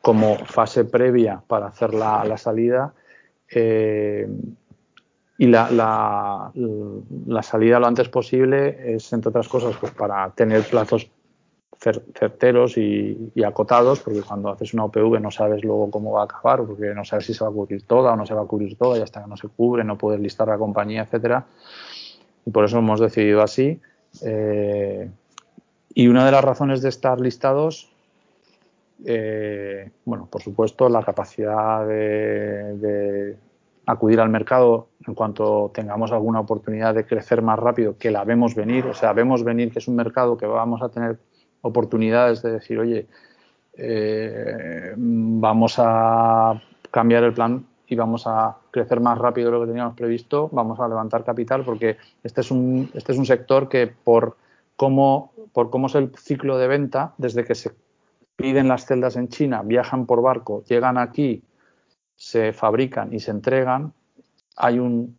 como 0.00 0.36
fase 0.36 0.84
previa 0.84 1.42
para 1.46 1.66
hacer 1.68 1.94
la, 1.94 2.36
salida 2.36 2.92
eh, 3.50 4.28
y 5.38 5.46
la, 5.46 5.70
la, 7.26 7.42
salida 7.42 7.80
lo 7.80 7.86
antes 7.86 8.10
posible 8.10 8.94
es, 8.94 9.10
entre 9.14 9.30
otras 9.30 9.48
cosas, 9.48 9.74
pues 9.80 9.92
para 9.92 10.28
tener 10.32 10.62
plazos 10.64 11.10
certeros 11.92 12.76
y, 12.78 13.30
acotados, 13.44 14.00
porque 14.00 14.22
cuando 14.22 14.48
haces 14.50 14.72
una 14.74 14.84
OPV 14.84 15.20
no 15.20 15.30
sabes 15.30 15.62
luego 15.62 15.90
cómo 15.90 16.12
va 16.12 16.22
a 16.22 16.24
acabar, 16.24 16.64
porque 16.64 16.94
no 16.94 17.04
sabes 17.04 17.26
si 17.26 17.34
se 17.34 17.44
va 17.44 17.50
a 17.50 17.52
cubrir 17.52 17.82
toda 17.82 18.12
o 18.12 18.16
no 18.16 18.24
se 18.24 18.34
va 18.34 18.42
a 18.42 18.46
cubrir 18.46 18.76
toda, 18.76 18.98
y 18.98 19.02
hasta 19.02 19.22
que 19.22 19.28
no 19.28 19.36
se 19.36 19.48
cubre 19.48 19.84
no 19.84 19.98
puedes 19.98 20.20
listar 20.20 20.48
la 20.48 20.58
compañía, 20.58 21.02
etcétera. 21.02 21.44
Y 22.46 22.50
por 22.50 22.64
eso 22.64 22.78
hemos 22.78 23.00
decidido 23.00 23.42
así. 23.42 23.80
Eh, 24.22 25.10
y 25.94 26.08
una 26.08 26.24
de 26.24 26.32
las 26.32 26.44
razones 26.44 26.82
de 26.82 26.88
estar 26.88 27.20
listados, 27.20 27.90
eh, 29.04 29.90
bueno, 30.04 30.26
por 30.30 30.42
supuesto, 30.42 30.88
la 30.88 31.02
capacidad 31.02 31.86
de, 31.86 33.36
acudir 33.86 34.18
al 34.20 34.30
mercado 34.30 34.88
en 35.06 35.14
cuanto 35.14 35.70
tengamos 35.74 36.10
alguna 36.10 36.40
oportunidad 36.40 36.94
de 36.94 37.04
crecer 37.04 37.42
más 37.42 37.58
rápido, 37.58 37.98
que 37.98 38.10
la 38.10 38.24
vemos 38.24 38.54
venir, 38.54 38.86
o 38.86 38.94
sea, 38.94 39.12
vemos 39.12 39.44
venir 39.44 39.70
que 39.70 39.78
es 39.78 39.88
un 39.88 39.96
mercado 39.96 40.38
que 40.38 40.46
vamos 40.46 40.80
a 40.80 40.88
tener 40.88 41.18
oportunidades 41.64 42.42
de 42.42 42.52
decir, 42.52 42.78
oye, 42.78 43.06
eh, 43.76 44.92
vamos 44.96 45.76
a 45.78 46.60
cambiar 46.90 47.24
el 47.24 47.32
plan 47.32 47.66
y 47.86 47.96
vamos 47.96 48.26
a 48.26 48.56
crecer 48.70 49.00
más 49.00 49.18
rápido 49.18 49.50
de 49.50 49.56
lo 49.56 49.60
que 49.62 49.68
teníamos 49.68 49.94
previsto, 49.94 50.48
vamos 50.52 50.78
a 50.78 50.88
levantar 50.88 51.24
capital 51.24 51.64
porque 51.64 51.96
este 52.22 52.42
es 52.42 52.50
un, 52.50 52.90
este 52.94 53.12
es 53.12 53.18
un 53.18 53.26
sector 53.26 53.68
que 53.68 53.86
por 53.86 54.36
cómo, 54.76 55.32
por 55.52 55.70
cómo 55.70 55.86
es 55.86 55.94
el 55.94 56.12
ciclo 56.16 56.58
de 56.58 56.68
venta, 56.68 57.14
desde 57.18 57.44
que 57.44 57.54
se 57.54 57.72
piden 58.36 58.68
las 58.68 58.86
celdas 58.86 59.16
en 59.16 59.28
China, 59.28 59.62
viajan 59.64 60.06
por 60.06 60.22
barco, 60.22 60.62
llegan 60.64 60.98
aquí, 60.98 61.42
se 62.14 62.52
fabrican 62.52 63.12
y 63.12 63.20
se 63.20 63.30
entregan, 63.30 63.92
hay 64.56 64.78
un, 64.78 65.16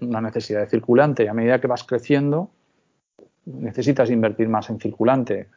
una 0.00 0.20
necesidad 0.20 0.60
de 0.60 0.66
circulante 0.66 1.24
y 1.24 1.28
a 1.28 1.34
medida 1.34 1.60
que 1.60 1.68
vas 1.68 1.84
creciendo 1.84 2.50
necesitas 3.46 4.10
invertir 4.10 4.48
más 4.48 4.70
en 4.70 4.78
circulante. 4.78 5.48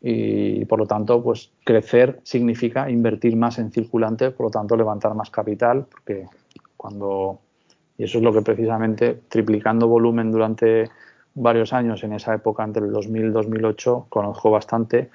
Y 0.00 0.64
por 0.66 0.78
lo 0.78 0.86
tanto 0.86 1.22
pues 1.22 1.52
crecer 1.64 2.20
significa 2.22 2.90
invertir 2.90 3.34
más 3.34 3.58
en 3.58 3.72
circulante 3.72 4.30
por 4.30 4.46
lo 4.46 4.50
tanto 4.50 4.76
levantar 4.76 5.14
más 5.14 5.30
capital 5.30 5.86
porque 5.90 6.26
cuando 6.76 7.40
y 7.98 8.04
eso 8.04 8.18
es 8.18 8.24
lo 8.24 8.32
que 8.32 8.42
precisamente 8.42 9.18
triplicando 9.28 9.88
volumen 9.88 10.30
durante 10.30 10.90
varios 11.34 11.72
años 11.72 12.02
en 12.04 12.12
esa 12.12 12.34
época 12.34 12.64
entre 12.64 12.84
el 12.84 12.92
2000 12.92 13.24
y 13.24 13.28
2008 13.28 14.06
conozco 14.08 14.50
bastante. 14.50 15.10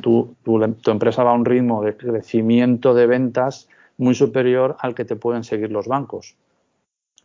Tu, 0.00 0.34
tu, 0.42 0.62
empresa 0.90 1.22
va 1.22 1.32
a 1.32 1.34
un 1.34 1.44
ritmo 1.44 1.82
de 1.82 1.96
crecimiento 1.96 2.94
de 2.94 3.06
ventas 3.06 3.68
muy 3.98 4.14
superior 4.14 4.76
al 4.80 4.94
que 4.94 5.04
te 5.04 5.16
pueden 5.16 5.44
seguir 5.44 5.70
los 5.70 5.86
bancos 5.86 6.36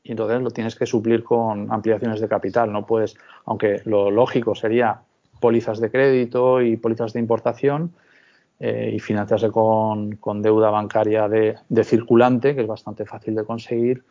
y 0.03 0.11
entonces 0.11 0.41
lo 0.41 0.51
tienes 0.51 0.75
que 0.75 0.85
suplir 0.85 1.23
con 1.23 1.71
ampliaciones 1.71 2.19
de 2.19 2.27
capital 2.27 2.71
no 2.71 2.85
puedes 2.85 3.15
aunque 3.45 3.81
lo 3.85 4.09
lógico 4.09 4.55
sería 4.55 5.01
pólizas 5.41 5.79
de 5.81 5.91
crédito 5.91 6.61
y 6.61 6.77
pólizas 6.77 7.13
de 7.13 7.19
importación 7.19 7.93
eh, 8.63 8.91
y 8.93 8.99
financiarse 8.99 9.49
con, 9.49 10.19
deuda 10.43 10.69
bancaria 10.69 11.27
de, 11.27 11.83
circulante, 11.83 12.53
que 12.53 12.61
es 12.61 12.67
bastante 12.67 13.05
fácil 13.05 13.33
de 13.33 13.43
conseguir. 13.43 14.03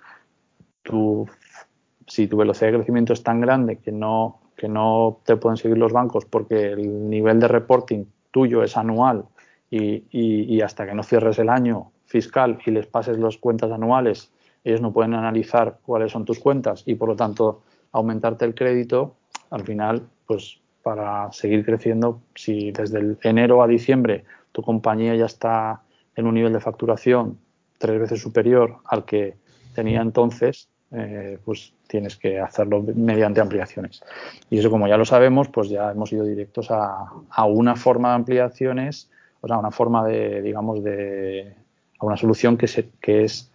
si 2.09 2.27
tu 2.27 2.37
velocidad 2.37 2.73
de 2.73 2.79
crecimiento 2.79 3.13
es 3.13 3.23
tan 3.23 3.41
grande 3.41 3.77
que 3.77 3.93
no, 3.93 4.41
que 4.57 4.69
no 4.69 5.21
te 5.25 5.37
pueden 5.37 5.57
seguir 5.57 5.79
los 5.79 5.93
bancos 5.93 6.25
porque 6.25 6.73
el 6.73 7.09
nivel 7.09 7.39
de 7.39 7.47
reporting 7.47 8.07
tuyo 8.33 8.65
es 8.65 8.77
anual 8.77 9.25
y, 9.71 10.03
y 10.11 10.61
hasta 10.63 10.85
que 10.85 10.95
no 10.95 11.05
cierres 11.05 11.39
el 11.39 11.49
año 11.49 11.93
fiscal 12.07 12.59
y 12.67 12.73
les 12.73 12.89
pases 12.89 13.19
las 13.19 13.37
cuentas 13.39 13.71
anuales, 13.71 14.33
ellos 14.65 14.81
no 14.81 14.93
pueden 14.93 15.15
analizar 15.15 15.79
cuáles 15.85 16.13
son 16.13 16.25
tus 16.25 16.39
cuentas 16.39 16.83
y 16.87 16.95
por 16.95 17.09
lo 17.09 17.17
tanto 17.17 17.63
aumentarte 17.93 18.45
el 18.45 18.55
crédito, 18.55 19.17
al 19.51 19.65
final, 19.65 20.03
pues 20.27 20.61
para 20.83 21.31
seguir 21.33 21.65
creciendo. 21.65 22.21
Si 22.35 22.73
desde 22.73 22.99
el 22.99 23.19
enero 23.23 23.63
a 23.63 23.67
diciembre 23.67 24.25
tu 24.53 24.63
compañía 24.63 25.15
ya 25.15 25.27
está 25.27 25.83
en 26.17 26.27
un 26.27 26.35
nivel 26.35 26.53
de 26.53 26.61
facturación 26.61 27.39
tres 27.79 27.99
veces 27.99 28.21
superior 28.21 28.77
al 28.85 29.05
que 29.05 29.37
tenía 29.75 30.03
entonces, 30.03 30.69
eh, 30.93 31.39
pues 31.45 31.73
tienes 31.87 32.17
que 32.17 32.39
hacerlo 32.41 32.85
mediante 32.95 33.41
ampliaciones. 33.41 34.03
Y 34.51 34.59
eso, 34.59 34.71
como 34.71 34.89
ya 34.89 34.97
lo 34.97 35.05
sabemos, 35.05 35.49
pues 35.49 35.69
ya 35.69 35.91
hemos 35.91 36.13
ido 36.13 36.25
directos 36.25 36.71
a, 36.71 37.11
una 37.47 37.77
forma 37.77 38.11
de 38.11 38.15
ampliaciones, 38.17 39.11
o 39.41 39.49
sea, 39.49 39.59
una 39.59 39.71
forma 39.71 40.07
de, 40.07 40.43
digamos, 40.43 40.83
de 40.85 41.55
a 41.99 42.07
una 42.07 42.17
solución 42.17 42.57
que, 42.57 42.67
se, 42.67 42.91
que 43.01 43.25
es 43.25 43.51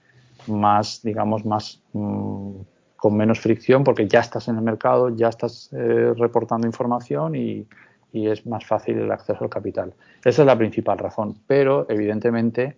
más, 0.47 1.01
digamos, 1.01 1.45
más 1.45 1.81
mm, 1.93 2.51
con 2.95 3.17
menos 3.17 3.39
fricción 3.39 3.83
porque 3.83 4.07
ya 4.07 4.19
estás 4.19 4.47
en 4.47 4.55
el 4.55 4.61
mercado, 4.61 5.09
ya 5.15 5.29
estás 5.29 5.69
eh, 5.73 6.13
reportando 6.17 6.67
información 6.67 7.35
y, 7.35 7.67
es 8.13 8.45
más 8.45 8.65
fácil 8.65 8.97
el 8.97 9.11
acceso 9.11 9.43
al 9.43 9.49
capital. 9.49 9.93
Esa 10.23 10.41
es 10.43 10.45
la 10.45 10.57
principal 10.57 10.97
razón, 10.97 11.35
pero 11.47 11.85
evidentemente 11.89 12.77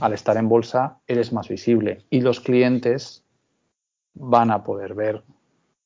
al 0.00 0.14
estar 0.14 0.34
en 0.38 0.48
bolsa 0.48 0.98
eres 1.06 1.30
más 1.30 1.48
visible 1.48 2.06
y 2.08 2.22
los 2.22 2.40
clientes 2.40 3.22
van 4.14 4.50
a 4.50 4.64
poder 4.64 4.94
ver 4.94 5.22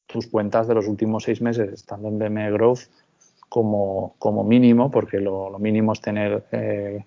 tus 0.07 0.29
cuentas 0.29 0.69
de 0.69 0.75
los 0.75 0.87
últimos 0.87 1.25
seis 1.25 1.43
meses 1.43 1.73
estando 1.73 2.07
en 2.07 2.21
BME 2.21 2.53
Growth 2.53 2.83
como, 3.49 4.15
como 4.19 4.45
mínimo, 4.45 4.91
porque 4.91 5.19
lo, 5.19 5.51
mínimo 5.59 5.93
es 5.93 6.01
tener 6.01 6.45
eh, 6.53 7.05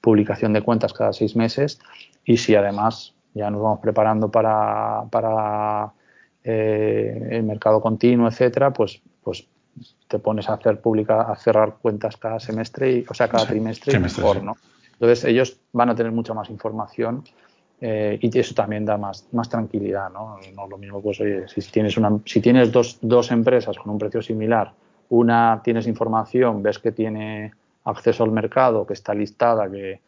publicación 0.00 0.52
de 0.52 0.62
cuentas 0.62 0.92
cada 0.92 1.12
seis 1.12 1.36
meses 1.36 1.80
y 2.24 2.36
si 2.36 2.54
además 2.54 3.14
ya 3.34 3.50
nos 3.50 3.62
vamos 3.62 3.80
preparando 3.80 4.30
para, 4.30 5.04
para 5.10 5.92
eh, 6.44 7.28
el 7.30 7.42
mercado 7.44 7.80
continuo, 7.80 8.28
etcétera, 8.28 8.72
pues, 8.72 9.00
pues 9.22 9.46
te 10.08 10.18
pones 10.18 10.48
a 10.48 10.54
hacer 10.54 10.80
pública, 10.80 11.22
a 11.22 11.36
cerrar 11.36 11.76
cuentas 11.80 12.16
cada 12.16 12.38
semestre, 12.40 12.92
y, 12.92 13.04
o 13.08 13.14
sea, 13.14 13.28
cada 13.28 13.46
trimestre, 13.46 13.98
mejor, 13.98 14.42
¿no? 14.42 14.56
Entonces 14.92 15.24
ellos 15.24 15.58
van 15.72 15.90
a 15.90 15.94
tener 15.94 16.12
mucha 16.12 16.34
más 16.34 16.50
información 16.50 17.24
eh, 17.80 18.18
y 18.20 18.38
eso 18.38 18.54
también 18.54 18.84
da 18.84 18.96
más, 18.96 19.26
más 19.32 19.48
tranquilidad, 19.48 20.10
¿no? 20.10 20.38
No 20.54 20.68
lo 20.68 20.78
mismo, 20.78 21.00
pues 21.00 21.20
oye, 21.20 21.48
si 21.48 21.60
tienes, 21.62 21.96
una, 21.96 22.18
si 22.24 22.40
tienes 22.40 22.70
dos, 22.70 22.98
dos 23.00 23.30
empresas 23.32 23.76
con 23.78 23.90
un 23.90 23.98
precio 23.98 24.22
similar, 24.22 24.72
una 25.08 25.60
tienes 25.64 25.86
información, 25.86 26.62
ves 26.62 26.78
que 26.78 26.92
tiene 26.92 27.52
acceso 27.84 28.24
al 28.24 28.32
mercado, 28.32 28.86
que 28.86 28.94
está 28.94 29.14
listada, 29.14 29.70
que, 29.70 30.00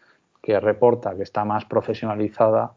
que 0.43 0.61
reporta, 0.61 1.15
que 1.17 1.23
está 1.23 1.45
más 1.45 1.65
profesionalizada, 1.65 2.73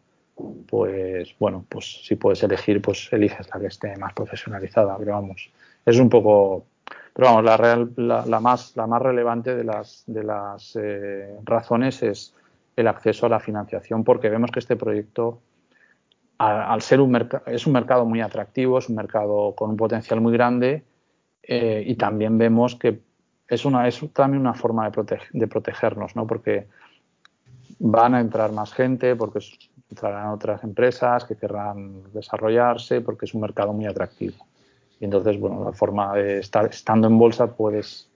pues 0.67 1.35
bueno, 1.39 1.65
pues 1.67 2.05
si 2.05 2.15
puedes 2.15 2.41
elegir, 2.43 2.81
pues 2.81 3.11
eliges 3.11 3.49
la 3.53 3.59
que 3.59 3.67
esté 3.67 3.95
más 3.97 4.13
profesionalizada, 4.13 4.97
pero 4.97 5.13
vamos, 5.13 5.49
es 5.85 5.99
un 5.99 6.09
poco, 6.09 6.65
pero 7.13 7.27
vamos, 7.27 7.43
la, 7.43 7.57
real, 7.57 7.91
la, 7.95 8.39
más, 8.39 8.75
la 8.75 8.87
más 8.87 9.01
relevante 9.01 9.55
de 9.55 9.63
las, 9.63 10.03
de 10.07 10.23
las 10.23 10.75
eh, 10.75 11.35
razones 11.43 12.03
es 12.03 12.33
el 12.75 12.87
acceso 12.87 13.25
a 13.25 13.29
la 13.29 13.39
financiación, 13.39 14.03
porque 14.03 14.29
vemos 14.29 14.51
que 14.51 14.59
este 14.59 14.75
proyecto, 14.75 15.39
al, 16.37 16.81
ser 16.81 17.01
un 17.01 17.11
mercado, 17.11 17.43
es 17.47 17.65
un 17.65 17.73
mercado 17.73 18.05
muy 18.05 18.21
atractivo, 18.21 18.77
es 18.77 18.87
un 18.89 18.95
mercado 18.95 19.55
con 19.55 19.71
un 19.71 19.77
potencial 19.77 20.21
muy 20.21 20.31
grande 20.31 20.83
eh, 21.41 21.83
y 21.85 21.95
también 21.95 22.37
vemos 22.37 22.75
que 22.75 22.99
es, 23.47 23.65
una, 23.65 23.87
es 23.87 24.01
también 24.13 24.41
una 24.41 24.53
forma 24.53 24.89
de, 24.89 25.19
de 25.31 25.47
protegernos, 25.47 26.15
¿no? 26.15 26.25
Porque 26.27 26.67
van 27.79 28.15
a 28.15 28.19
entrar 28.19 28.51
más 28.51 28.73
gente, 28.73 29.15
porque 29.15 29.39
entrarán 29.89 30.29
otras 30.29 30.63
empresas 30.63 31.25
que 31.25 31.35
querrán 31.35 32.11
desarrollarse, 32.11 33.01
porque 33.01 33.25
es 33.25 33.33
un 33.33 33.41
mercado 33.41 33.73
muy 33.73 33.85
atractivo. 33.85 34.45
Y 34.99 35.05
entonces, 35.05 35.39
bueno, 35.39 35.63
la 35.63 35.73
forma 35.73 36.15
de 36.15 36.39
estar 36.39 36.65
estando 36.65 37.07
en 37.07 37.17
bolsa 37.17 37.55
puedes 37.55 38.09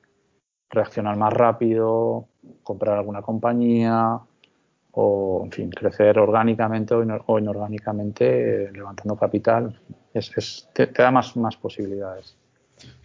reaccionar 0.69 1.15
más 1.17 1.34
rápido, 1.34 2.27
comprar 2.63 2.97
alguna 2.97 3.21
compañía 3.21 4.19
o, 4.91 5.41
en 5.45 5.51
fin, 5.51 5.69
crecer 5.69 6.17
orgánicamente 6.17 6.95
o 6.95 7.39
inorgánicamente 7.39 8.65
eh, 8.65 8.71
levantando 8.71 9.15
capital. 9.15 9.79
Es, 10.13 10.67
te, 10.73 10.88
da 10.88 11.11
más, 11.11 11.36
más 11.38 11.55
posibilidades. 11.55 12.36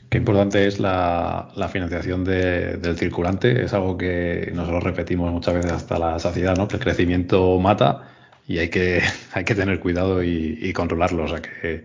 Qué 0.08 0.18
importante 0.18 0.66
es 0.66 0.78
la, 0.78 1.48
financiación 1.72 2.24
del 2.24 2.96
circulante. 2.96 3.64
Es 3.64 3.74
algo 3.74 3.96
que 3.96 4.52
nosotros 4.54 4.84
repetimos 4.84 5.32
muchas 5.32 5.54
veces 5.54 5.72
hasta 5.72 5.98
la 5.98 6.18
saciedad, 6.18 6.56
¿no? 6.56 6.68
Que 6.68 6.76
el 6.76 6.82
crecimiento 6.82 7.58
mata 7.58 8.08
y 8.46 8.58
hay 8.58 8.68
que, 8.68 9.02
hay 9.32 9.44
que 9.44 9.54
tener 9.54 9.80
cuidado 9.80 10.22
y, 10.22 10.72
controlarlo. 10.72 11.24
O 11.24 11.28
sea 11.28 11.42
que 11.42 11.84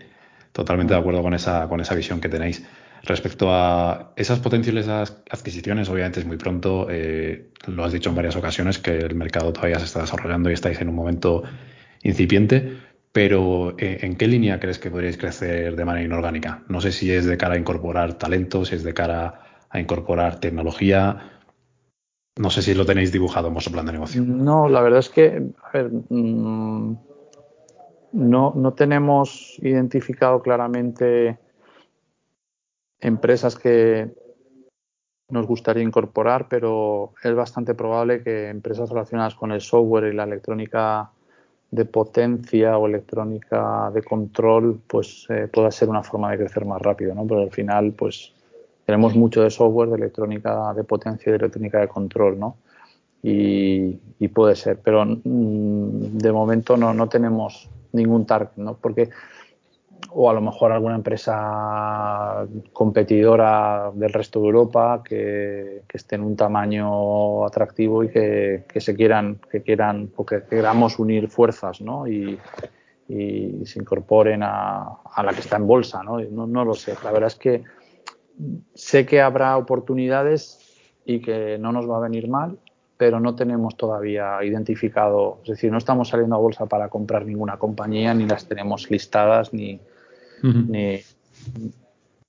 totalmente 0.51 0.93
de 0.93 0.99
acuerdo 0.99 1.23
con 1.23 1.33
esa, 1.33 1.67
con 1.67 1.79
esa 1.81 1.95
visión 1.95 2.21
que 2.21 2.29
tenéis. 2.29 2.63
Respecto 3.03 3.51
a 3.51 4.13
esas 4.15 4.39
potenciales 4.39 4.87
adquisiciones, 4.87 5.89
obviamente 5.89 6.19
es 6.19 6.25
muy 6.25 6.37
pronto, 6.37 6.87
eh, 6.91 7.47
lo 7.65 7.83
has 7.83 7.91
dicho 7.91 8.09
en 8.09 8.15
varias 8.15 8.35
ocasiones, 8.35 8.77
que 8.77 8.95
el 8.95 9.15
mercado 9.15 9.51
todavía 9.51 9.79
se 9.79 9.85
está 9.85 10.01
desarrollando 10.01 10.51
y 10.51 10.53
estáis 10.53 10.79
en 10.81 10.89
un 10.89 10.95
momento 10.95 11.41
incipiente, 12.03 12.77
pero 13.11 13.75
eh, 13.77 13.99
¿en 14.01 14.15
qué 14.15 14.27
línea 14.27 14.59
crees 14.59 14.79
que 14.79 14.89
podríais 14.89 15.17
crecer 15.17 15.75
de 15.75 15.85
manera 15.85 16.05
inorgánica? 16.05 16.63
No 16.69 16.79
sé 16.79 16.91
si 16.91 17.11
es 17.11 17.25
de 17.25 17.37
cara 17.37 17.55
a 17.55 17.57
incorporar 17.57 18.13
talentos, 18.13 18.69
si 18.69 18.75
es 18.75 18.83
de 18.83 18.93
cara 18.93 19.41
a 19.69 19.79
incorporar 19.79 20.39
tecnología. 20.39 21.31
No 22.37 22.49
sé 22.49 22.61
si 22.61 22.73
lo 22.73 22.85
tenéis 22.85 23.11
dibujado 23.11 23.49
en 23.49 23.53
vuestro 23.53 23.73
plan 23.73 23.85
de 23.85 23.91
negocio. 23.91 24.21
No, 24.21 24.69
la 24.69 24.81
verdad 24.81 24.99
es 24.99 25.09
que, 25.09 25.43
a 25.63 25.71
ver, 25.71 25.91
mm, 26.09 26.97
no, 28.13 28.53
no 28.55 28.73
tenemos 28.73 29.57
identificado 29.61 30.41
claramente 30.41 31.37
empresas 32.99 33.57
que 33.57 34.13
nos 35.29 35.47
gustaría 35.47 35.83
incorporar, 35.83 36.47
pero 36.47 37.13
es 37.23 37.33
bastante 37.33 37.73
probable 37.73 38.21
que 38.23 38.49
empresas 38.49 38.89
relacionadas 38.89 39.35
con 39.35 39.51
el 39.51 39.61
software 39.61 40.13
y 40.13 40.15
la 40.15 40.23
electrónica 40.23 41.11
de 41.71 41.85
potencia 41.85 42.77
o 42.77 42.85
electrónica 42.85 43.89
de 43.93 44.03
control, 44.03 44.81
pues 44.85 45.25
eh, 45.29 45.47
pueda 45.51 45.71
ser 45.71 45.89
una 45.89 46.03
forma 46.03 46.31
de 46.31 46.39
crecer 46.39 46.65
más 46.65 46.81
rápido, 46.81 47.15
¿no? 47.15 47.25
Pero 47.25 47.41
al 47.41 47.51
final, 47.51 47.93
pues 47.93 48.33
tenemos 48.85 49.15
mucho 49.15 49.41
de 49.41 49.49
software, 49.49 49.89
de 49.89 49.95
electrónica 49.95 50.73
de 50.73 50.83
potencia 50.83 51.29
y 51.29 51.31
de 51.31 51.37
electrónica 51.37 51.79
de 51.79 51.87
control, 51.87 52.37
¿no? 52.37 52.57
Y, 53.23 53.97
puede 54.33 54.55
ser, 54.55 54.79
pero 54.83 55.05
mm, 55.05 56.17
de 56.17 56.31
momento 56.31 56.77
no, 56.77 56.93
no 56.93 57.07
tenemos 57.07 57.69
ningún 57.91 58.25
target, 58.25 58.55
¿no? 58.57 58.75
Porque 58.75 59.09
o 60.13 60.29
a 60.29 60.33
lo 60.33 60.41
mejor 60.41 60.71
alguna 60.71 60.95
empresa 60.95 62.45
competidora 62.73 63.91
del 63.93 64.11
resto 64.11 64.39
de 64.39 64.45
Europa 64.45 65.01
que, 65.03 65.83
esté 65.91 66.15
en 66.15 66.23
un 66.23 66.35
tamaño 66.35 67.45
atractivo 67.45 68.03
y 68.03 68.09
que, 68.09 68.65
se 68.75 68.95
quieran, 68.95 69.39
que 69.49 69.61
quieran, 69.61 70.11
que 70.27 70.43
queramos 70.43 70.99
unir 70.99 71.29
fuerzas, 71.29 71.81
¿no? 71.81 72.07
Y, 72.07 72.39
se 73.65 73.77
incorporen 73.77 74.41
a, 74.41 75.01
la 75.21 75.33
que 75.33 75.41
está 75.41 75.57
en 75.57 75.67
bolsa, 75.67 76.01
¿no? 76.01 76.21
¿no? 76.21 76.47
No 76.47 76.63
lo 76.63 76.73
sé. 76.73 76.95
La 77.03 77.11
verdad 77.11 77.27
es 77.27 77.35
que 77.35 77.63
sé 78.73 79.05
que 79.05 79.19
habrá 79.19 79.57
oportunidades 79.57 80.59
y 81.03 81.19
que 81.19 81.57
no 81.59 81.73
nos 81.73 81.89
va 81.89 81.97
a 81.97 81.99
venir 81.99 82.29
mal, 82.29 82.57
pero 82.95 83.19
no 83.19 83.35
tenemos 83.35 83.75
todavía 83.75 84.41
identificado, 84.45 85.39
es 85.43 85.49
decir, 85.49 85.69
no 85.73 85.77
estamos 85.77 86.07
saliendo 86.07 86.37
a 86.37 86.39
bolsa 86.39 86.67
para 86.67 86.87
comprar 86.87 87.25
ninguna 87.25 87.57
compañía, 87.57 88.13
ni 88.13 88.25
las 88.25 88.45
tenemos 88.45 88.89
listadas, 88.89 89.53
ni, 89.53 89.81
ni, 90.43 90.99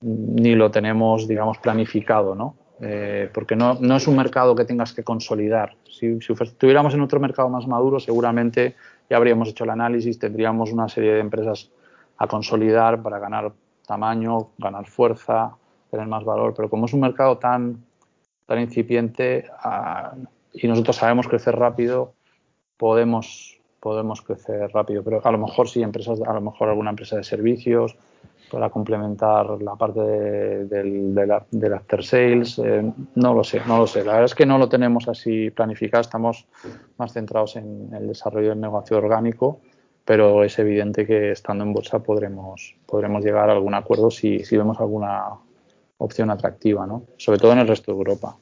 ni 0.01 0.55
lo 0.55 0.71
tenemos, 0.71 1.27
digamos, 1.27 1.57
planificado, 1.57 2.35
¿no? 2.35 2.55
Eh, 2.81 3.29
porque 3.33 3.55
no, 3.55 3.75
no, 3.79 3.95
es 3.95 4.07
un 4.07 4.17
mercado 4.17 4.55
que 4.55 4.65
tengas 4.65 4.93
que 4.93 5.03
consolidar. 5.03 5.75
Si, 5.89 6.19
si, 6.21 6.33
estuviéramos 6.33 6.93
en 6.93 7.01
otro 7.01 7.19
mercado 7.19 7.47
más 7.49 7.67
maduro, 7.67 7.99
seguramente 7.99 8.75
ya 9.09 9.17
habríamos 9.17 9.49
hecho 9.49 9.63
el 9.63 9.69
análisis, 9.69 10.19
tendríamos 10.19 10.71
una 10.71 10.89
serie 10.89 11.13
de 11.13 11.19
empresas 11.19 11.71
a 12.17 12.27
consolidar 12.27 13.01
para 13.01 13.19
ganar 13.19 13.53
tamaño, 13.87 14.49
ganar 14.57 14.87
fuerza, 14.87 15.55
tener 15.91 16.07
más 16.07 16.25
valor. 16.25 16.53
Pero 16.55 16.69
como 16.69 16.85
es 16.85 16.93
un 16.93 17.01
mercado 17.01 17.37
tan, 17.37 17.83
tan 18.45 18.59
incipiente 18.59 19.45
ah, 19.59 20.15
y 20.53 20.67
nosotros 20.67 20.97
sabemos 20.97 21.27
crecer 21.27 21.55
rápido, 21.55 22.13
podemos 22.77 23.59
podemos 23.83 24.21
crecer 24.21 24.71
rápido. 24.73 25.03
Pero 25.03 25.19
a 25.21 25.31
lo 25.31 25.37
mejor 25.37 25.67
sí, 25.67 25.81
empresas, 25.81 26.21
a 26.25 26.33
lo 26.33 26.39
mejor 26.39 26.69
alguna 26.69 26.91
empresa 26.91 27.17
de 27.17 27.25
servicios 27.25 27.97
para 28.49 28.69
complementar 28.69 29.61
la 29.61 29.75
parte 29.75 29.99
de, 29.99 30.65
de, 30.65 31.27
la, 31.27 31.45
del 31.51 31.73
after 31.73 32.01
sales. 32.01 32.59
Eh, 32.63 32.93
no 33.15 33.33
lo 33.33 33.43
sé, 33.43 33.61
no 33.67 33.79
lo 33.79 33.85
sé. 33.85 33.99
La 34.05 34.13
verdad 34.13 34.25
es 34.25 34.35
que 34.35 34.45
no 34.45 34.57
lo 34.57 34.69
tenemos 34.69 35.09
así 35.09 35.49
planificado. 35.49 35.99
Estamos 35.99 36.45
más 36.97 37.11
centrados 37.11 37.57
en 37.57 37.93
el 37.93 38.07
desarrollo 38.07 38.49
del 38.49 38.61
negocio 38.61 38.95
orgánico, 38.97 39.59
pero 40.05 40.45
es 40.45 40.57
evidente 40.59 41.05
que 41.05 41.31
estando 41.31 41.65
en 41.65 41.73
bolsa 41.73 41.99
podremos, 41.99 42.75
podremos 42.85 43.21
llegar 43.25 43.49
a 43.49 43.53
algún 43.53 43.73
acuerdo 43.73 44.09
si, 44.09 44.45
si 44.45 44.55
vemos 44.55 44.79
alguna 44.79 45.25
opción 45.97 46.31
atractiva, 46.31 46.87
¿no? 46.87 47.03
Sobre 47.17 47.37
todo 47.37 47.51
en 47.51 47.59
el 47.59 47.67
resto 47.67 47.91
de 47.91 47.97
Europa. 47.97 48.37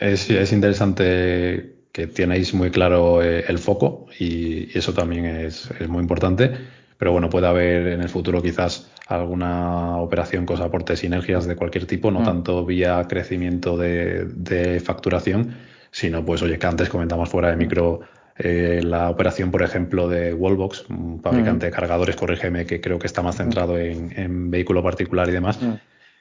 Es, 0.00 0.28
es 0.28 0.52
interesante 0.52 1.75
que 1.96 2.06
tenéis 2.06 2.52
muy 2.52 2.70
claro 2.70 3.22
eh, 3.22 3.46
el 3.48 3.56
foco 3.56 4.04
y, 4.18 4.68
eso 4.76 4.92
también 4.92 5.24
es, 5.24 5.70
muy 5.88 6.02
importante. 6.02 6.52
Pero 6.98 7.12
bueno, 7.12 7.30
puede 7.30 7.46
haber 7.46 7.86
en 7.86 8.02
el 8.02 8.10
futuro 8.10 8.42
quizás 8.42 8.90
alguna 9.06 9.96
operación 9.96 10.44
que 10.44 10.52
os 10.52 10.60
aporte 10.60 10.94
sinergias 10.94 11.46
de 11.46 11.56
cualquier 11.56 11.86
tipo, 11.86 12.10
no 12.10 12.20
mm. 12.20 12.24
tanto 12.24 12.66
vía 12.66 13.02
crecimiento 13.08 13.78
de, 13.78 14.82
facturación, 14.84 15.54
sino 15.90 16.22
pues 16.22 16.42
oye, 16.42 16.58
que 16.58 16.66
antes 16.66 16.90
comentamos 16.90 17.30
fuera 17.30 17.48
de 17.48 17.56
micro 17.56 18.00
eh, 18.36 18.82
la 18.84 19.08
operación, 19.08 19.50
por 19.50 19.62
ejemplo, 19.62 20.06
de 20.06 20.34
Wallbox, 20.34 20.90
un 20.90 21.22
fabricante 21.22 21.64
mm. 21.64 21.70
de 21.70 21.74
cargadores, 21.74 22.16
corrígeme, 22.16 22.66
que 22.66 22.82
creo 22.82 22.98
que 22.98 23.06
está 23.06 23.22
más 23.22 23.36
centrado 23.38 23.72
mm. 23.72 24.10
en, 24.16 24.50
vehículo 24.50 24.82
particular 24.82 25.30
y 25.30 25.32
demás 25.32 25.58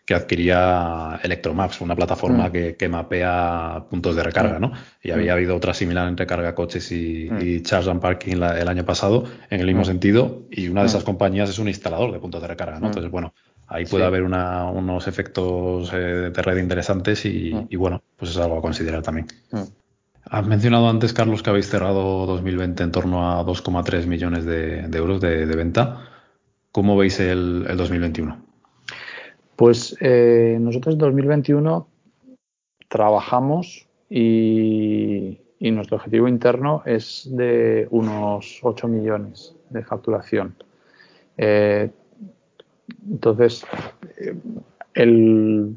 que 0.06 0.14
adquiría 0.14 1.20
Electromaps, 1.24 1.82
una 1.82 1.96
plataforma 1.96 2.50
mm. 2.50 2.76
que, 2.78 2.90
mapea 2.90 3.86
puntos 3.90 4.16
de 4.16 4.22
recarga, 4.22 4.60
mm. 4.60 4.62
¿no? 4.62 4.72
Y 5.02 5.10
había 5.10 5.32
mm. 5.32 5.36
habido 5.36 5.56
otra 5.56 5.74
similar 5.74 6.08
en 6.08 6.16
recarga 6.16 6.54
coches 6.54 6.92
y, 6.92 7.62
Charge 7.64 7.90
and 7.90 8.00
Parking 8.00 8.36
el 8.36 8.68
año 8.68 8.86
pasado, 8.86 9.26
en 9.50 9.60
el 9.60 9.66
mismo 9.66 9.84
sentido, 9.84 10.44
y 10.52 10.68
una 10.68 10.82
de 10.82 10.88
esas 10.88 11.04
compañías 11.04 11.50
es 11.50 11.58
un 11.58 11.68
instalador 11.68 12.12
de 12.12 12.20
puntos 12.20 12.40
de 12.42 12.48
recarga, 12.48 12.80
¿no? 12.80 12.88
Entonces, 12.88 13.12
bueno, 13.12 13.34
ahí 13.68 13.86
puede 13.86 14.06
haber 14.06 14.22
unos 14.22 15.08
efectos 15.08 15.92
eh, 15.92 16.30
de 16.32 16.42
red 16.42 16.58
interesantes 16.58 17.26
y, 17.26 17.76
bueno, 17.76 18.04
pues 18.16 18.32
es 18.32 18.38
algo 18.38 18.60
a 18.60 18.62
considerar 18.62 19.02
también. 19.02 19.26
Has 20.30 20.46
mencionado 20.46 20.88
antes, 20.88 21.14
Carlos, 21.14 21.42
que 21.42 21.50
habéis 21.50 21.68
cerrado 21.68 22.28
2020 22.28 22.84
en 22.84 22.92
torno 22.92 23.32
a 23.32 23.44
2,3 23.44 24.06
millones 24.06 24.46
de, 24.46 24.82
euros 24.94 25.20
de, 25.20 25.46
venta. 25.46 26.10
¿Cómo 26.72 26.96
veis 26.96 27.20
el, 27.20 27.66
el 27.68 27.78
2021? 27.78 28.45
Pues 29.56 29.96
eh, 30.02 30.58
nosotros 30.60 30.96
en 30.96 31.00
2021 31.00 31.88
trabajamos 32.90 33.88
y, 34.10 35.40
nuestro 35.60 35.98
objetivo 35.98 36.28
interno 36.28 36.84
es 36.86 37.28
de 37.32 37.88
unos 37.90 38.60
8 38.62 38.88
millones 38.88 39.56
de 39.72 39.84
facturación. 39.84 40.56
Eh, 41.38 41.90
entonces, 43.10 43.66
el, 44.94 45.76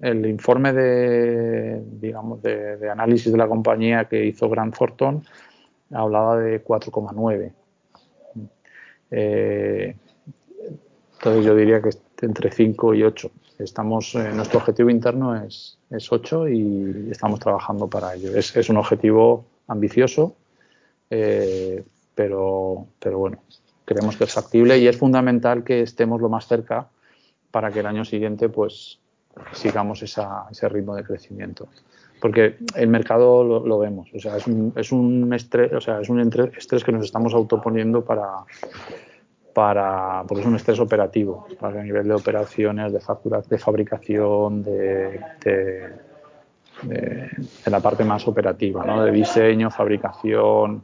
el 0.00 0.26
informe 0.26 0.72
de, 0.72 1.82
digamos, 2.00 2.42
de, 2.42 2.90
análisis 2.90 3.30
de 3.30 3.38
la 3.38 3.48
compañía 3.48 4.06
que 4.06 4.26
hizo 4.26 4.48
Grant 4.48 4.76
Thornton 4.76 5.22
hablaba 5.92 6.38
de 6.38 6.64
4,9. 6.64 7.52
Eh, 9.10 9.94
entonces 11.12 11.44
yo 11.44 11.54
diría 11.54 11.80
que 11.80 11.90
entre 12.22 12.50
5 12.50 12.94
y 12.94 13.02
8. 13.02 13.30
Estamos, 13.58 14.14
eh, 14.14 14.32
nuestro 14.32 14.58
objetivo 14.58 14.90
interno 14.90 15.36
es, 15.36 15.78
es 15.90 16.10
8 16.10 16.48
y 16.48 17.08
estamos 17.10 17.40
trabajando 17.40 17.88
para 17.88 18.14
ello. 18.14 18.36
Es, 18.36 18.56
es 18.56 18.68
un 18.68 18.76
objetivo 18.76 19.44
ambicioso, 19.68 20.34
eh, 21.10 21.84
pero, 22.14 22.86
pero 22.98 23.18
bueno, 23.18 23.38
creemos 23.84 24.16
que 24.16 24.24
es 24.24 24.32
factible 24.32 24.78
y 24.78 24.86
es 24.86 24.96
fundamental 24.96 25.64
que 25.64 25.82
estemos 25.82 26.20
lo 26.20 26.28
más 26.28 26.46
cerca 26.46 26.88
para 27.50 27.70
que 27.70 27.80
el 27.80 27.86
año 27.86 28.04
siguiente 28.04 28.48
pues 28.48 28.98
sigamos 29.52 30.02
ese 30.02 30.68
ritmo 30.68 30.94
de 30.96 31.04
crecimiento. 31.04 31.68
Porque 32.20 32.56
el 32.76 32.88
mercado 32.88 33.42
lo, 33.42 33.78
vemos, 33.78 34.08
o 34.14 34.20
sea, 34.20 34.36
es 34.36 34.46
un, 34.46 34.72
es 34.76 34.92
un 34.92 35.32
estrés, 35.34 35.72
o 35.72 35.80
sea, 35.80 36.00
es 36.00 36.08
un 36.08 36.20
estrés 36.20 36.84
que 36.84 36.92
nos 36.92 37.04
estamos 37.04 37.34
autoponiendo 37.34 38.04
para, 38.04 38.44
para, 39.52 40.24
porque 40.26 40.40
es 40.40 40.46
un 40.46 40.56
estrés 40.56 40.80
operativo, 40.80 41.46
a 41.60 41.70
nivel 41.70 42.08
de 42.08 42.14
operaciones, 42.14 42.92
de 42.92 43.00
factura, 43.00 43.42
de 43.42 43.58
fabricación, 43.58 44.62
de, 44.62 45.20
la 47.66 47.80
parte 47.80 48.04
más 48.04 48.26
operativa, 48.26 48.84
¿no? 48.84 49.04
de 49.04 49.12
diseño, 49.12 49.70
fabricación, 49.70 50.82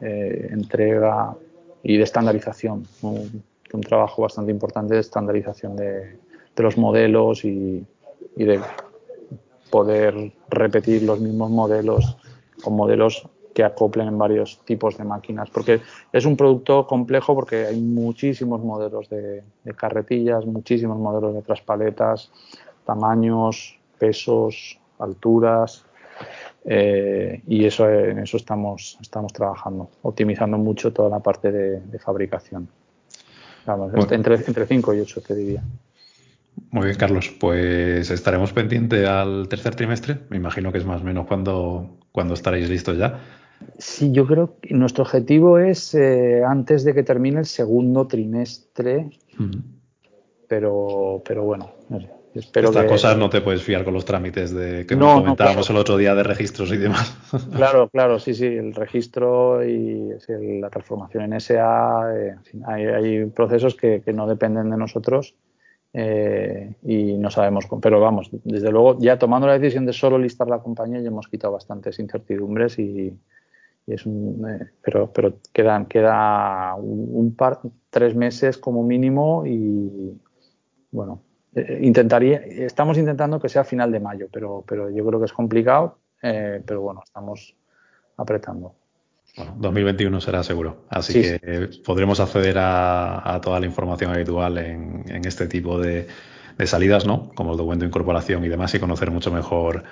eh, 0.00 0.48
entrega 0.50 1.34
y 1.82 1.96
de 1.96 2.02
estandarización. 2.02 2.86
Un, 3.02 3.42
trabajo 3.88 4.22
bastante 4.22 4.52
importante 4.52 4.94
de 4.94 5.00
estandarización 5.00 5.74
de, 5.74 6.16
los 6.56 6.78
modelos 6.78 7.44
y, 7.44 7.84
de 8.36 8.60
poder 9.68 10.32
repetir 10.48 11.02
los 11.02 11.18
mismos 11.18 11.50
modelos 11.50 12.16
con 12.62 12.74
modelos 12.74 13.28
que 13.54 13.62
acoplen 13.62 14.08
en 14.08 14.18
varios 14.18 14.58
tipos 14.64 14.98
de 14.98 15.04
máquinas, 15.04 15.48
porque 15.48 15.80
es 16.12 16.24
un 16.26 16.36
producto 16.36 16.86
complejo 16.86 17.34
porque 17.34 17.66
hay 17.66 17.80
muchísimos 17.80 18.60
modelos 18.60 19.08
de, 19.08 19.44
carretillas, 19.76 20.44
muchísimos 20.44 20.98
modelos 20.98 21.34
de 21.34 21.42
traspaletas, 21.42 22.30
tamaños, 22.84 23.78
pesos, 23.98 24.78
alturas, 24.98 25.84
eh, 26.64 27.42
y 27.46 27.64
eso 27.64 27.88
en 27.88 28.18
eso 28.18 28.36
estamos, 28.36 28.98
estamos 29.00 29.32
trabajando, 29.32 29.90
optimizando 30.02 30.58
mucho 30.58 30.92
toda 30.92 31.08
la 31.08 31.20
parte 31.20 31.52
de, 31.52 31.98
fabricación. 31.98 32.68
entre, 34.10 34.34
entre 34.34 34.66
5 34.66 34.94
y 34.94 35.00
8 35.00 35.22
te 35.22 35.34
diría. 35.34 35.62
Muy 36.70 36.86
bien, 36.86 36.96
Carlos. 36.96 37.32
Pues 37.38 38.10
estaremos 38.10 38.52
pendientes 38.52 39.06
al 39.08 39.48
tercer 39.48 39.74
trimestre. 39.74 40.18
Me 40.28 40.36
imagino 40.36 40.72
que 40.72 40.78
es 40.78 40.84
más 40.84 41.02
o 41.02 41.04
menos 41.04 41.26
cuando, 41.26 41.98
cuando 42.12 42.34
estaréis 42.34 42.68
listos 42.68 42.98
ya. 42.98 43.20
Sí, 43.78 44.12
yo 44.12 44.26
creo 44.26 44.56
que 44.60 44.74
nuestro 44.74 45.04
objetivo 45.04 45.58
es 45.58 45.94
eh, 45.94 46.42
antes 46.46 46.84
de 46.84 46.94
que 46.94 47.02
termine 47.02 47.40
el 47.40 47.46
segundo 47.46 48.06
trimestre. 48.06 49.10
pero, 50.48 51.22
pero 51.24 51.44
bueno, 51.44 51.72
no 51.88 52.00
sé. 52.00 52.10
Espero 52.34 52.70
Estas 52.70 52.86
cosas 52.86 53.16
no 53.16 53.30
te 53.30 53.40
puedes 53.40 53.62
fiar 53.62 53.84
con 53.84 53.94
los 53.94 54.04
trámites 54.04 54.52
de 54.52 54.84
que 54.86 54.96
nos 54.96 55.20
comentábamos 55.20 55.70
el 55.70 55.76
otro 55.76 55.96
día 55.96 56.16
de 56.16 56.24
registros 56.24 56.72
y 56.72 56.78
demás. 56.78 57.16
Claro, 57.54 57.88
claro, 57.88 58.18
sí, 58.18 58.34
sí, 58.34 58.46
el 58.46 58.74
registro 58.74 59.64
y 59.64 60.10
la 60.60 60.68
transformación 60.68 61.32
en 61.32 61.40
SA, 61.40 62.12
eh, 62.16 62.34
hay, 62.66 62.84
hay, 62.86 63.26
procesos 63.26 63.76
que, 63.76 64.02
que, 64.04 64.12
no 64.12 64.26
dependen 64.26 64.70
de 64.70 64.76
nosotros 64.76 65.36
eh, 65.92 66.74
y 66.82 67.14
no 67.14 67.30
sabemos, 67.30 67.66
pero 67.80 68.00
vamos, 68.00 68.28
desde 68.42 68.72
luego 68.72 68.98
ya 68.98 69.16
tomando 69.16 69.46
la 69.46 69.56
decisión 69.56 69.86
de 69.86 69.92
solo 69.92 70.18
listar 70.18 70.48
la 70.48 70.58
compañía 70.58 71.00
ya 71.00 71.08
hemos 71.08 71.28
quitado 71.28 71.52
bastantes 71.52 72.00
incertidumbres 72.00 72.80
y, 72.80 73.16
es 73.86 74.06
un, 74.06 74.44
eh, 74.48 74.70
pero, 74.82 75.12
pero 75.12 75.38
quedan, 75.52 75.86
queda 75.86 76.74
un, 76.76 77.34
par, 77.36 77.60
tres 77.90 78.14
meses 78.14 78.58
como 78.58 78.82
mínimo 78.82 79.44
y 79.46 80.18
bueno, 80.90 81.22
eh, 81.54 81.80
intentaría, 81.82 82.38
estamos 82.38 82.96
intentando 82.98 83.40
que 83.40 83.48
sea 83.48 83.64
final 83.64 83.92
de 83.92 84.00
mayo, 84.00 84.28
pero, 84.32 84.64
pero 84.66 84.90
yo 84.90 85.04
creo 85.06 85.20
que 85.20 85.26
es 85.26 85.32
complicado, 85.32 85.98
pero 86.20 86.80
bueno, 86.80 87.02
estamos 87.04 87.54
apretando. 88.16 88.74
Bueno, 89.36 89.56
2021 89.58 90.20
será 90.20 90.42
seguro. 90.42 90.84
Así 90.88 91.20
que 91.22 91.68
podremos 91.84 92.20
acceder 92.20 92.56
a, 92.58 93.40
toda 93.42 93.58
la 93.58 93.66
información 93.66 94.12
habitual 94.12 94.58
en, 94.58 95.04
este 95.24 95.48
tipo 95.48 95.78
de, 95.78 96.06
salidas, 96.66 97.04
¿no? 97.04 97.30
Como 97.34 97.52
el 97.52 97.58
documento 97.58 97.84
de 97.84 97.88
incorporación 97.88 98.44
y 98.44 98.48
demás, 98.48 98.74
y 98.74 98.78
conocer 98.78 99.10
mucho 99.10 99.32
mejor 99.32 99.82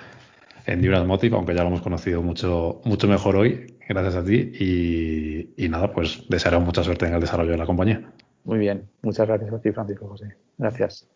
Endurance 0.65 1.07
Motive, 1.07 1.35
aunque 1.35 1.53
ya 1.53 1.61
lo 1.61 1.67
hemos 1.67 1.81
conocido 1.81 2.21
mucho, 2.21 2.81
mucho 2.85 3.07
mejor 3.07 3.35
hoy, 3.35 3.75
gracias 3.87 4.15
a 4.15 4.23
ti. 4.23 4.51
Y, 4.59 5.65
y 5.65 5.69
nada, 5.69 5.91
pues 5.91 6.23
desearemos 6.29 6.65
mucha 6.65 6.83
suerte 6.83 7.05
en 7.05 7.13
el 7.13 7.21
desarrollo 7.21 7.51
de 7.51 7.57
la 7.57 7.65
compañía. 7.65 8.11
Muy 8.43 8.59
bien, 8.59 8.89
muchas 9.01 9.27
gracias 9.27 9.53
a 9.53 9.59
ti, 9.59 9.71
Francisco 9.71 10.07
José. 10.07 10.35
Gracias. 10.57 11.07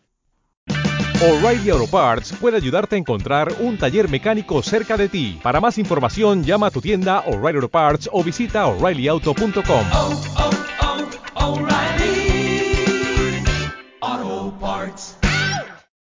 O'Reilly 1.20 1.70
Auto 1.70 1.90
Parts 1.90 2.32
puede 2.40 2.58
ayudarte 2.58 2.94
a 2.94 2.98
encontrar 2.98 3.48
un 3.58 3.76
taller 3.76 4.08
mecánico 4.08 4.62
cerca 4.62 4.96
de 4.96 5.08
ti. 5.08 5.40
Para 5.42 5.60
más 5.60 5.76
información, 5.76 6.44
llama 6.44 6.68
a 6.68 6.70
tu 6.70 6.80
tienda 6.80 7.24
O'Reilly 7.26 7.56
Auto 7.56 7.68
Parts 7.68 8.08
o 8.12 8.22
visita 8.22 8.66
oreillyauto.com. 8.66 9.84